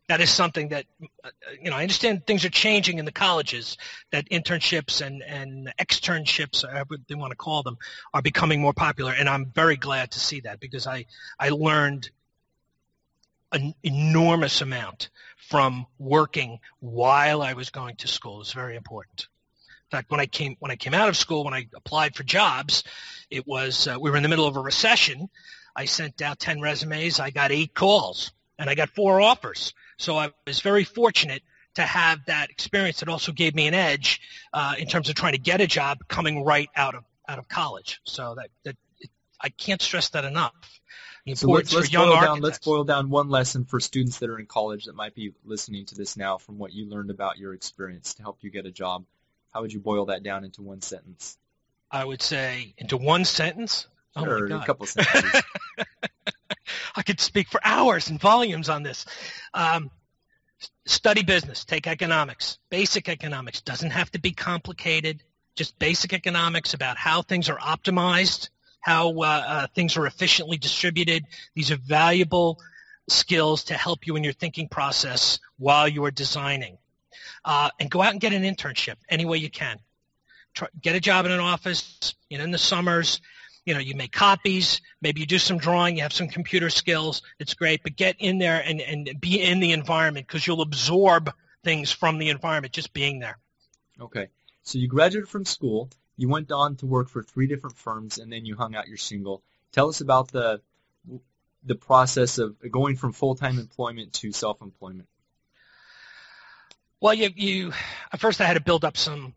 That 0.07 0.21
is 0.21 0.31
something 0.31 0.69
that 0.69 0.85
uh, 1.23 1.29
you 1.61 1.69
know. 1.69 1.75
I 1.75 1.83
understand 1.83 2.25
things 2.25 2.43
are 2.43 2.49
changing 2.49 2.97
in 2.97 3.05
the 3.05 3.11
colleges. 3.11 3.77
That 4.11 4.27
internships 4.29 5.05
and 5.05 5.21
and 5.21 5.71
externships, 5.79 6.63
whatever 6.63 6.95
they 7.07 7.15
want 7.15 7.31
to 7.31 7.37
call 7.37 7.61
them, 7.61 7.77
are 8.13 8.21
becoming 8.23 8.59
more 8.59 8.73
popular, 8.73 9.13
and 9.13 9.29
I'm 9.29 9.45
very 9.53 9.77
glad 9.77 10.11
to 10.11 10.19
see 10.19 10.41
that 10.41 10.59
because 10.59 10.87
I 10.87 11.05
I 11.39 11.49
learned 11.49 12.09
an 13.51 13.73
enormous 13.83 14.61
amount 14.61 15.09
from 15.49 15.87
working 15.97 16.59
while 16.79 17.41
I 17.41 17.53
was 17.53 17.69
going 17.69 17.95
to 17.97 18.07
school. 18.07 18.39
Was 18.39 18.53
very 18.53 18.75
important. 18.75 19.27
In 19.91 19.97
fact, 19.97 20.11
when 20.11 20.19
I 20.19 20.27
came 20.27 20.55
when 20.59 20.71
I 20.71 20.75
came 20.75 20.93
out 20.93 21.09
of 21.09 21.17
school, 21.17 21.43
when 21.43 21.53
I 21.53 21.67
applied 21.75 22.15
for 22.15 22.23
jobs, 22.23 22.83
it 23.29 23.47
was 23.47 23.87
uh, 23.87 23.97
we 23.99 24.11
were 24.11 24.17
in 24.17 24.23
the 24.23 24.29
middle 24.29 24.45
of 24.45 24.55
a 24.55 24.61
recession. 24.61 25.29
I 25.75 25.85
sent 25.85 26.21
out 26.21 26.39
ten 26.39 26.61
resumes. 26.61 27.19
I 27.19 27.31
got 27.31 27.51
eight 27.51 27.73
calls, 27.73 28.31
and 28.59 28.69
I 28.69 28.75
got 28.75 28.89
four 28.89 29.19
offers. 29.19 29.73
So 29.97 30.17
I 30.17 30.31
was 30.45 30.59
very 30.59 30.83
fortunate 30.83 31.41
to 31.75 31.81
have 31.81 32.19
that 32.25 32.49
experience. 32.51 33.01
It 33.01 33.09
also 33.09 33.31
gave 33.31 33.55
me 33.55 33.67
an 33.67 33.73
edge 33.73 34.21
uh, 34.53 34.75
in 34.77 34.87
terms 34.87 35.09
of 35.09 35.15
trying 35.15 35.33
to 35.33 35.39
get 35.39 35.61
a 35.61 35.67
job 35.67 35.99
coming 36.07 36.43
right 36.43 36.69
out 36.75 36.95
of 36.95 37.03
out 37.27 37.39
of 37.39 37.47
college. 37.47 37.99
So 38.03 38.35
that 38.35 38.49
that 38.65 38.75
I 39.41 39.49
can't 39.49 39.81
stress 39.81 40.09
that 40.09 40.25
enough. 40.25 40.53
So 41.35 41.49
let's, 41.49 41.73
let's 41.73 41.89
boil 41.89 42.19
down. 42.19 42.41
Let's 42.41 42.59
boil 42.59 42.83
down 42.83 43.09
one 43.09 43.29
lesson 43.29 43.65
for 43.65 43.79
students 43.79 44.19
that 44.19 44.29
are 44.29 44.39
in 44.39 44.45
college 44.45 44.85
that 44.85 44.95
might 44.95 45.15
be 45.15 45.33
listening 45.43 45.85
to 45.87 45.95
this 45.95 46.17
now 46.17 46.37
from 46.37 46.57
what 46.57 46.73
you 46.73 46.87
learned 46.89 47.09
about 47.09 47.37
your 47.37 47.53
experience 47.53 48.15
to 48.15 48.21
help 48.21 48.37
you 48.41 48.49
get 48.49 48.65
a 48.65 48.71
job. 48.71 49.05
How 49.53 49.61
would 49.61 49.73
you 49.73 49.79
boil 49.79 50.05
that 50.05 50.23
down 50.23 50.43
into 50.43 50.61
one 50.61 50.81
sentence? 50.81 51.37
I 51.91 52.05
would 52.05 52.21
say 52.21 52.73
into 52.77 52.97
one 52.97 53.25
sentence. 53.25 53.87
Oh 54.15 54.25
or 54.25 54.47
my 54.47 54.61
a 54.61 54.65
couple 54.65 54.85
sentences. 54.85 55.41
I 56.95 57.03
could 57.03 57.19
speak 57.19 57.47
for 57.47 57.61
hours 57.63 58.09
and 58.09 58.19
volumes 58.19 58.69
on 58.69 58.83
this. 58.83 59.05
Um, 59.53 59.89
study 60.85 61.23
business, 61.23 61.65
take 61.65 61.87
economics, 61.87 62.59
basic 62.69 63.09
economics. 63.09 63.61
Doesn't 63.61 63.91
have 63.91 64.11
to 64.11 64.19
be 64.19 64.31
complicated. 64.31 65.23
Just 65.55 65.77
basic 65.79 66.13
economics 66.13 66.73
about 66.73 66.97
how 66.97 67.21
things 67.21 67.49
are 67.49 67.57
optimized, 67.57 68.49
how 68.79 69.19
uh, 69.19 69.23
uh, 69.25 69.67
things 69.75 69.97
are 69.97 70.05
efficiently 70.05 70.57
distributed. 70.57 71.25
These 71.55 71.71
are 71.71 71.77
valuable 71.77 72.59
skills 73.07 73.65
to 73.65 73.73
help 73.73 74.07
you 74.07 74.15
in 74.15 74.23
your 74.23 74.33
thinking 74.33 74.69
process 74.69 75.39
while 75.57 75.87
you 75.87 76.05
are 76.05 76.11
designing. 76.11 76.77
Uh, 77.43 77.69
and 77.79 77.89
go 77.89 78.01
out 78.01 78.11
and 78.11 78.21
get 78.21 78.33
an 78.33 78.43
internship 78.43 78.95
any 79.09 79.25
way 79.25 79.37
you 79.37 79.49
can. 79.49 79.79
Try, 80.53 80.67
get 80.81 80.95
a 80.95 80.99
job 80.99 81.25
in 81.25 81.31
an 81.31 81.39
office, 81.39 82.15
you 82.29 82.37
know, 82.37 82.43
in 82.43 82.51
the 82.51 82.57
summers, 82.57 83.21
you 83.65 83.73
know, 83.73 83.79
you 83.79 83.95
make 83.95 84.11
copies, 84.11 84.81
maybe 85.01 85.21
you 85.21 85.27
do 85.27 85.39
some 85.39 85.57
drawing, 85.57 85.97
you 85.97 86.01
have 86.01 86.13
some 86.13 86.27
computer 86.27 86.69
skills. 86.69 87.21
It's 87.39 87.53
great, 87.53 87.83
but 87.83 87.95
get 87.95 88.15
in 88.19 88.39
there 88.39 88.61
and, 88.65 88.81
and 88.81 89.09
be 89.19 89.41
in 89.41 89.59
the 89.59 89.71
environment 89.71 90.27
because 90.27 90.45
you'll 90.45 90.61
absorb 90.61 91.33
things 91.63 91.91
from 91.91 92.17
the 92.17 92.29
environment 92.29 92.73
just 92.73 92.93
being 92.93 93.19
there. 93.19 93.37
Okay. 94.01 94.29
So 94.63 94.77
you 94.77 94.87
graduated 94.87 95.29
from 95.29 95.45
school, 95.45 95.89
you 96.19 96.27
went 96.27 96.51
on 96.51 96.75
to 96.75 96.85
work 96.85 97.07
for 97.07 97.23
three 97.23 97.47
different 97.47 97.77
firms, 97.77 98.17
and 98.17 98.29
then 98.31 98.45
you 98.45 98.57
hung 98.57 98.75
out 98.75 98.89
your 98.89 98.97
shingle. 98.97 99.41
Tell 99.71 99.87
us 99.87 100.01
about 100.01 100.27
the 100.31 100.61
the 101.63 101.75
process 101.75 102.37
of 102.37 102.55
going 102.71 102.97
from 102.97 103.13
full-time 103.13 103.57
employment 103.57 104.13
to 104.13 104.31
self-employment. 104.31 105.07
Well, 107.01 107.13
you, 107.13 107.29
you 107.35 107.73
at 108.11 108.19
first 108.19 108.41
I 108.41 108.45
had 108.45 108.55
to 108.55 108.59
build 108.59 108.83
up 108.83 108.97
some 108.97 109.33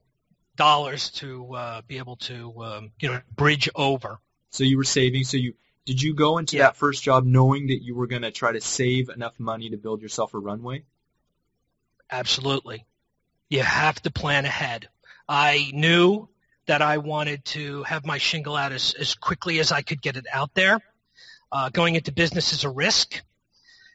dollars 0.57 1.11
to 1.13 1.55
uh, 1.55 1.83
be 1.87 1.99
able 1.99 2.17
to 2.17 2.65
um, 2.65 2.91
you 2.99 3.11
know 3.11 3.21
bridge 3.37 3.69
over. 3.77 4.19
So 4.51 4.65
you 4.65 4.77
were 4.77 4.85
saving. 4.85 5.23
So 5.23 5.37
you 5.37 5.55
did 5.85 6.03
you 6.03 6.15
go 6.15 6.39
into 6.39 6.57
Yeah. 6.57 6.65
that 6.65 6.77
first 6.77 7.05
job 7.05 7.25
knowing 7.25 7.69
that 7.69 7.83
you 7.83 7.95
were 7.95 8.09
going 8.09 8.23
to 8.23 8.33
try 8.33 8.51
to 8.51 8.61
save 8.61 9.09
enough 9.09 9.39
money 9.39 9.71
to 9.71 9.77
build 9.77 10.03
yourself 10.03 10.35
a 10.35 10.39
runway? 10.39 10.83
Absolutely. 12.11 12.85
You 13.49 13.63
have 13.63 14.01
to 14.03 14.11
plan 14.11 14.45
ahead. 14.45 14.89
I 15.29 15.71
knew 15.73 16.29
that 16.67 16.83
I 16.83 16.99
wanted 16.99 17.45
to 17.47 17.83
have 17.85 18.07
my 18.07 18.19
shingle 18.19 18.57
out 18.57 18.73
as, 18.73 18.95
as 18.95 19.15
quickly 19.15 19.59
as 19.59 19.73
I 19.73 19.83
could 19.83 20.01
get 20.01 20.17
it 20.17 20.27
out 20.33 20.55
there. 20.55 20.81
Uh, 21.51 21.69
going 21.69 21.97
into 21.97 22.13
business 22.13 22.53
is 22.53 22.65
a 22.65 22.71
risk, 22.71 23.21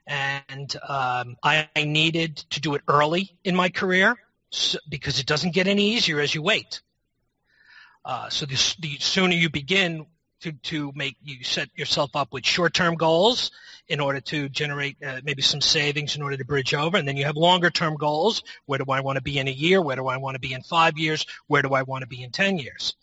and 0.06 0.76
um, 0.88 1.38
I, 1.42 1.70
I 1.76 1.86
needed 1.86 2.38
to 2.52 2.62
do 2.62 2.76
it 2.76 2.82
early 2.88 3.36
in 3.44 3.56
my 3.56 3.70
career 3.70 4.16
so, 4.52 4.78
because 4.88 5.20
it 5.20 5.26
doesn't 5.26 5.54
get 5.54 5.68
any 5.68 5.96
easier 5.96 6.20
as 6.20 6.34
you 6.36 6.42
wait. 6.42 6.82
Uh, 8.06 8.30
so 8.30 8.46
the, 8.46 8.76
the 8.80 8.98
sooner 9.00 9.34
you 9.34 9.50
begin 9.50 10.06
to, 10.42 10.52
to 10.52 10.92
make 10.96 11.16
you 11.24 11.44
set 11.44 11.70
yourself 11.76 12.16
up 12.16 12.34
with 12.34 12.46
short-term 12.46 12.96
goals 12.96 13.52
in 13.88 14.00
order 14.00 14.20
to 14.20 14.50
generate 14.50 14.98
uh, 15.02 15.22
maybe 15.24 15.42
some 15.42 15.62
savings 15.62 16.16
in 16.16 16.22
order 16.22 16.38
to 16.38 16.46
bridge 16.46 16.74
over, 16.74 16.98
and 16.98 17.08
then 17.08 17.18
you 17.18 17.26
have 17.26 17.38
longer-term 17.38 17.96
goals. 17.96 18.44
Where 18.66 18.80
do 18.80 18.86
I 18.92 19.00
want 19.00 19.18
to 19.18 19.24
be 19.24 19.40
in 19.40 19.48
a 19.48 19.52
year? 19.52 19.82
Where 19.82 19.96
do 19.96 20.08
I 20.08 20.18
want 20.18 20.36
to 20.36 20.40
be 20.40 20.54
in 20.54 20.62
five 20.62 20.98
years? 20.98 21.26
Where 21.48 21.62
do 21.62 21.74
I 21.74 21.84
want 21.84 22.02
to 22.02 22.08
be 22.08 22.24
in 22.24 22.32
ten 22.32 22.58
years? 22.58 22.96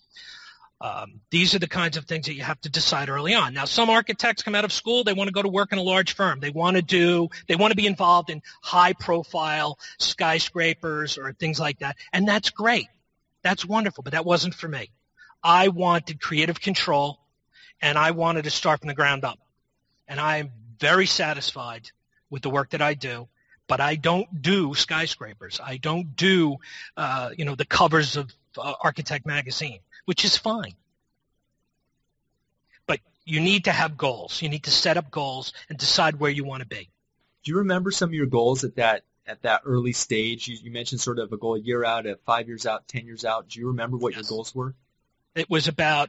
Um, 0.81 1.21
these 1.31 1.55
are 1.55 1.59
the 1.59 1.69
kinds 1.69 1.97
of 1.97 2.05
things 2.05 2.27
that 2.27 2.35
you 2.35 2.43
have 2.43 2.61
to 2.63 2.69
decide 2.69 3.09
early 3.09 3.33
on. 3.33 3.55
Now, 3.55 3.65
some 3.65 3.89
architects 3.89 4.43
come 4.43 4.55
out 4.55 4.67
of 4.67 4.73
school; 4.73 5.03
they 5.03 5.15
want 5.15 5.29
to 5.29 5.33
go 5.33 5.41
to 5.41 5.49
work 5.49 5.73
in 5.73 5.79
a 5.79 5.83
large 5.83 6.15
firm. 6.15 6.41
They 6.41 6.51
want 6.51 6.77
to 6.77 6.83
do, 6.83 7.29
they 7.49 7.57
want 7.57 7.71
to 7.71 7.77
be 7.77 7.87
involved 7.87 8.29
in 8.29 8.43
high-profile 8.61 9.79
skyscrapers 9.99 11.17
or 11.17 11.33
things 11.33 11.59
like 11.59 11.79
that, 11.79 11.97
and 12.13 12.29
that's 12.29 12.51
great. 12.51 12.89
That's 13.43 13.65
wonderful, 13.65 14.03
but 14.03 14.13
that 14.13 14.27
wasn't 14.27 14.55
for 14.55 14.69
me. 14.69 14.91
I 15.43 15.69
wanted 15.69 16.21
creative 16.21 16.61
control, 16.61 17.21
and 17.85 17.99
I 17.99 18.13
wanted 18.13 18.45
to 18.45 18.51
start 18.51 18.81
from 18.81 18.89
the 18.89 18.95
ground 18.95 19.25
up. 19.25 19.39
And 20.09 20.19
I'm 20.19 20.51
very 20.81 21.05
satisfied 21.05 21.91
with 22.31 22.41
the 22.43 22.49
work 22.49 22.71
that 22.71 22.81
I 22.81 22.95
do, 22.95 23.29
but 23.67 23.79
I 23.83 23.95
don't 23.97 24.41
do 24.41 24.75
skyscrapers. 24.75 25.61
I 25.63 25.77
don't 25.77 26.17
do, 26.17 26.57
uh, 26.97 27.31
you 27.37 27.45
know, 27.45 27.55
the 27.55 27.67
covers 27.67 28.17
of 28.17 28.33
uh, 28.57 28.73
Architect 28.83 29.27
Magazine, 29.27 29.81
which 30.07 30.25
is 30.25 30.35
fine. 30.35 30.73
But 32.87 33.01
you 33.27 33.41
need 33.41 33.65
to 33.65 33.73
have 33.73 33.99
goals. 33.99 34.41
You 34.41 34.49
need 34.49 34.65
to 34.65 34.71
set 34.71 34.97
up 34.97 35.11
goals 35.11 35.53
and 35.69 35.77
decide 35.77 36.19
where 36.19 36.31
you 36.31 36.43
want 36.43 36.63
to 36.63 36.67
be. 36.67 36.89
Do 37.45 37.53
you 37.53 37.59
remember 37.59 37.91
some 37.91 38.09
of 38.09 38.15
your 38.15 38.27
goals 38.27 38.65
at 38.65 38.77
that 38.77 39.05
at 39.27 39.43
that 39.43 39.61
early 39.67 39.93
stage? 39.93 40.49
You, 40.49 40.57
you 40.63 40.71
mentioned 40.71 41.03
sort 41.03 41.19
of 41.19 41.31
a 41.35 41.37
goal 41.37 41.57
a 41.57 41.61
year 41.61 41.85
out, 41.85 42.07
a 42.07 42.17
five 42.25 42.49
years 42.49 42.65
out, 42.65 42.89
ten 42.89 43.05
years 43.05 43.27
out. 43.27 43.51
Do 43.51 43.61
you 43.61 43.67
remember 43.69 43.99
what 43.99 44.15
Yes. 44.15 44.23
your 44.23 44.37
goals 44.37 44.55
were? 44.55 44.75
It 45.35 45.51
was 45.51 45.69
about 45.69 46.09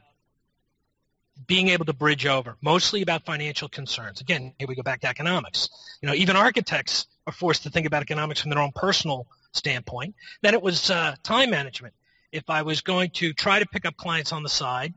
being 1.46 1.68
able 1.68 1.84
to 1.84 1.92
bridge 1.92 2.26
over, 2.26 2.56
mostly 2.62 3.02
about 3.02 3.24
financial 3.24 3.68
concerns. 3.68 4.20
Again, 4.20 4.54
here 4.58 4.66
we 4.66 4.74
go 4.74 4.82
back 4.82 5.00
to 5.02 5.08
economics. 5.08 5.68
You 6.00 6.08
know, 6.08 6.14
even 6.14 6.36
architects 6.36 7.06
are 7.26 7.32
forced 7.32 7.64
to 7.64 7.70
think 7.70 7.86
about 7.86 8.02
economics 8.02 8.40
from 8.40 8.50
their 8.50 8.60
own 8.60 8.72
personal 8.74 9.26
standpoint. 9.52 10.14
Then 10.42 10.54
it 10.54 10.62
was 10.62 10.90
uh, 10.90 11.14
time 11.22 11.50
management. 11.50 11.94
If 12.32 12.48
I 12.48 12.62
was 12.62 12.80
going 12.80 13.10
to 13.10 13.32
try 13.32 13.58
to 13.58 13.66
pick 13.66 13.84
up 13.84 13.96
clients 13.96 14.32
on 14.32 14.42
the 14.42 14.48
side, 14.48 14.94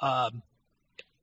um, 0.00 0.42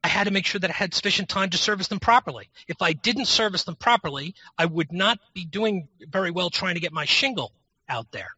I 0.04 0.10
had 0.10 0.26
to 0.26 0.32
make 0.32 0.46
sure 0.46 0.60
that 0.60 0.70
I 0.70 0.74
had 0.74 0.94
sufficient 0.94 1.30
time 1.30 1.50
to 1.52 1.58
service 1.58 1.88
them 1.88 2.00
properly. 2.00 2.50
If 2.68 2.82
I 2.82 2.94
didn't 2.94 3.26
service 3.26 3.64
them 3.64 3.76
properly, 3.76 4.36
I 4.58 4.66
would 4.66 4.92
not 4.92 5.20
be 5.34 5.46
doing 5.46 5.88
very 6.08 6.32
well 6.32 6.50
trying 6.50 6.76
to 6.76 6.82
get 6.82 6.92
my 6.92 7.06
shingle 7.06 7.54
out 7.88 8.12
there. 8.12 8.30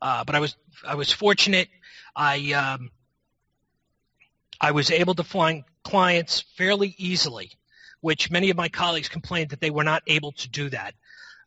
Uh, 0.00 0.24
but 0.24 0.34
I 0.34 0.40
was 0.40 0.56
I 0.86 0.94
was 0.94 1.12
fortunate. 1.12 1.68
I 2.16 2.52
um, 2.52 2.90
I 4.60 4.72
was 4.72 4.90
able 4.90 5.14
to 5.14 5.24
find 5.24 5.64
clients 5.84 6.40
fairly 6.56 6.94
easily, 6.98 7.52
which 8.00 8.30
many 8.30 8.50
of 8.50 8.56
my 8.56 8.68
colleagues 8.68 9.08
complained 9.08 9.50
that 9.50 9.60
they 9.60 9.70
were 9.70 9.84
not 9.84 10.02
able 10.06 10.32
to 10.32 10.48
do 10.48 10.68
that. 10.70 10.94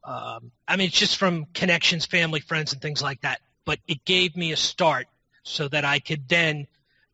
Um, 0.04 0.52
I 0.67 0.78
mean, 0.78 0.88
it's 0.88 0.97
just 0.97 1.17
from 1.17 1.45
connections, 1.54 2.06
family, 2.06 2.39
friends, 2.39 2.74
and 2.74 2.82
things 2.82 3.02
like 3.02 3.21
that. 3.21 3.41
But 3.65 3.80
it 3.88 4.04
gave 4.06 4.36
me 4.36 4.52
a 4.52 4.58
start 4.58 5.08
so 5.43 5.67
that 5.67 5.86
I 5.86 6.00
could 6.00 6.28
then 6.28 6.67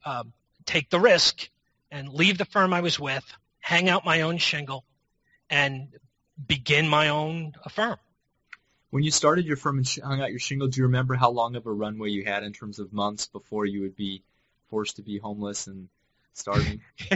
um, 0.05 0.33
take 0.65 0.89
the 0.89 0.99
risk 0.99 1.49
and 1.91 2.09
leave 2.09 2.37
the 2.37 2.45
firm 2.45 2.73
I 2.73 2.81
was 2.81 2.99
with, 2.99 3.25
hang 3.59 3.89
out 3.89 4.05
my 4.05 4.21
own 4.21 4.37
shingle, 4.37 4.83
and 5.49 5.87
begin 6.47 6.87
my 6.87 7.09
own 7.09 7.53
firm. 7.71 7.97
When 8.89 9.03
you 9.03 9.11
started 9.11 9.45
your 9.45 9.57
firm 9.57 9.77
and 9.77 9.97
hung 10.03 10.21
out 10.21 10.29
your 10.29 10.39
shingle, 10.39 10.69
do 10.69 10.79
you 10.79 10.85
remember 10.85 11.15
how 11.15 11.31
long 11.31 11.55
of 11.55 11.65
a 11.65 11.71
runway 11.71 12.09
you 12.09 12.23
had 12.23 12.43
in 12.43 12.53
terms 12.53 12.79
of 12.79 12.93
months 12.93 13.27
before 13.27 13.65
you 13.65 13.81
would 13.81 13.95
be 13.95 14.23
forced 14.69 14.97
to 14.97 15.01
be 15.01 15.17
homeless 15.17 15.67
and 15.67 15.89
starving? 16.33 16.81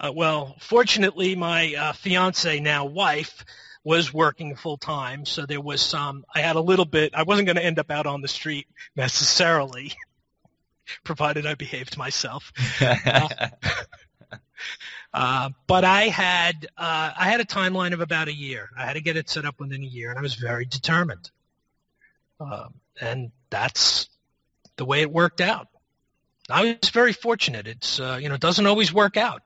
uh, 0.00 0.12
well, 0.14 0.56
fortunately, 0.60 1.34
my 1.36 1.74
uh, 1.74 1.92
fiance, 1.92 2.60
now 2.60 2.86
wife, 2.86 3.44
was 3.84 4.12
working 4.12 4.56
full 4.56 4.76
time, 4.76 5.24
so 5.24 5.46
there 5.46 5.60
was 5.60 5.80
some. 5.80 6.24
I 6.34 6.40
had 6.40 6.56
a 6.56 6.60
little 6.60 6.84
bit. 6.84 7.14
I 7.14 7.22
wasn't 7.22 7.46
going 7.46 7.56
to 7.56 7.64
end 7.64 7.78
up 7.78 7.90
out 7.90 8.06
on 8.06 8.20
the 8.20 8.28
street 8.28 8.66
necessarily, 8.96 9.92
provided 11.04 11.46
I 11.46 11.54
behaved 11.54 11.96
myself. 11.96 12.52
Uh, 15.16 15.48
but 15.66 15.82
I 15.82 16.08
had 16.08 16.66
uh, 16.76 17.10
I 17.18 17.30
had 17.30 17.40
a 17.40 17.46
timeline 17.46 17.94
of 17.94 18.00
about 18.02 18.28
a 18.28 18.34
year. 18.34 18.68
I 18.76 18.84
had 18.84 18.94
to 18.94 19.00
get 19.00 19.16
it 19.16 19.30
set 19.30 19.46
up 19.46 19.58
within 19.58 19.82
a 19.82 19.86
year, 19.86 20.10
and 20.10 20.18
I 20.18 20.22
was 20.22 20.34
very 20.34 20.66
determined. 20.66 21.30
Um, 22.38 22.74
and 23.00 23.32
that's 23.48 24.10
the 24.76 24.84
way 24.84 25.00
it 25.02 25.10
worked 25.10 25.40
out. 25.40 25.68
I 26.48 26.76
was 26.80 26.90
very 26.90 27.12
fortunate. 27.12 27.66
It's 27.66 27.98
uh, 27.98 28.18
you 28.20 28.28
know 28.28 28.34
it 28.36 28.40
doesn't 28.40 28.66
always 28.66 28.92
work 28.92 29.16
out. 29.16 29.42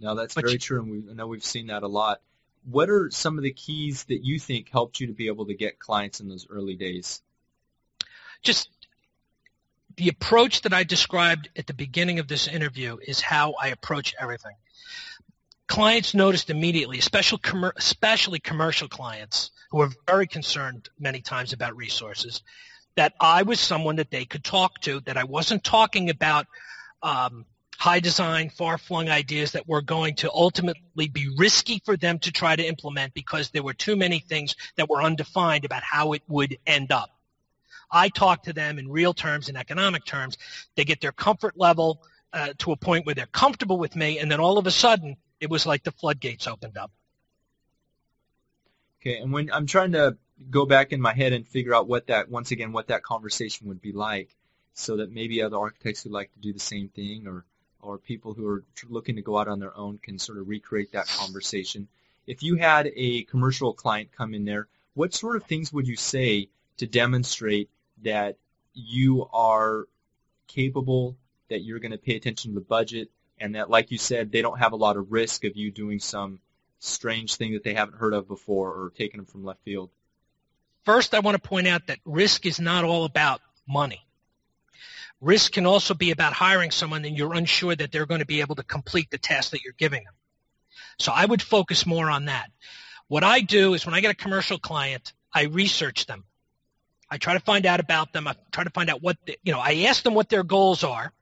no, 0.00 0.14
that's 0.14 0.34
But 0.34 0.42
very 0.44 0.54
you- 0.54 0.58
true, 0.58 0.82
and 0.82 0.90
we, 0.90 1.10
I 1.10 1.14
know 1.14 1.26
we've 1.26 1.44
seen 1.44 1.68
that 1.68 1.82
a 1.82 1.88
lot. 1.88 2.20
What 2.64 2.88
are 2.88 3.10
some 3.10 3.36
of 3.38 3.44
the 3.44 3.52
keys 3.52 4.04
that 4.04 4.24
you 4.24 4.38
think 4.38 4.70
helped 4.70 4.98
you 4.98 5.08
to 5.08 5.12
be 5.12 5.26
able 5.26 5.46
to 5.46 5.54
get 5.54 5.78
clients 5.78 6.20
in 6.20 6.28
those 6.28 6.46
early 6.48 6.74
days? 6.76 7.20
Just 8.42 8.70
the 9.96 10.08
approach 10.08 10.62
that 10.62 10.72
I 10.72 10.82
described 10.82 11.50
at 11.56 11.66
the 11.66 11.74
beginning 11.74 12.18
of 12.18 12.26
this 12.26 12.48
interview 12.48 12.96
is 13.00 13.20
how 13.20 13.52
I 13.60 13.68
approach 13.68 14.14
everything. 14.18 14.56
Clients 15.66 16.14
noticed 16.14 16.50
immediately, 16.50 16.98
especially, 16.98 17.40
especially 17.76 18.38
commercial 18.40 18.88
clients 18.88 19.50
who 19.70 19.80
are 19.82 19.90
very 20.06 20.26
concerned 20.26 20.88
many 20.98 21.20
times 21.20 21.52
about 21.52 21.76
resources, 21.76 22.42
that 22.96 23.14
I 23.20 23.42
was 23.42 23.60
someone 23.60 23.96
that 23.96 24.10
they 24.10 24.24
could 24.24 24.44
talk 24.44 24.80
to, 24.82 25.00
that 25.00 25.16
I 25.16 25.24
wasn't 25.24 25.64
talking 25.64 26.10
about 26.10 26.46
um, 27.02 27.44
high 27.76 28.00
design, 28.00 28.50
far-flung 28.50 29.08
ideas 29.08 29.52
that 29.52 29.68
were 29.68 29.82
going 29.82 30.14
to 30.16 30.30
ultimately 30.32 31.08
be 31.08 31.28
risky 31.36 31.82
for 31.84 31.96
them 31.96 32.18
to 32.20 32.32
try 32.32 32.54
to 32.56 32.64
implement 32.64 33.14
because 33.14 33.50
there 33.50 33.62
were 33.62 33.74
too 33.74 33.96
many 33.96 34.20
things 34.20 34.54
that 34.76 34.88
were 34.88 35.02
undefined 35.02 35.64
about 35.64 35.82
how 35.82 36.12
it 36.12 36.22
would 36.28 36.56
end 36.66 36.92
up. 36.92 37.10
I 37.90 38.08
talk 38.08 38.44
to 38.44 38.52
them 38.52 38.78
in 38.78 38.88
real 38.88 39.12
terms, 39.12 39.48
in 39.48 39.56
economic 39.56 40.04
terms. 40.04 40.38
They 40.76 40.84
get 40.84 41.00
their 41.00 41.12
comfort 41.12 41.56
level 41.56 42.02
uh, 42.32 42.54
to 42.58 42.72
a 42.72 42.76
point 42.76 43.06
where 43.06 43.14
they're 43.14 43.26
comfortable 43.26 43.78
with 43.78 43.94
me, 43.94 44.18
and 44.18 44.30
then 44.30 44.40
all 44.40 44.58
of 44.58 44.66
a 44.66 44.70
sudden, 44.70 45.16
it 45.40 45.50
was 45.50 45.66
like 45.66 45.84
the 45.84 45.92
floodgates 45.92 46.46
opened 46.46 46.76
up. 46.76 46.90
Okay, 49.00 49.18
and 49.18 49.32
when 49.32 49.52
I'm 49.52 49.66
trying 49.66 49.92
to 49.92 50.16
go 50.50 50.66
back 50.66 50.92
in 50.92 51.00
my 51.00 51.14
head 51.14 51.32
and 51.32 51.46
figure 51.46 51.74
out 51.74 51.88
what 51.88 52.08
that 52.08 52.28
once 52.28 52.50
again 52.50 52.72
what 52.72 52.88
that 52.88 53.02
conversation 53.02 53.68
would 53.68 53.80
be 53.80 53.92
like, 53.92 54.34
so 54.74 54.96
that 54.96 55.12
maybe 55.12 55.42
other 55.42 55.58
architects 55.58 56.04
would 56.04 56.12
like 56.12 56.32
to 56.32 56.40
do 56.40 56.52
the 56.52 56.60
same 56.60 56.88
thing, 56.88 57.26
or 57.26 57.44
or 57.80 57.98
people 57.98 58.32
who 58.32 58.46
are 58.48 58.64
looking 58.88 59.16
to 59.16 59.22
go 59.22 59.36
out 59.38 59.48
on 59.48 59.60
their 59.60 59.76
own 59.76 59.98
can 59.98 60.18
sort 60.18 60.38
of 60.38 60.48
recreate 60.48 60.92
that 60.92 61.06
conversation. 61.06 61.86
If 62.26 62.42
you 62.42 62.56
had 62.56 62.90
a 62.96 63.24
commercial 63.24 63.74
client 63.74 64.10
come 64.16 64.32
in 64.32 64.46
there, 64.46 64.68
what 64.94 65.12
sort 65.12 65.36
of 65.36 65.44
things 65.44 65.72
would 65.72 65.86
you 65.86 65.96
say 65.96 66.48
to 66.78 66.86
demonstrate 66.86 67.68
that 68.02 68.36
you 68.72 69.28
are 69.32 69.86
capable, 70.48 71.16
that 71.48 71.62
you're 71.62 71.78
going 71.78 71.92
to 71.92 71.98
pay 71.98 72.16
attention 72.16 72.52
to 72.52 72.54
the 72.54 72.64
budget, 72.64 73.10
and 73.38 73.54
that, 73.54 73.68
like 73.68 73.90
you 73.90 73.98
said, 73.98 74.32
they 74.32 74.42
don't 74.42 74.58
have 74.58 74.72
a 74.72 74.76
lot 74.76 74.96
of 74.96 75.12
risk 75.12 75.44
of 75.44 75.56
you 75.56 75.70
doing 75.70 75.98
some 75.98 76.40
strange 76.78 77.36
thing 77.36 77.52
that 77.52 77.64
they 77.64 77.74
haven't 77.74 77.98
heard 77.98 78.14
of 78.14 78.28
before 78.28 78.70
or 78.70 78.92
taking 78.96 79.18
them 79.18 79.26
from 79.26 79.44
left 79.44 79.62
field. 79.64 79.90
First, 80.84 81.14
I 81.14 81.20
want 81.20 81.34
to 81.40 81.48
point 81.48 81.66
out 81.66 81.86
that 81.86 81.98
risk 82.04 82.46
is 82.46 82.60
not 82.60 82.84
all 82.84 83.04
about 83.04 83.40
money. 83.66 84.04
Risk 85.20 85.52
can 85.52 85.64
also 85.64 85.94
be 85.94 86.10
about 86.10 86.34
hiring 86.34 86.70
someone 86.70 87.04
and 87.04 87.16
you're 87.16 87.32
unsure 87.34 87.74
that 87.74 87.90
they're 87.90 88.06
going 88.06 88.20
to 88.20 88.26
be 88.26 88.40
able 88.40 88.56
to 88.56 88.62
complete 88.62 89.10
the 89.10 89.16
task 89.16 89.52
that 89.52 89.62
you're 89.62 89.74
giving 89.78 90.04
them. 90.04 90.12
So 90.98 91.12
I 91.12 91.24
would 91.24 91.40
focus 91.40 91.86
more 91.86 92.10
on 92.10 92.26
that. 92.26 92.50
What 93.08 93.24
I 93.24 93.40
do 93.40 93.74
is 93.74 93.86
when 93.86 93.94
I 93.94 94.00
get 94.00 94.10
a 94.10 94.14
commercial 94.14 94.58
client, 94.58 95.12
I 95.32 95.44
research 95.44 96.06
them. 96.06 96.24
I 97.10 97.16
try 97.16 97.34
to 97.34 97.40
find 97.40 97.64
out 97.64 97.80
about 97.80 98.12
them. 98.12 98.28
I 98.28 98.34
try 98.52 98.64
to 98.64 98.70
find 98.70 98.90
out 98.90 99.02
what, 99.02 99.16
the, 99.26 99.38
you 99.42 99.52
know, 99.52 99.60
I 99.60 99.84
ask 99.88 100.02
them 100.02 100.14
what 100.14 100.28
their 100.28 100.42
goals 100.42 100.84
are. 100.84 101.12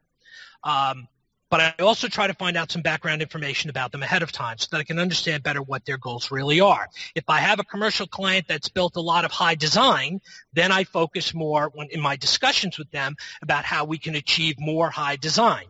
Um, 0.65 1.07
but 1.53 1.61
I 1.61 1.83
also 1.83 2.09
try 2.09 2.29
to 2.29 2.33
find 2.33 2.57
out 2.57 2.73
some 2.73 2.81
background 2.81 3.21
information 3.21 3.69
about 3.69 3.93
them 3.93 4.03
ahead 4.03 4.23
of 4.23 4.33
time 4.33 4.57
so 4.57 4.69
that 4.71 4.79
I 4.79 4.85
can 4.85 4.99
understand 4.99 5.43
better 5.43 5.61
what 5.61 5.85
their 5.85 5.99
goals 5.99 6.31
really 6.31 6.63
are. 6.63 6.89
If 7.15 7.25
I 7.29 7.41
have 7.41 7.61
a 7.61 7.65
commercial 7.65 8.07
client 8.07 8.47
that's 8.49 8.71
built 8.71 8.97
a 8.97 9.03
lot 9.03 9.27
of 9.27 9.33
high 9.33 9.55
design, 9.55 10.23
then 10.55 10.73
I 10.73 10.85
focus 10.85 11.35
more 11.35 11.71
when, 11.75 11.89
in 11.91 12.01
my 12.01 12.17
discussions 12.17 12.79
with 12.79 12.91
them 12.91 13.17
about 13.43 13.67
how 13.67 13.85
we 13.85 13.99
can 13.99 14.15
achieve 14.15 14.59
more 14.59 14.89
high 14.89 15.17
design. 15.17 15.67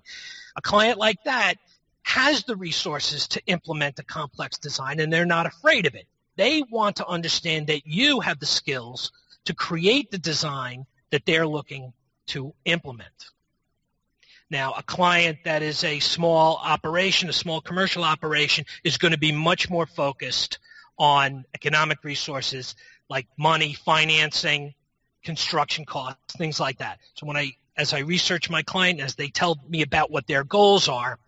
A 0.54 0.62
client 0.62 1.00
like 1.00 1.24
that 1.24 1.54
has 2.04 2.44
the 2.44 2.54
resources 2.54 3.26
to 3.26 3.44
implement 3.46 3.98
a 3.98 4.04
complex 4.04 4.58
design 4.58 5.00
and 5.00 5.12
they're 5.12 5.26
not 5.26 5.46
afraid 5.46 5.86
of 5.86 5.96
it. 5.96 6.06
They 6.36 6.62
want 6.70 6.94
to 6.98 7.06
understand 7.08 7.66
that 7.66 7.88
you 7.88 8.20
have 8.20 8.38
the 8.38 8.46
skills 8.46 9.10
to 9.46 9.52
create 9.52 10.12
the 10.12 10.18
design 10.18 10.86
that 11.10 11.26
they're 11.26 11.48
looking 11.48 11.92
to 12.28 12.54
implement. 12.66 13.32
Now, 14.52 14.74
a 14.76 14.82
client 14.82 15.38
that 15.44 15.62
is 15.62 15.82
a 15.82 15.98
small 15.98 16.60
operation, 16.62 17.30
a 17.30 17.32
small 17.32 17.62
commercial 17.62 18.04
operation, 18.04 18.66
is 18.84 18.98
going 18.98 19.12
to 19.12 19.18
be 19.18 19.32
much 19.32 19.70
more 19.70 19.86
focused 19.86 20.58
on 20.98 21.46
economic 21.54 22.04
resources 22.04 22.76
like 23.08 23.26
money, 23.38 23.72
financing, 23.72 24.74
construction 25.24 25.86
costs, 25.86 26.36
things 26.36 26.60
like 26.60 26.80
that. 26.80 26.98
So 27.14 27.24
when 27.24 27.38
I, 27.38 27.52
as 27.78 27.94
I 27.94 28.00
research 28.00 28.50
my 28.50 28.62
client, 28.62 29.00
as 29.00 29.14
they 29.14 29.28
tell 29.28 29.58
me 29.70 29.80
about 29.80 30.10
what 30.10 30.26
their 30.26 30.44
goals 30.44 30.86
are, 30.86 31.18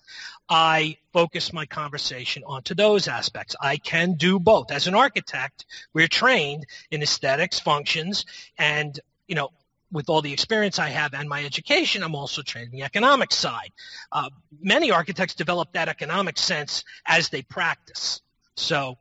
I 0.47 0.99
focus 1.15 1.51
my 1.51 1.65
conversation 1.65 2.43
onto 2.45 2.75
those 2.75 3.09
aspects. 3.09 3.57
I 3.59 3.79
can 3.79 4.17
do 4.17 4.39
both. 4.39 4.71
As 4.71 4.87
an 4.87 4.95
architect, 4.95 5.65
we're 5.95 6.09
trained 6.09 6.67
in 6.91 7.01
aesthetics, 7.03 7.59
functions, 7.59 8.27
and 8.59 9.01
you 9.27 9.35
know, 9.35 9.49
with 9.93 10.09
all 10.09 10.23
the 10.23 10.33
experience 10.33 10.79
I 10.79 10.89
have 10.89 11.15
and 11.15 11.29
my 11.29 11.45
education, 11.45 12.03
I'm 12.03 12.15
also 12.15 12.43
trained 12.43 12.73
in 12.73 12.79
the 12.79 12.85
economic 12.85 13.33
side. 13.33 13.71
Uh, 14.11 14.31
many 14.61 14.91
architects 14.91 15.35
develop 15.35 15.73
that 15.73 15.89
economic 15.89 16.39
sense 16.39 16.85
as 17.07 17.29
they 17.29 17.43
practice. 17.43 18.21
So 18.57 18.99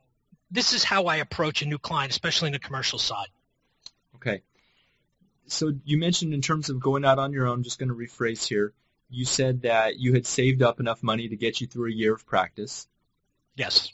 this 0.50 0.72
is 0.72 0.84
how 0.84 1.06
I 1.06 1.16
approach 1.16 1.62
a 1.62 1.66
new 1.66 1.78
client, 1.78 2.12
especially 2.12 2.48
in 2.48 2.52
the 2.52 2.58
commercial 2.58 2.98
side. 2.98 3.28
Okay. 4.16 4.42
So 5.46 5.72
you 5.84 5.98
mentioned 5.98 6.32
in 6.32 6.42
terms 6.42 6.70
of 6.70 6.80
going 6.80 7.04
out 7.04 7.18
on 7.18 7.32
your 7.32 7.46
own, 7.46 7.62
just 7.62 7.78
going 7.78 7.88
to 7.88 7.94
rephrase 7.94 8.46
here, 8.46 8.72
you 9.10 9.24
said 9.24 9.62
that 9.62 9.98
you 9.98 10.12
had 10.14 10.26
saved 10.26 10.62
up 10.62 10.80
enough 10.80 11.02
money 11.02 11.28
to 11.28 11.36
get 11.36 11.60
you 11.60 11.66
through 11.66 11.90
a 11.90 11.94
year 11.94 12.14
of 12.14 12.26
practice. 12.26 12.86
Yes. 13.56 13.92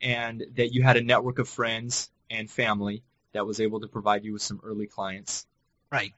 And 0.00 0.44
that 0.56 0.72
you 0.72 0.82
had 0.82 0.96
a 0.96 1.02
network 1.02 1.38
of 1.38 1.48
friends 1.48 2.10
and 2.30 2.50
family 2.50 3.02
that 3.32 3.46
was 3.46 3.60
able 3.60 3.80
to 3.80 3.88
provide 3.88 4.24
you 4.24 4.32
with 4.32 4.42
some 4.42 4.60
early 4.62 4.86
clients. 4.86 5.46
Right. 5.90 6.12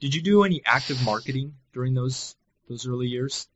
Did 0.00 0.14
you 0.14 0.22
do 0.22 0.44
any 0.44 0.62
active 0.64 1.02
marketing 1.04 1.54
during 1.72 1.94
those 1.94 2.36
those 2.68 2.86
early 2.86 3.06
years? 3.06 3.46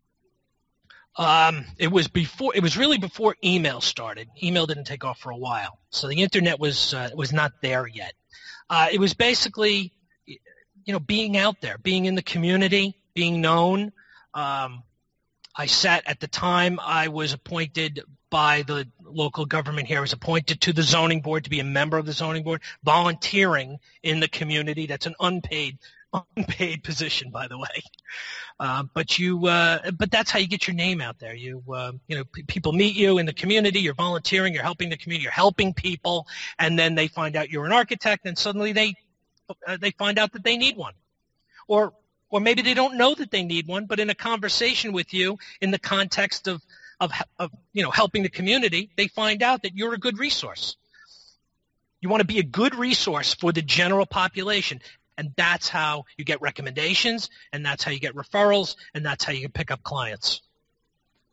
Um, 1.17 1.67
it 1.79 1.91
was 1.91 2.07
before. 2.09 2.55
It 2.55 2.63
was 2.63 2.77
really 2.77 2.99
before 2.99 3.37
email 3.45 3.81
started. 3.81 4.29
Email 4.43 4.67
didn't 4.67 4.85
take 4.85 5.05
off 5.05 5.19
for 5.19 5.31
a 5.31 5.37
while, 5.37 5.79
so 5.91 6.07
the 6.07 6.23
internet 6.23 6.61
was 6.61 6.95
uh, 6.95 7.11
was 7.15 7.33
not 7.33 7.53
there 7.61 7.87
yet. 7.87 8.15
Uh, 8.71 8.89
it 8.93 9.01
was 9.01 9.15
basically, 9.15 9.93
you 10.27 10.93
know, 10.93 11.01
being 11.01 11.37
out 11.37 11.61
there, 11.61 11.79
being 11.79 12.05
in 12.05 12.15
the 12.15 12.23
community, 12.23 12.97
being 13.15 13.41
known. 13.41 13.93
Um, 14.35 14.83
I 15.57 15.67
sat 15.67 16.05
at 16.07 16.21
the 16.21 16.29
time 16.29 16.79
I 16.81 17.09
was 17.09 17.33
appointed 17.33 18.05
by 18.31 18.63
the 18.63 18.87
local 19.11 19.47
government 19.47 19.88
here. 19.88 19.99
I 19.99 20.01
was 20.01 20.12
appointed 20.12 20.61
to 20.62 20.73
the 20.73 20.83
zoning 20.83 21.21
board 21.21 21.44
to 21.44 21.51
be 21.51 21.61
a 21.61 21.64
member 21.64 21.99
of 21.99 22.07
the 22.07 22.12
zoning 22.12 22.44
board, 22.44 22.62
volunteering 22.85 23.79
in 24.03 24.21
the 24.21 24.29
community. 24.29 24.87
That's 24.87 25.07
an 25.07 25.14
unpaid 25.21 25.79
unpaid 26.37 26.83
position, 26.83 27.31
by 27.31 27.49
the 27.49 27.59
way. 27.59 27.83
Uh, 28.61 28.85
but 28.94 29.18
you, 29.18 29.47
uh, 29.47 29.90
but 29.92 30.11
that's 30.11 30.31
how 30.31 30.38
you 30.38 30.49
get 30.49 30.66
your 30.66 30.75
name 30.75 31.01
out 31.01 31.18
there. 31.18 31.35
You, 31.35 31.62
uh, 31.73 31.92
you 32.07 32.16
know, 32.16 32.25
p- 32.25 32.42
people 32.42 32.73
meet 32.73 32.97
you 32.97 33.18
in 33.18 33.27
the 33.27 33.33
community. 33.33 33.81
You're 33.81 33.94
volunteering. 33.94 34.55
You're 34.55 34.62
helping 34.62 34.88
the 34.88 34.97
community. 34.97 35.25
You're 35.25 35.33
helping 35.33 35.75
people, 35.75 36.27
and 36.59 36.79
then 36.79 36.94
they 36.94 37.09
find 37.09 37.37
out 37.37 37.51
you're 37.51 37.66
an 37.66 37.73
architect, 37.73 38.27
and 38.27 38.37
suddenly 38.37 38.73
they, 38.73 38.94
uh, 39.66 39.77
they 39.81 39.92
find 39.92 40.18
out 40.18 40.33
that 40.33 40.42
they 40.42 40.57
need 40.57 40.77
one, 40.77 40.94
or, 41.68 41.92
or 42.31 42.40
maybe 42.40 42.62
they 42.62 42.75
don't 42.75 42.97
know 42.97 43.14
that 43.14 43.31
they 43.31 43.44
need 43.44 43.68
one, 43.68 43.87
but 43.87 44.01
in 44.01 44.11
a 44.11 44.14
conversation 44.14 44.92
with 44.92 45.14
you, 45.14 45.38
in 45.61 45.71
the 45.71 45.79
context 45.79 46.49
of, 46.49 46.62
of, 47.01 47.13
of 47.39 47.51
you 47.73 47.83
know, 47.83 47.91
helping 47.91 48.23
the 48.23 48.29
community, 48.29 48.91
they 48.97 49.09
find 49.09 49.43
out 49.43 49.63
that 49.63 49.75
you're 49.75 49.95
a 49.95 49.99
good 49.99 50.19
resource. 50.19 50.77
You 52.01 52.09
want 52.09 52.21
to 52.21 52.27
be 52.27 52.39
a 52.39 52.45
good 52.45 52.75
resource 52.75 53.35
for 53.35 53.53
the 53.53 53.63
general 53.63 54.07
population. 54.07 54.81
And 55.17 55.33
that's 55.37 55.69
how 55.69 56.05
you 56.17 56.25
get 56.25 56.41
recommendations, 56.41 57.29
and 57.53 57.67
that's 57.67 57.83
how 57.83 57.91
you 57.91 57.99
get 57.99 58.15
referrals, 58.15 58.77
and 58.95 59.05
that's 59.05 59.25
how 59.25 59.33
you 59.33 59.41
can 59.41 59.51
pick 59.51 59.73
up 59.73 59.83
clients. 59.83 60.43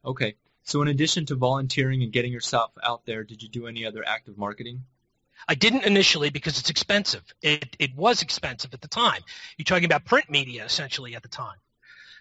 Okay. 0.04 0.36
So 0.63 0.82
in 0.82 0.88
addition 0.88 1.28
to 1.28 1.36
volunteering 1.36 2.01
and 2.01 2.12
getting 2.12 2.32
yourself 2.32 2.71
out 2.82 3.06
there, 3.06 3.23
did 3.23 3.43
you 3.43 3.49
do 3.49 3.67
any 3.67 3.86
other 3.86 4.04
active 4.06 4.39
marketing? 4.39 4.84
I 5.47 5.54
didn't 5.54 5.84
initially 5.84 6.32
because 6.32 6.60
it's 6.60 6.71
expensive. 6.71 7.21
It, 7.43 7.75
it 7.78 7.95
was 7.95 8.23
expensive 8.23 8.73
at 8.73 8.82
the 8.82 8.88
time. 8.88 9.21
You're 9.58 9.65
talking 9.65 9.86
about 9.86 10.06
print 10.06 10.30
media 10.32 10.65
essentially 10.65 11.15
at 11.15 11.21
the 11.21 11.30
time. 11.30 11.58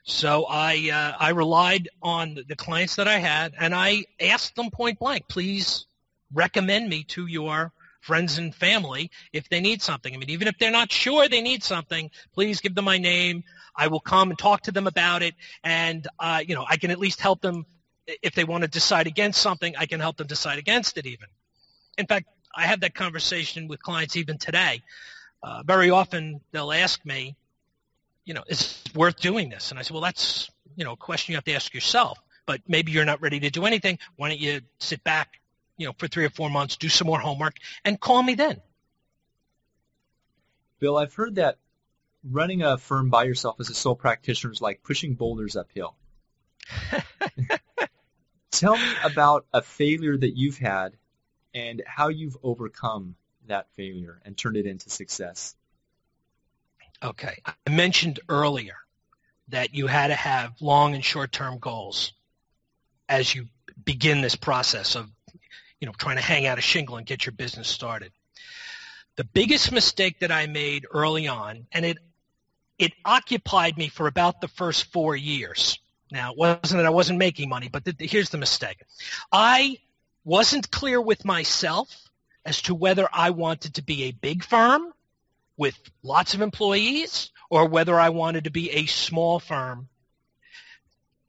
So 0.04 0.44
I 0.44 0.90
uh, 0.92 1.16
I 1.18 1.30
relied 1.30 1.88
on 2.02 2.38
the 2.46 2.56
clients 2.56 2.96
that 2.96 3.08
I 3.08 3.16
had, 3.18 3.54
and 3.58 3.74
I 3.74 4.04
asked 4.20 4.54
them 4.54 4.70
point 4.70 4.98
blank, 4.98 5.28
please 5.28 5.86
recommend 6.32 6.90
me 6.90 7.04
to 7.04 7.26
your 7.26 7.72
friends 8.02 8.36
and 8.36 8.54
family 8.54 9.10
if 9.32 9.48
they 9.48 9.60
need 9.60 9.80
something. 9.80 10.12
I 10.12 10.18
mean, 10.18 10.28
even 10.28 10.46
if 10.46 10.58
they're 10.58 10.70
not 10.70 10.92
sure 10.92 11.26
they 11.26 11.40
need 11.40 11.64
something, 11.64 12.10
please 12.34 12.60
give 12.60 12.74
them 12.74 12.84
my 12.84 12.98
name. 12.98 13.44
I 13.74 13.86
will 13.86 14.00
come 14.00 14.28
and 14.28 14.38
talk 14.38 14.60
to 14.64 14.72
them 14.72 14.86
about 14.86 15.22
it, 15.22 15.34
and 15.62 16.06
uh, 16.18 16.42
you 16.46 16.54
know, 16.54 16.66
I 16.68 16.76
can 16.76 16.90
at 16.90 16.98
least 16.98 17.20
help 17.20 17.40
them 17.40 17.64
if 18.06 18.34
they 18.34 18.44
want 18.44 18.60
to 18.62 18.68
decide 18.68 19.06
against 19.06 19.40
something. 19.40 19.74
I 19.78 19.86
can 19.86 20.00
help 20.00 20.18
them 20.18 20.26
decide 20.26 20.58
against 20.58 20.98
it. 20.98 21.06
Even, 21.06 21.28
in 21.96 22.06
fact, 22.06 22.26
I 22.54 22.66
have 22.66 22.80
that 22.80 22.94
conversation 22.94 23.68
with 23.68 23.82
clients 23.82 24.16
even 24.16 24.36
today. 24.36 24.82
Uh, 25.42 25.62
very 25.62 25.88
often 25.88 26.42
they'll 26.52 26.72
ask 26.72 27.02
me, 27.06 27.36
you 28.24 28.34
know, 28.34 28.42
is 28.48 28.82
worth 28.94 29.20
doing 29.20 29.50
this? 29.50 29.70
And 29.70 29.78
I 29.78 29.82
said, 29.82 29.92
well, 29.92 30.02
that's 30.02 30.50
you 30.76 30.84
know 30.84 30.92
a 30.92 30.96
question 30.96 31.32
you 31.32 31.36
have 31.36 31.44
to 31.44 31.54
ask 31.54 31.72
yourself. 31.74 32.18
But 32.46 32.60
maybe 32.68 32.92
you're 32.92 33.06
not 33.06 33.22
ready 33.22 33.40
to 33.40 33.50
do 33.50 33.64
anything. 33.64 33.98
Why 34.16 34.28
don't 34.28 34.40
you 34.40 34.60
sit 34.78 35.02
back, 35.02 35.40
you 35.78 35.86
know, 35.86 35.94
for 35.96 36.08
three 36.08 36.26
or 36.26 36.30
four 36.30 36.50
months, 36.50 36.76
do 36.76 36.90
some 36.90 37.06
more 37.06 37.18
homework, 37.18 37.54
and 37.84 37.98
call 37.98 38.22
me 38.22 38.34
then. 38.34 38.60
Bill, 40.78 40.98
I've 40.98 41.14
heard 41.14 41.36
that 41.36 41.56
running 42.22 42.62
a 42.62 42.76
firm 42.76 43.08
by 43.08 43.24
yourself 43.24 43.56
as 43.60 43.70
a 43.70 43.74
sole 43.74 43.94
practitioner 43.94 44.52
is 44.52 44.60
like 44.60 44.82
pushing 44.82 45.14
boulders 45.14 45.56
uphill. 45.56 45.94
Tell 48.50 48.76
me 48.76 48.92
about 49.02 49.46
a 49.52 49.62
failure 49.62 50.16
that 50.16 50.36
you've 50.36 50.58
had 50.58 50.96
and 51.54 51.82
how 51.86 52.08
you've 52.08 52.36
overcome 52.42 53.16
that 53.46 53.66
failure 53.74 54.20
and 54.24 54.36
turned 54.36 54.56
it 54.56 54.66
into 54.66 54.90
success. 54.90 55.54
Okay. 57.04 57.38
I 57.44 57.70
mentioned 57.70 58.20
earlier 58.28 58.76
that 59.48 59.74
you 59.74 59.86
had 59.86 60.08
to 60.08 60.14
have 60.14 60.54
long 60.60 60.94
and 60.94 61.04
short-term 61.04 61.58
goals 61.58 62.12
as 63.08 63.34
you 63.34 63.46
begin 63.84 64.22
this 64.22 64.36
process 64.36 64.96
of 64.96 65.10
you 65.84 65.86
know, 65.86 65.92
trying 65.98 66.16
to 66.16 66.22
hang 66.22 66.46
out 66.46 66.56
a 66.56 66.62
shingle 66.62 66.96
and 66.96 67.06
get 67.06 67.26
your 67.26 67.34
business 67.34 67.68
started. 67.68 68.10
The 69.16 69.24
biggest 69.24 69.70
mistake 69.70 70.20
that 70.20 70.32
I 70.32 70.46
made 70.46 70.86
early 70.90 71.28
on, 71.28 71.66
and 71.72 71.84
it 71.84 71.98
it 72.78 72.92
occupied 73.04 73.76
me 73.76 73.88
for 73.88 74.06
about 74.06 74.40
the 74.40 74.48
first 74.48 74.90
four 74.92 75.14
years. 75.14 75.78
Now, 76.10 76.32
it 76.32 76.38
wasn't 76.38 76.78
that 76.78 76.86
I 76.86 76.90
wasn't 76.90 77.18
making 77.18 77.50
money, 77.50 77.68
but 77.68 77.84
the, 77.84 77.94
here's 78.00 78.30
the 78.30 78.38
mistake. 78.38 78.82
I 79.30 79.76
wasn't 80.24 80.70
clear 80.70 81.00
with 81.02 81.22
myself 81.24 81.94
as 82.46 82.62
to 82.62 82.74
whether 82.74 83.06
I 83.12 83.28
wanted 83.28 83.74
to 83.74 83.82
be 83.82 84.04
a 84.04 84.12
big 84.12 84.42
firm 84.42 84.90
with 85.56 85.78
lots 86.02 86.34
of 86.34 86.40
employees 86.40 87.30
or 87.50 87.68
whether 87.68 87.98
I 87.98 88.08
wanted 88.08 88.44
to 88.44 88.50
be 88.50 88.70
a 88.70 88.86
small 88.86 89.38
firm 89.38 89.88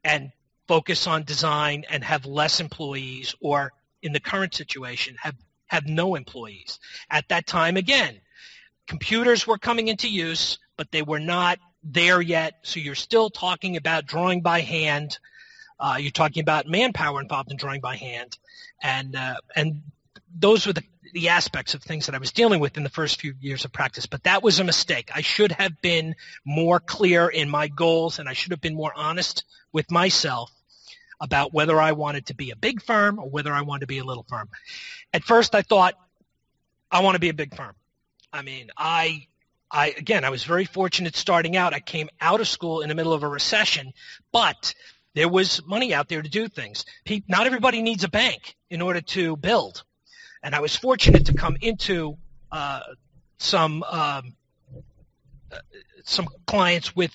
and 0.04 0.32
focus 0.68 1.08
on 1.08 1.24
design 1.24 1.86
and 1.90 2.04
have 2.04 2.26
less 2.26 2.60
employees 2.60 3.36
or 3.40 3.72
in 4.02 4.14
the 4.14 4.20
current 4.20 4.54
situation 4.54 5.16
have, 5.22 5.36
have 5.68 5.86
no 5.88 6.16
employees. 6.16 6.80
At 7.10 7.28
that 7.30 7.48
time, 7.48 7.78
again, 7.78 8.20
computers 8.88 9.46
were 9.46 9.58
coming 9.58 9.88
into 9.88 10.10
use, 10.10 10.60
but 10.78 10.92
they 10.92 11.02
were 11.02 11.20
not 11.20 11.60
there 11.84 12.22
yet. 12.22 12.56
So 12.64 12.80
you're 12.80 12.96
still 12.96 13.30
talking 13.30 13.78
about 13.78 14.06
drawing 14.06 14.42
by 14.42 14.62
hand. 14.62 15.18
Uh, 15.80 15.98
you're 16.00 16.12
talking 16.12 16.42
about 16.42 16.68
manpower 16.68 17.22
involved 17.22 17.52
in 17.52 17.58
drawing 17.58 17.82
by 17.82 17.96
hand, 17.96 18.38
and 18.82 19.16
uh, 19.16 19.36
and 19.56 19.82
those 20.34 20.66
were 20.66 20.74
the 20.74 20.84
the 21.14 21.30
aspects 21.30 21.74
of 21.74 21.84
things 21.84 22.06
that 22.06 22.16
I 22.16 22.18
was 22.18 22.32
dealing 22.32 22.60
with 22.60 22.78
in 22.78 22.84
the 22.84 22.90
first 22.90 23.22
few 23.22 23.34
years 23.40 23.66
of 23.66 23.72
practice. 23.72 24.06
But 24.06 24.24
that 24.24 24.44
was 24.44 24.60
a 24.60 24.64
mistake. 24.64 25.12
I 25.14 25.22
should 25.22 25.52
have 25.54 25.82
been 25.82 26.16
more 26.46 26.80
clear 26.80 27.28
in 27.28 27.50
my 27.50 27.68
goals 27.68 28.20
and 28.20 28.28
I 28.28 28.34
should 28.34 28.52
have 28.52 28.62
been 28.62 28.76
more 28.76 28.94
honest 28.96 29.44
with 29.72 29.92
myself 29.92 30.52
about 31.22 31.54
whether 31.54 31.80
I 31.80 31.94
wanted 31.94 32.28
to 32.28 32.36
be 32.36 32.52
a 32.52 32.56
big 32.56 32.82
firm 32.82 33.20
or 33.20 33.30
whether 33.30 33.54
I 33.54 33.62
wanted 33.62 33.82
to 33.82 33.88
be 33.88 34.00
a 34.00 34.04
little 34.04 34.26
firm. 34.28 34.50
At 35.14 35.24
first 35.24 35.56
I 35.56 35.62
thought 35.62 35.96
I 36.92 37.02
want 37.02 37.16
to 37.16 37.20
be 37.20 37.30
a 37.30 37.34
big 37.34 37.56
firm. 37.56 37.76
I 38.32 38.42
mean, 38.42 38.70
I 38.78 39.28
I 39.72 39.88
again, 39.98 40.24
I 40.24 40.30
was 40.30 40.44
very 40.44 40.66
fortunate 40.66 41.16
starting 41.16 41.58
out. 41.58 41.74
I 41.74 41.80
came 41.80 42.10
out 42.22 42.42
of 42.42 42.48
school 42.48 42.82
in 42.82 42.90
the 42.90 42.96
middle 42.96 43.14
of 43.14 43.24
a 43.24 43.28
recession, 43.28 43.94
but 44.32 44.74
there 45.14 45.30
was 45.30 45.66
money 45.66 45.94
out 45.94 46.10
there 46.10 46.22
to 46.22 46.30
do 46.30 46.48
things. 46.48 46.86
Not 47.28 47.48
everybody 47.48 47.82
needs 47.82 48.04
a 48.04 48.10
bank 48.10 48.56
in 48.70 48.82
order 48.82 49.02
to 49.02 49.38
build, 49.38 49.84
and 50.46 50.54
I 50.54 50.62
was 50.62 50.76
fortunate 50.76 51.26
to 51.26 51.34
come 51.34 51.58
into 51.60 52.18
uh, 52.52 52.82
some 53.40 53.82
um, 53.82 54.36
some 56.04 56.28
clients 56.46 56.96
with 56.96 57.12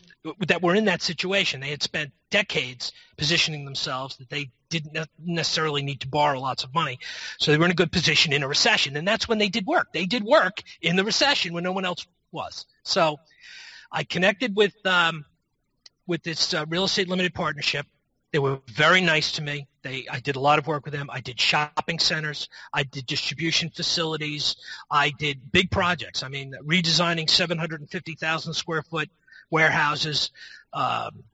that 0.48 0.60
were 0.60 0.74
in 0.74 0.86
that 0.86 1.00
situation. 1.00 1.60
They 1.60 1.70
had 1.70 1.82
spent 1.82 2.10
decades 2.30 2.92
positioning 3.16 3.64
themselves 3.64 4.16
that 4.16 4.28
they 4.28 4.50
didn't 4.68 4.98
necessarily 5.24 5.82
need 5.82 6.00
to 6.00 6.08
borrow 6.08 6.40
lots 6.40 6.64
of 6.64 6.74
money, 6.74 6.98
so 7.38 7.52
they 7.52 7.58
were 7.58 7.66
in 7.66 7.70
a 7.70 7.74
good 7.74 7.92
position 7.92 8.32
in 8.32 8.42
a 8.42 8.48
recession, 8.48 8.96
and 8.96 9.06
that's 9.06 9.28
when 9.28 9.38
they 9.38 9.48
did 9.48 9.64
work. 9.64 9.92
They 9.92 10.06
did 10.06 10.24
work 10.24 10.62
in 10.82 10.96
the 10.96 11.04
recession 11.04 11.54
when 11.54 11.62
no 11.62 11.72
one 11.72 11.84
else 11.84 12.04
was. 12.32 12.66
So 12.82 13.20
I 13.92 14.02
connected 14.02 14.56
with 14.56 14.74
um, 14.84 15.24
with 16.04 16.24
this 16.24 16.52
uh, 16.52 16.66
real 16.68 16.84
estate 16.84 17.08
limited 17.08 17.32
partnership. 17.32 17.86
They 18.32 18.38
were 18.38 18.60
very 18.66 19.00
nice 19.00 19.32
to 19.32 19.42
me. 19.42 19.66
They, 19.82 20.06
I 20.10 20.20
did 20.20 20.36
a 20.36 20.40
lot 20.40 20.58
of 20.58 20.66
work 20.66 20.84
with 20.84 20.94
them. 20.94 21.10
I 21.10 21.20
did 21.20 21.40
shopping 21.40 21.98
centers. 21.98 22.48
I 22.72 22.84
did 22.84 23.06
distribution 23.06 23.70
facilities. 23.70 24.56
I 24.90 25.10
did 25.10 25.50
big 25.50 25.70
projects. 25.70 26.22
I 26.22 26.28
mean, 26.28 26.54
redesigning 26.64 27.28
750,000 27.28 28.54
square 28.54 28.82
foot 28.82 29.10
warehouses. 29.50 30.30
Um, 30.72 31.24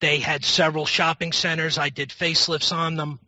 they 0.00 0.18
had 0.18 0.44
several 0.44 0.84
shopping 0.84 1.32
centers. 1.32 1.78
I 1.78 1.88
did 1.88 2.10
facelifts 2.10 2.74
on 2.74 2.96
them. 2.96 3.20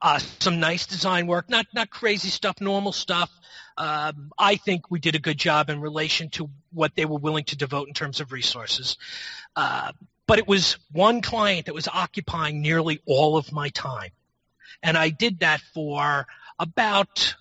Uh, 0.00 0.18
some 0.38 0.60
nice 0.60 0.86
design 0.86 1.26
work, 1.26 1.48
not 1.48 1.66
not 1.72 1.88
crazy 1.88 2.28
stuff, 2.28 2.60
normal 2.60 2.92
stuff. 2.92 3.30
Um, 3.78 4.30
I 4.38 4.56
think 4.56 4.90
we 4.90 4.98
did 4.98 5.14
a 5.14 5.18
good 5.18 5.38
job 5.38 5.70
in 5.70 5.80
relation 5.80 6.28
to 6.30 6.50
what 6.72 6.94
they 6.94 7.06
were 7.06 7.18
willing 7.18 7.44
to 7.44 7.56
devote 7.56 7.88
in 7.88 7.94
terms 7.94 8.20
of 8.20 8.30
resources. 8.30 8.98
Uh, 9.56 9.92
but 10.26 10.38
it 10.38 10.48
was 10.48 10.78
one 10.92 11.20
client 11.20 11.66
that 11.66 11.74
was 11.74 11.88
occupying 11.88 12.62
nearly 12.62 13.00
all 13.06 13.36
of 13.36 13.52
my 13.52 13.68
time. 13.70 14.10
And 14.82 14.96
I 14.96 15.10
did 15.10 15.40
that 15.40 15.60
for 15.72 16.26
about 16.58 17.34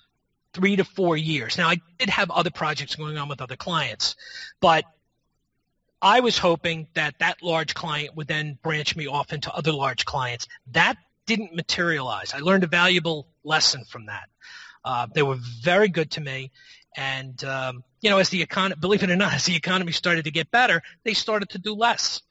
three 0.54 0.76
to 0.76 0.84
four 0.84 1.17
years. 1.17 1.58
Now, 1.58 1.69
I 1.69 1.82
did 1.98 2.10
have 2.10 2.30
other 2.32 2.52
projects 2.52 2.96
going 2.96 3.17
on 3.17 3.28
with 3.28 3.41
other 3.41 3.56
clients, 3.56 4.15
but 4.60 4.86
I 6.02 6.19
was 6.19 6.38
hoping 6.38 6.88
that 6.96 7.15
that 7.19 7.41
large 7.41 7.74
client 7.74 8.15
would 8.15 8.28
then 8.28 8.60
branch 8.62 8.96
me 8.96 9.08
off 9.08 9.34
into 9.34 9.52
other 9.54 9.72
large 9.72 10.06
clients. 10.06 10.48
That 10.72 10.98
didn't 11.26 11.56
materialize. 11.56 12.34
I 12.34 12.39
learned 12.39 12.65
a 12.65 12.67
valuable 12.67 13.28
lesson 13.43 13.86
from 13.86 14.08
that. 14.08 14.30
Uh, 14.84 15.08
they 15.13 15.24
were 15.24 15.38
very 15.62 15.88
good 15.88 16.12
to 16.12 16.22
me. 16.22 16.52
And, 16.96 17.41
um, 17.46 17.84
you 18.02 18.10
know, 18.10 18.17
as 18.17 18.30
the 18.30 18.41
economy, 18.41 18.80
believe 18.80 19.02
it 19.02 19.10
or 19.10 19.15
not, 19.15 19.34
as 19.34 19.46
the 19.46 19.56
economy 19.56 19.93
started 19.93 20.26
to 20.26 20.32
get 20.32 20.52
better, 20.52 20.82
they 21.04 21.13
started 21.13 21.50
to 21.52 21.58
do 21.58 21.74
less. 21.74 22.22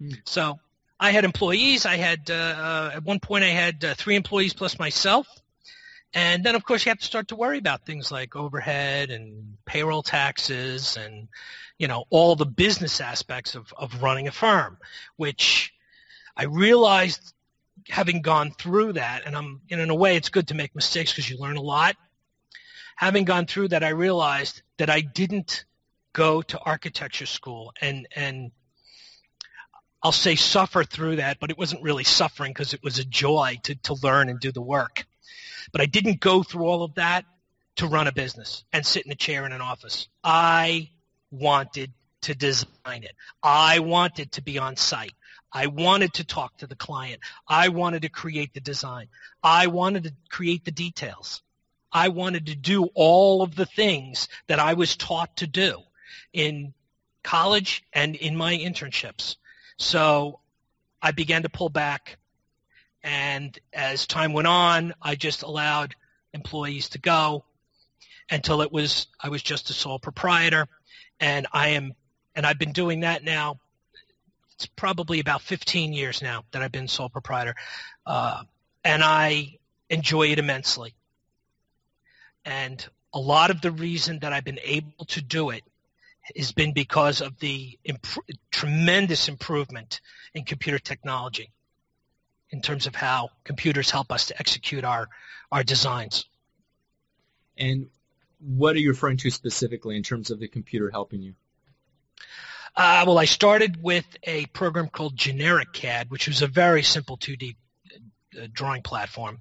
Hmm. 0.00 0.10
So 0.24 0.58
I 0.98 1.10
had 1.10 1.24
employees. 1.24 1.86
I 1.86 1.96
had, 1.96 2.30
uh, 2.30 2.34
uh, 2.34 2.90
at 2.94 3.04
one 3.04 3.20
point 3.20 3.44
I 3.44 3.48
had 3.48 3.84
uh, 3.84 3.94
three 3.94 4.16
employees 4.16 4.54
plus 4.54 4.78
myself. 4.78 5.26
And 6.14 6.44
then 6.44 6.54
of 6.54 6.64
course 6.64 6.86
you 6.86 6.90
have 6.90 6.98
to 7.00 7.04
start 7.04 7.28
to 7.28 7.36
worry 7.36 7.58
about 7.58 7.84
things 7.84 8.10
like 8.10 8.36
overhead 8.36 9.10
and 9.10 9.56
payroll 9.66 10.02
taxes 10.02 10.96
and, 10.96 11.28
you 11.78 11.88
know, 11.88 12.04
all 12.10 12.36
the 12.36 12.46
business 12.46 13.00
aspects 13.00 13.54
of, 13.54 13.72
of 13.76 14.02
running 14.02 14.28
a 14.28 14.32
firm, 14.32 14.78
which 15.16 15.74
I 16.36 16.44
realized 16.44 17.34
having 17.88 18.22
gone 18.22 18.50
through 18.50 18.94
that, 18.94 19.22
and 19.26 19.36
I'm 19.36 19.60
in 19.68 19.90
a 19.90 19.94
way 19.94 20.16
it's 20.16 20.28
good 20.28 20.48
to 20.48 20.54
make 20.54 20.74
mistakes 20.74 21.12
because 21.12 21.28
you 21.28 21.38
learn 21.38 21.56
a 21.56 21.62
lot. 21.62 21.96
Having 22.96 23.24
gone 23.24 23.46
through 23.46 23.68
that, 23.68 23.84
I 23.84 23.90
realized 23.90 24.62
that 24.78 24.90
I 24.90 25.00
didn't 25.00 25.64
go 26.12 26.42
to 26.42 26.58
architecture 26.58 27.26
school 27.26 27.72
and 27.80 28.08
and 28.16 28.50
I'll 30.06 30.12
say 30.12 30.36
suffer 30.36 30.84
through 30.84 31.16
that, 31.16 31.40
but 31.40 31.50
it 31.50 31.58
wasn't 31.58 31.82
really 31.82 32.04
suffering 32.04 32.52
because 32.52 32.74
it 32.74 32.80
was 32.84 33.00
a 33.00 33.04
joy 33.04 33.58
to, 33.64 33.74
to 33.74 33.94
learn 34.04 34.28
and 34.28 34.38
do 34.38 34.52
the 34.52 34.62
work. 34.62 35.04
But 35.72 35.80
I 35.80 35.86
didn't 35.86 36.20
go 36.20 36.44
through 36.44 36.64
all 36.64 36.84
of 36.84 36.94
that 36.94 37.24
to 37.78 37.88
run 37.88 38.06
a 38.06 38.12
business 38.12 38.62
and 38.72 38.86
sit 38.86 39.04
in 39.04 39.10
a 39.10 39.16
chair 39.16 39.44
in 39.46 39.50
an 39.50 39.60
office. 39.60 40.06
I 40.22 40.90
wanted 41.32 41.92
to 42.20 42.36
design 42.36 43.02
it. 43.02 43.16
I 43.42 43.80
wanted 43.80 44.30
to 44.32 44.42
be 44.42 44.60
on 44.60 44.76
site. 44.76 45.10
I 45.52 45.66
wanted 45.66 46.14
to 46.14 46.24
talk 46.24 46.56
to 46.58 46.68
the 46.68 46.76
client. 46.76 47.20
I 47.48 47.70
wanted 47.70 48.02
to 48.02 48.08
create 48.08 48.54
the 48.54 48.60
design. 48.60 49.08
I 49.42 49.66
wanted 49.66 50.04
to 50.04 50.12
create 50.30 50.64
the 50.64 50.70
details. 50.70 51.42
I 51.90 52.10
wanted 52.10 52.46
to 52.46 52.54
do 52.54 52.90
all 52.94 53.42
of 53.42 53.56
the 53.56 53.66
things 53.66 54.28
that 54.46 54.60
I 54.60 54.74
was 54.74 54.94
taught 54.94 55.38
to 55.38 55.48
do 55.48 55.80
in 56.32 56.74
college 57.24 57.82
and 57.92 58.14
in 58.14 58.36
my 58.36 58.56
internships. 58.56 59.34
So 59.76 60.40
I 61.02 61.12
began 61.12 61.42
to 61.42 61.48
pull 61.48 61.68
back. 61.68 62.18
And 63.02 63.56
as 63.72 64.06
time 64.06 64.32
went 64.32 64.48
on, 64.48 64.94
I 65.00 65.14
just 65.14 65.42
allowed 65.42 65.94
employees 66.32 66.90
to 66.90 66.98
go 66.98 67.44
until 68.28 68.62
it 68.62 68.72
was, 68.72 69.06
I 69.20 69.28
was 69.28 69.42
just 69.42 69.70
a 69.70 69.72
sole 69.72 69.98
proprietor. 69.98 70.66
And 71.20 71.46
I 71.52 71.68
am, 71.68 71.94
and 72.34 72.44
I've 72.44 72.58
been 72.58 72.72
doing 72.72 73.00
that 73.00 73.22
now 73.22 73.60
it's 74.56 74.66
probably 74.66 75.20
about 75.20 75.42
15 75.42 75.92
years 75.92 76.22
now 76.22 76.44
that 76.50 76.62
I've 76.62 76.72
been 76.72 76.88
sole 76.88 77.10
proprietor, 77.10 77.54
uh, 78.06 78.42
and 78.82 79.04
I 79.04 79.58
enjoy 79.90 80.28
it 80.28 80.38
immensely. 80.38 80.94
And 82.44 82.84
a 83.12 83.18
lot 83.18 83.50
of 83.50 83.60
the 83.60 83.70
reason 83.70 84.20
that 84.20 84.32
I've 84.32 84.44
been 84.44 84.60
able 84.62 85.04
to 85.08 85.20
do 85.20 85.50
it 85.50 85.62
has 86.34 86.52
been 86.52 86.72
because 86.72 87.20
of 87.20 87.38
the 87.38 87.78
imp- 87.84 88.06
tremendous 88.50 89.28
improvement 89.28 90.00
in 90.34 90.44
computer 90.44 90.78
technology 90.78 91.50
in 92.50 92.60
terms 92.60 92.86
of 92.86 92.94
how 92.94 93.30
computers 93.44 93.90
help 93.90 94.12
us 94.12 94.26
to 94.26 94.38
execute 94.38 94.84
our, 94.84 95.08
our 95.52 95.62
designs. 95.62 96.24
And 97.56 97.88
what 98.40 98.76
are 98.76 98.78
you 98.78 98.90
referring 98.90 99.16
to 99.18 99.30
specifically 99.30 99.96
in 99.96 100.02
terms 100.02 100.30
of 100.30 100.38
the 100.38 100.48
computer 100.48 100.90
helping 100.90 101.22
you? 101.22 101.34
Uh, 102.76 103.04
well, 103.06 103.18
I 103.18 103.24
started 103.24 103.82
with 103.82 104.04
a 104.22 104.46
program 104.46 104.88
called 104.88 105.16
Generic 105.16 105.72
CAD, 105.72 106.10
which 106.10 106.28
was 106.28 106.42
a 106.42 106.46
very 106.46 106.82
simple 106.82 107.16
2D 107.16 107.56
uh, 108.38 108.46
drawing 108.52 108.82
platform. 108.82 109.40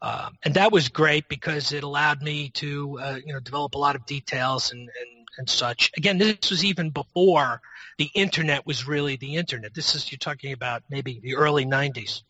Uh, 0.00 0.30
and 0.44 0.54
that 0.54 0.70
was 0.70 0.88
great 0.88 1.28
because 1.28 1.72
it 1.72 1.82
allowed 1.82 2.22
me 2.22 2.50
to, 2.50 2.98
uh, 3.00 3.18
you 3.24 3.32
know, 3.32 3.40
develop 3.40 3.74
a 3.74 3.78
lot 3.78 3.96
of 3.96 4.06
details 4.06 4.72
and, 4.72 4.80
and, 4.80 5.09
and 5.40 5.48
such. 5.48 5.90
Again, 5.96 6.18
this 6.18 6.50
was 6.50 6.64
even 6.64 6.90
before 6.90 7.62
the 7.98 8.10
internet 8.14 8.66
was 8.66 8.86
really 8.86 9.16
the 9.16 9.36
internet. 9.36 9.74
This 9.74 9.94
is, 9.94 10.12
you're 10.12 10.18
talking 10.18 10.52
about 10.52 10.84
maybe 10.90 11.18
the 11.20 11.36
early 11.36 11.64
90s. 11.64 12.22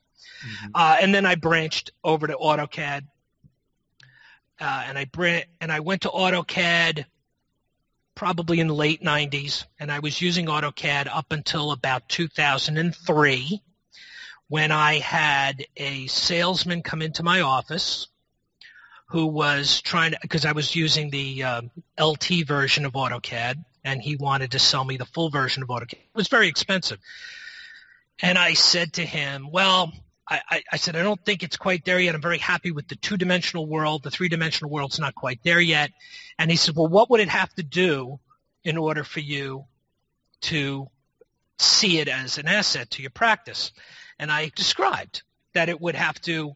Mm-hmm. 0.47 0.69
Uh, 0.75 0.97
and 1.03 1.13
then 1.13 1.27
I 1.27 1.35
branched 1.35 1.91
over 2.03 2.29
to 2.29 2.35
AutoCAD. 2.35 3.03
Uh, 4.61 4.85
and 4.87 4.97
I 4.97 5.07
bran- 5.07 5.45
and 5.61 5.73
I 5.73 5.81
went 5.81 6.03
to 6.03 6.09
AutoCAD 6.09 7.05
probably 8.15 8.61
in 8.61 8.69
the 8.69 8.75
late 8.75 9.03
90s, 9.03 9.65
and 9.79 9.91
I 9.91 9.99
was 9.99 10.21
using 10.21 10.47
AutoCAD 10.47 11.09
up 11.13 11.33
until 11.33 11.73
about 11.73 12.09
2003 12.09 13.63
when 14.49 14.71
I 14.71 14.99
had 14.99 15.65
a 15.77 16.07
salesman 16.07 16.83
come 16.83 17.03
into 17.03 17.23
my 17.23 17.41
office 17.41 18.09
who 19.11 19.27
was 19.27 19.81
trying 19.83 20.13
to, 20.13 20.19
because 20.23 20.45
I 20.45 20.53
was 20.53 20.75
using 20.75 21.11
the 21.11 21.43
um, 21.43 21.71
LT 22.01 22.47
version 22.47 22.85
of 22.85 22.93
AutoCAD, 22.93 23.65
and 23.85 24.01
he 24.01 24.15
wanted 24.15 24.53
to 24.53 24.61
sell 24.61 24.85
me 24.85 24.99
the 24.99 25.05
full 25.05 25.31
version 25.31 25.65
of 25.65 25.69
AutoCAD. 25.69 25.95
It 25.95 26.15
was 26.15 26.29
very 26.29 26.47
expensive. 26.47 26.99
And 28.23 28.39
I 28.39 28.53
said 28.53 28.93
to 28.95 29.05
him, 29.05 29.51
well, 29.51 29.93
I, 30.29 30.63
I, 30.71 30.77
said, 30.77 30.95
I 30.95 31.03
don't 31.03 31.23
think 31.25 31.43
it's 31.43 31.57
quite 31.57 31.85
there 31.85 31.99
yet. 31.99 32.15
I'm 32.15 32.23
very 32.23 32.39
happy 32.39 32.71
with 32.71 32.87
the 32.87 32.95
two-dimensional 32.95 33.67
world. 33.67 34.05
The 34.05 34.13
three-dimensional 34.13 34.71
world's 34.71 35.01
not 35.01 35.17
quite 35.17 35.41
there 35.43 35.61
yet. 35.61 35.91
And 36.39 36.49
he 36.49 36.57
said, 36.57 36.77
well, 36.77 36.87
what 36.87 37.11
would 37.11 37.19
it 37.19 37.29
have 37.29 37.53
to 37.55 37.65
do 37.65 38.21
in 38.63 38.77
order 38.77 39.03
for 39.03 39.19
you 39.19 39.65
to 40.43 40.89
see 41.59 41.99
it 41.99 42.07
as 42.07 42.39
an 42.39 42.47
asset 42.47 42.91
to 42.93 43.03
your 43.03 43.11
practice? 43.11 43.73
And 44.21 44.31
I 44.31 44.53
described 44.55 45.23
that 45.55 45.69
it 45.69 45.81
would 45.81 45.97
have 45.97 46.21
to 46.23 46.55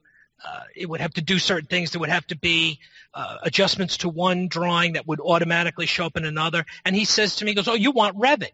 it 0.74 0.88
would 0.88 1.00
have 1.00 1.14
to 1.14 1.22
do 1.22 1.38
certain 1.38 1.66
things. 1.66 1.90
There 1.90 2.00
would 2.00 2.10
have 2.10 2.26
to 2.28 2.36
be 2.36 2.80
uh, 3.12 3.38
adjustments 3.42 3.98
to 3.98 4.08
one 4.08 4.48
drawing 4.48 4.94
that 4.94 5.06
would 5.06 5.20
automatically 5.20 5.86
show 5.86 6.06
up 6.06 6.16
in 6.16 6.24
another. 6.24 6.64
And 6.84 6.94
he 6.94 7.04
says 7.04 7.36
to 7.36 7.44
me, 7.44 7.52
he 7.52 7.54
goes, 7.54 7.68
"Oh, 7.68 7.74
you 7.74 7.92
want 7.92 8.18
Revit?" 8.18 8.52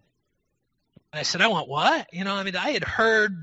And 1.12 1.20
I 1.20 1.22
said, 1.22 1.41
"I 1.41 1.49
want 1.49 1.68
what?" 1.68 2.12
You 2.12 2.24
know, 2.24 2.34
I 2.34 2.43
mean, 2.43 2.57
I 2.57 2.70
had 2.70 2.84
heard 2.84 3.36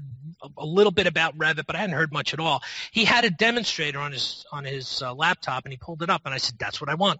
a, 0.57 0.65
little 0.65 0.91
bit 0.91 1.07
about 1.07 1.37
Revit, 1.37 1.65
but 1.65 1.75
I 1.75 1.79
hadn't 1.79 1.95
heard 1.95 2.13
much 2.13 2.33
at 2.33 2.39
all. 2.39 2.61
He 2.91 3.05
had 3.05 3.25
a 3.25 3.29
demonstrator 3.29 3.99
on 3.99 4.11
his 4.11 4.45
on 4.51 4.63
his 4.63 5.01
uh, 5.01 5.13
laptop, 5.13 5.65
and 5.65 5.73
he 5.73 5.77
pulled 5.77 6.03
it 6.03 6.09
up, 6.09 6.21
and 6.25 6.33
I 6.33 6.37
said, 6.37 6.57
"That's 6.59 6.79
what 6.79 6.89
I 6.89 6.95
want." 6.95 7.19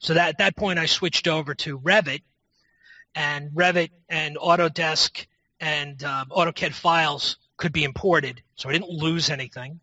So 0.00 0.14
that 0.14 0.30
at 0.30 0.38
that 0.38 0.56
point, 0.56 0.78
I 0.78 0.86
switched 0.86 1.28
over 1.28 1.54
to 1.56 1.78
Revit, 1.78 2.22
and 3.14 3.50
Revit 3.50 3.90
and 4.08 4.36
Autodesk 4.36 5.26
and 5.60 6.02
um, 6.02 6.30
AutoCAD 6.30 6.72
files 6.72 7.36
could 7.56 7.72
be 7.72 7.84
imported, 7.84 8.42
so 8.56 8.68
I 8.68 8.72
didn't 8.72 8.88
lose 8.88 9.28
anything. 9.28 9.80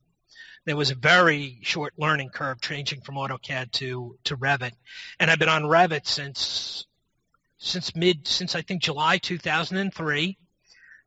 There 0.68 0.76
was 0.76 0.92
a 0.92 0.96
very 0.96 1.60
short 1.62 1.94
learning 1.98 2.32
curve 2.32 2.60
changing 2.60 3.00
from 3.00 3.16
AutoCAD 3.16 3.72
to 3.72 4.18
to 4.26 4.36
Revit, 4.36 4.74
and 5.18 5.32
I've 5.32 5.40
been 5.40 5.48
on 5.48 5.64
Revit 5.64 6.06
since 6.06 6.86
since 7.58 7.96
mid 7.96 8.28
since 8.28 8.54
I 8.54 8.64
think 8.64 8.82
July 8.82 9.18
2003. 9.18 10.38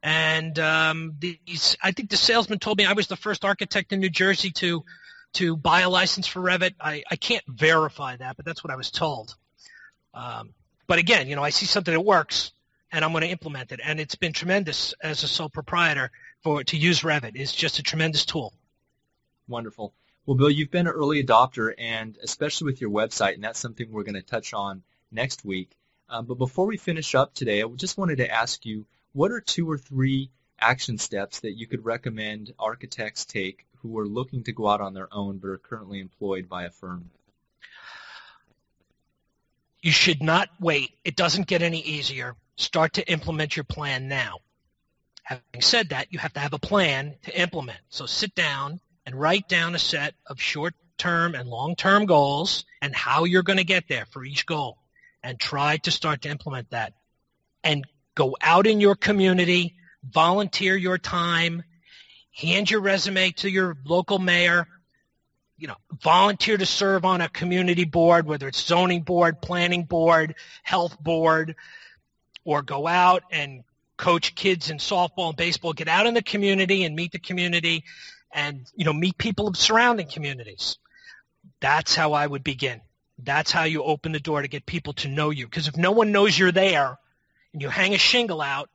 And 0.02 0.58
um, 0.58 1.12
these, 1.18 1.76
I 1.82 1.92
think 1.92 2.08
the 2.08 2.16
salesman 2.16 2.58
told 2.58 2.78
me 2.78 2.86
I 2.86 2.94
was 2.94 3.08
the 3.08 3.16
first 3.16 3.44
architect 3.44 3.92
in 3.92 4.00
New 4.00 4.08
Jersey 4.08 4.50
to 4.52 4.82
to 5.34 5.58
buy 5.58 5.82
a 5.82 5.90
license 5.90 6.26
for 6.26 6.40
Revit. 6.40 6.76
I, 6.80 7.02
I 7.10 7.16
can't 7.16 7.44
verify 7.46 8.16
that, 8.16 8.36
but 8.36 8.46
that's 8.46 8.64
what 8.64 8.72
I 8.72 8.76
was 8.76 8.90
told. 8.90 9.36
Um, 10.14 10.54
but 10.86 10.98
again, 10.98 11.28
you 11.28 11.36
know, 11.36 11.44
I 11.44 11.50
see 11.50 11.66
something 11.66 11.92
that 11.92 12.00
works, 12.00 12.52
and 12.90 13.04
I'm 13.04 13.12
going 13.12 13.24
to 13.24 13.28
implement 13.28 13.72
it. 13.72 13.80
And 13.84 14.00
it's 14.00 14.14
been 14.14 14.32
tremendous 14.32 14.94
as 15.02 15.22
a 15.22 15.28
sole 15.28 15.50
proprietor 15.50 16.10
for 16.42 16.64
to 16.64 16.78
use 16.78 17.00
Revit. 17.00 17.32
It's 17.34 17.52
just 17.52 17.78
a 17.78 17.82
tremendous 17.82 18.24
tool. 18.24 18.54
Wonderful. 19.50 19.92
Well, 20.26 20.36
Bill, 20.36 20.48
you've 20.48 20.70
been 20.70 20.86
an 20.86 20.92
early 20.92 21.24
adopter, 21.24 21.74
and 21.76 22.16
especially 22.22 22.66
with 22.66 22.80
your 22.80 22.90
website, 22.90 23.34
and 23.34 23.42
that's 23.42 23.58
something 23.58 23.90
we're 23.90 24.04
going 24.04 24.14
to 24.14 24.22
touch 24.22 24.54
on 24.54 24.84
next 25.10 25.44
week. 25.44 25.76
Um, 26.08 26.26
but 26.26 26.38
before 26.38 26.66
we 26.66 26.76
finish 26.76 27.16
up 27.16 27.34
today, 27.34 27.60
I 27.60 27.66
just 27.74 27.98
wanted 27.98 28.18
to 28.18 28.30
ask 28.30 28.64
you, 28.64 28.86
what 29.12 29.32
are 29.32 29.40
two 29.40 29.68
or 29.68 29.76
three 29.76 30.30
action 30.60 30.98
steps 30.98 31.40
that 31.40 31.58
you 31.58 31.66
could 31.66 31.84
recommend 31.84 32.54
architects 32.60 33.24
take 33.24 33.66
who 33.78 33.98
are 33.98 34.06
looking 34.06 34.44
to 34.44 34.52
go 34.52 34.68
out 34.68 34.80
on 34.80 34.94
their 34.94 35.08
own 35.12 35.38
but 35.38 35.48
are 35.48 35.58
currently 35.58 35.98
employed 35.98 36.48
by 36.48 36.64
a 36.64 36.70
firm? 36.70 37.10
You 39.82 39.90
should 39.90 40.22
not 40.22 40.48
wait. 40.60 40.90
It 41.04 41.16
doesn't 41.16 41.48
get 41.48 41.62
any 41.62 41.80
easier. 41.80 42.36
Start 42.56 42.92
to 42.94 43.10
implement 43.10 43.56
your 43.56 43.64
plan 43.64 44.06
now. 44.06 44.38
Having 45.24 45.62
said 45.62 45.88
that, 45.88 46.12
you 46.12 46.20
have 46.20 46.34
to 46.34 46.40
have 46.40 46.52
a 46.52 46.58
plan 46.58 47.16
to 47.24 47.40
implement. 47.40 47.78
So 47.88 48.06
sit 48.06 48.34
down 48.36 48.78
and 49.10 49.20
write 49.20 49.48
down 49.48 49.74
a 49.74 49.78
set 49.78 50.14
of 50.26 50.40
short-term 50.40 51.34
and 51.34 51.48
long-term 51.48 52.06
goals 52.06 52.64
and 52.80 52.94
how 52.94 53.24
you're 53.24 53.42
going 53.42 53.58
to 53.58 53.64
get 53.64 53.88
there 53.88 54.06
for 54.06 54.24
each 54.24 54.46
goal 54.46 54.78
and 55.24 55.38
try 55.40 55.78
to 55.78 55.90
start 55.90 56.22
to 56.22 56.28
implement 56.28 56.70
that. 56.70 56.92
And 57.64 57.84
go 58.14 58.36
out 58.40 58.68
in 58.68 58.80
your 58.80 58.94
community, 58.94 59.74
volunteer 60.08 60.76
your 60.76 60.96
time, 60.96 61.64
hand 62.36 62.70
your 62.70 62.82
resume 62.82 63.32
to 63.32 63.50
your 63.50 63.76
local 63.84 64.20
mayor, 64.20 64.68
you 65.58 65.66
know, 65.66 65.76
volunteer 66.00 66.56
to 66.56 66.64
serve 66.64 67.04
on 67.04 67.20
a 67.20 67.28
community 67.28 67.84
board, 67.84 68.26
whether 68.26 68.46
it's 68.46 68.64
zoning 68.64 69.02
board, 69.02 69.42
planning 69.42 69.82
board, 69.82 70.36
health 70.62 70.96
board, 71.00 71.56
or 72.44 72.62
go 72.62 72.86
out 72.86 73.24
and 73.32 73.64
coach 73.96 74.36
kids 74.36 74.70
in 74.70 74.78
softball 74.78 75.30
and 75.30 75.36
baseball, 75.36 75.72
get 75.72 75.88
out 75.88 76.06
in 76.06 76.14
the 76.14 76.22
community 76.22 76.84
and 76.84 76.94
meet 76.94 77.10
the 77.10 77.18
community 77.18 77.82
and, 78.32 78.66
you 78.74 78.84
know, 78.84 78.92
meet 78.92 79.18
people 79.18 79.48
of 79.48 79.56
surrounding 79.56 80.06
communities. 80.06 80.78
That's 81.60 81.94
how 81.94 82.12
I 82.12 82.26
would 82.26 82.44
begin. 82.44 82.80
That's 83.18 83.50
how 83.50 83.64
you 83.64 83.82
open 83.82 84.12
the 84.12 84.20
door 84.20 84.42
to 84.42 84.48
get 84.48 84.66
people 84.66 84.94
to 84.94 85.08
know 85.08 85.30
you. 85.30 85.46
Because 85.46 85.68
if 85.68 85.76
no 85.76 85.92
one 85.92 86.12
knows 86.12 86.38
you're 86.38 86.52
there 86.52 86.98
and 87.52 87.60
you 87.60 87.68
hang 87.68 87.94
a 87.94 87.98
shingle 87.98 88.40
out, 88.40 88.70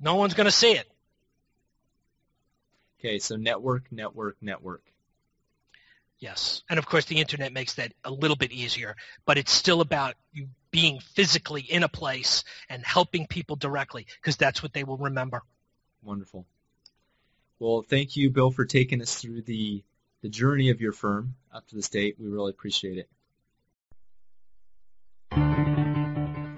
no 0.00 0.16
one's 0.16 0.34
going 0.34 0.46
to 0.46 0.50
see 0.50 0.72
it. 0.72 0.88
Okay, 3.00 3.18
so 3.18 3.36
network, 3.36 3.90
network, 3.90 4.36
network. 4.40 4.82
Yes. 6.18 6.62
And 6.70 6.78
of 6.78 6.86
course, 6.86 7.04
the 7.06 7.18
internet 7.18 7.52
makes 7.52 7.74
that 7.74 7.92
a 8.04 8.10
little 8.12 8.36
bit 8.36 8.52
easier, 8.52 8.94
but 9.26 9.38
it's 9.38 9.50
still 9.50 9.80
about 9.80 10.14
you 10.32 10.46
being 10.70 11.00
physically 11.00 11.62
in 11.62 11.82
a 11.82 11.88
place 11.88 12.44
and 12.68 12.84
helping 12.84 13.26
people 13.26 13.56
directly 13.56 14.06
because 14.20 14.36
that's 14.36 14.62
what 14.62 14.72
they 14.72 14.84
will 14.84 14.98
remember. 14.98 15.42
Wonderful. 16.00 16.46
Well, 17.62 17.82
thank 17.88 18.16
you, 18.16 18.28
Bill, 18.30 18.50
for 18.50 18.64
taking 18.64 19.00
us 19.00 19.14
through 19.14 19.42
the, 19.42 19.84
the 20.20 20.28
journey 20.28 20.70
of 20.70 20.80
your 20.80 20.90
firm 20.90 21.36
up 21.54 21.64
to 21.68 21.76
this 21.76 21.88
date. 21.88 22.16
We 22.18 22.26
really 22.26 22.50
appreciate 22.50 22.98
it. 22.98 23.08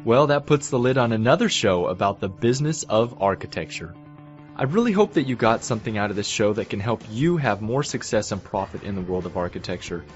Well, 0.03 0.29
that 0.29 0.47
puts 0.47 0.71
the 0.71 0.79
lid 0.79 0.97
on 0.97 1.13
another 1.13 1.51
show 1.51 1.89
about 1.89 2.21
the 2.21 2.31
business 2.31 2.85
of 2.85 3.21
architecture. 3.21 3.95
I 4.57 4.63
really 4.63 4.93
hope 4.93 5.13
that 5.13 5.25
you 5.25 5.37
got 5.37 5.63
something 5.63 5.99
out 5.99 6.09
of 6.09 6.17
this 6.17 6.27
show 6.27 6.55
that 6.55 6.71
can 6.71 6.81
help 6.81 7.03
you 7.11 7.37
have 7.37 7.61
more 7.61 7.83
success 7.83 8.33
and 8.33 8.43
profit 8.43 8.83
in 8.83 8.95
the 8.95 9.03
world 9.03 9.27
of 9.27 9.37
architecture. 9.37 10.07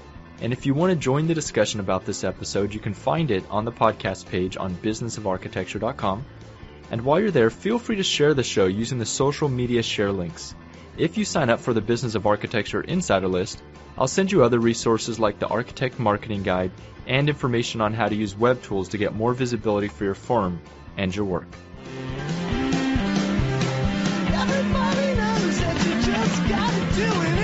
And 0.41 0.53
if 0.53 0.65
you 0.65 0.73
want 0.73 0.91
to 0.91 0.95
join 0.95 1.27
the 1.27 1.35
discussion 1.35 1.81
about 1.81 2.05
this 2.05 2.23
episode, 2.23 2.73
you 2.73 2.79
can 2.79 2.95
find 2.95 3.29
it 3.29 3.43
on 3.51 3.63
the 3.63 3.71
podcast 3.71 4.25
page 4.25 4.57
on 4.57 4.73
businessofarchitecture.com. 4.73 6.25
And 6.89 7.01
while 7.03 7.19
you're 7.19 7.29
there, 7.29 7.51
feel 7.51 7.77
free 7.77 7.97
to 7.97 8.03
share 8.03 8.33
the 8.33 8.41
show 8.41 8.65
using 8.65 8.97
the 8.97 9.05
social 9.05 9.49
media 9.49 9.83
share 9.83 10.11
links. 10.11 10.55
If 10.99 11.17
you 11.17 11.23
sign 11.23 11.49
up 11.49 11.61
for 11.61 11.73
the 11.73 11.79
Business 11.79 12.15
of 12.15 12.27
Architecture 12.27 12.81
Insider 12.81 13.29
List, 13.29 13.63
I'll 13.97 14.09
send 14.09 14.33
you 14.33 14.43
other 14.43 14.59
resources 14.59 15.17
like 15.17 15.39
the 15.39 15.47
Architect 15.47 15.97
Marketing 15.97 16.43
Guide 16.43 16.71
and 17.07 17.29
information 17.29 17.79
on 17.79 17.93
how 17.93 18.09
to 18.09 18.15
use 18.15 18.35
web 18.35 18.61
tools 18.61 18.89
to 18.89 18.97
get 18.97 19.15
more 19.15 19.33
visibility 19.33 19.87
for 19.87 20.03
your 20.03 20.13
firm 20.13 20.59
and 20.97 21.15
your 21.15 21.23
work. 21.23 21.47
Everybody 24.27 25.13
knows 25.15 25.59
that 25.61 25.85
you 25.87 26.01
just 26.01 26.49
gotta 26.49 26.95
do 26.95 27.33
it 27.33 27.38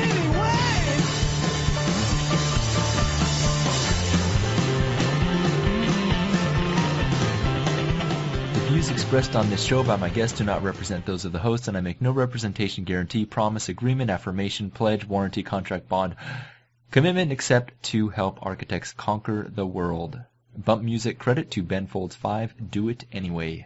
views 8.76 8.89
expressed 8.89 9.38
on 9.38 9.49
this 9.49 9.63
show 9.63 9.86
by 9.86 9.95
my 9.95 10.09
guests 10.09 10.38
do 10.38 10.43
not 10.43 10.61
represent 10.61 11.05
those 11.05 11.23
of 11.23 11.32
the 11.32 11.39
host, 11.39 11.69
and 11.69 11.78
I 11.78 11.80
make 11.80 12.01
no 12.01 12.11
representation, 12.11 12.84
guarantee, 12.84 13.26
promise, 13.26 13.69
agreement, 13.69 14.09
affirmation, 14.09 14.69
pledge, 14.69 15.05
warranty, 15.05 15.43
contract, 15.43 15.88
bond, 15.88 16.17
commitment 16.91 17.32
except 17.32 17.82
to 17.84 18.09
help 18.09 18.45
architects 18.45 18.91
conquer 18.91 19.47
the 19.49 19.65
world. 19.65 20.19
Bump 20.57 20.84
music 20.84 21.19
credit 21.19 21.51
to 21.51 21.63
Ben 21.63 21.88
Folds 21.88 22.17
5. 22.17 22.69
Do 22.69 22.89
it 22.89 23.05
anyway. 23.13 23.65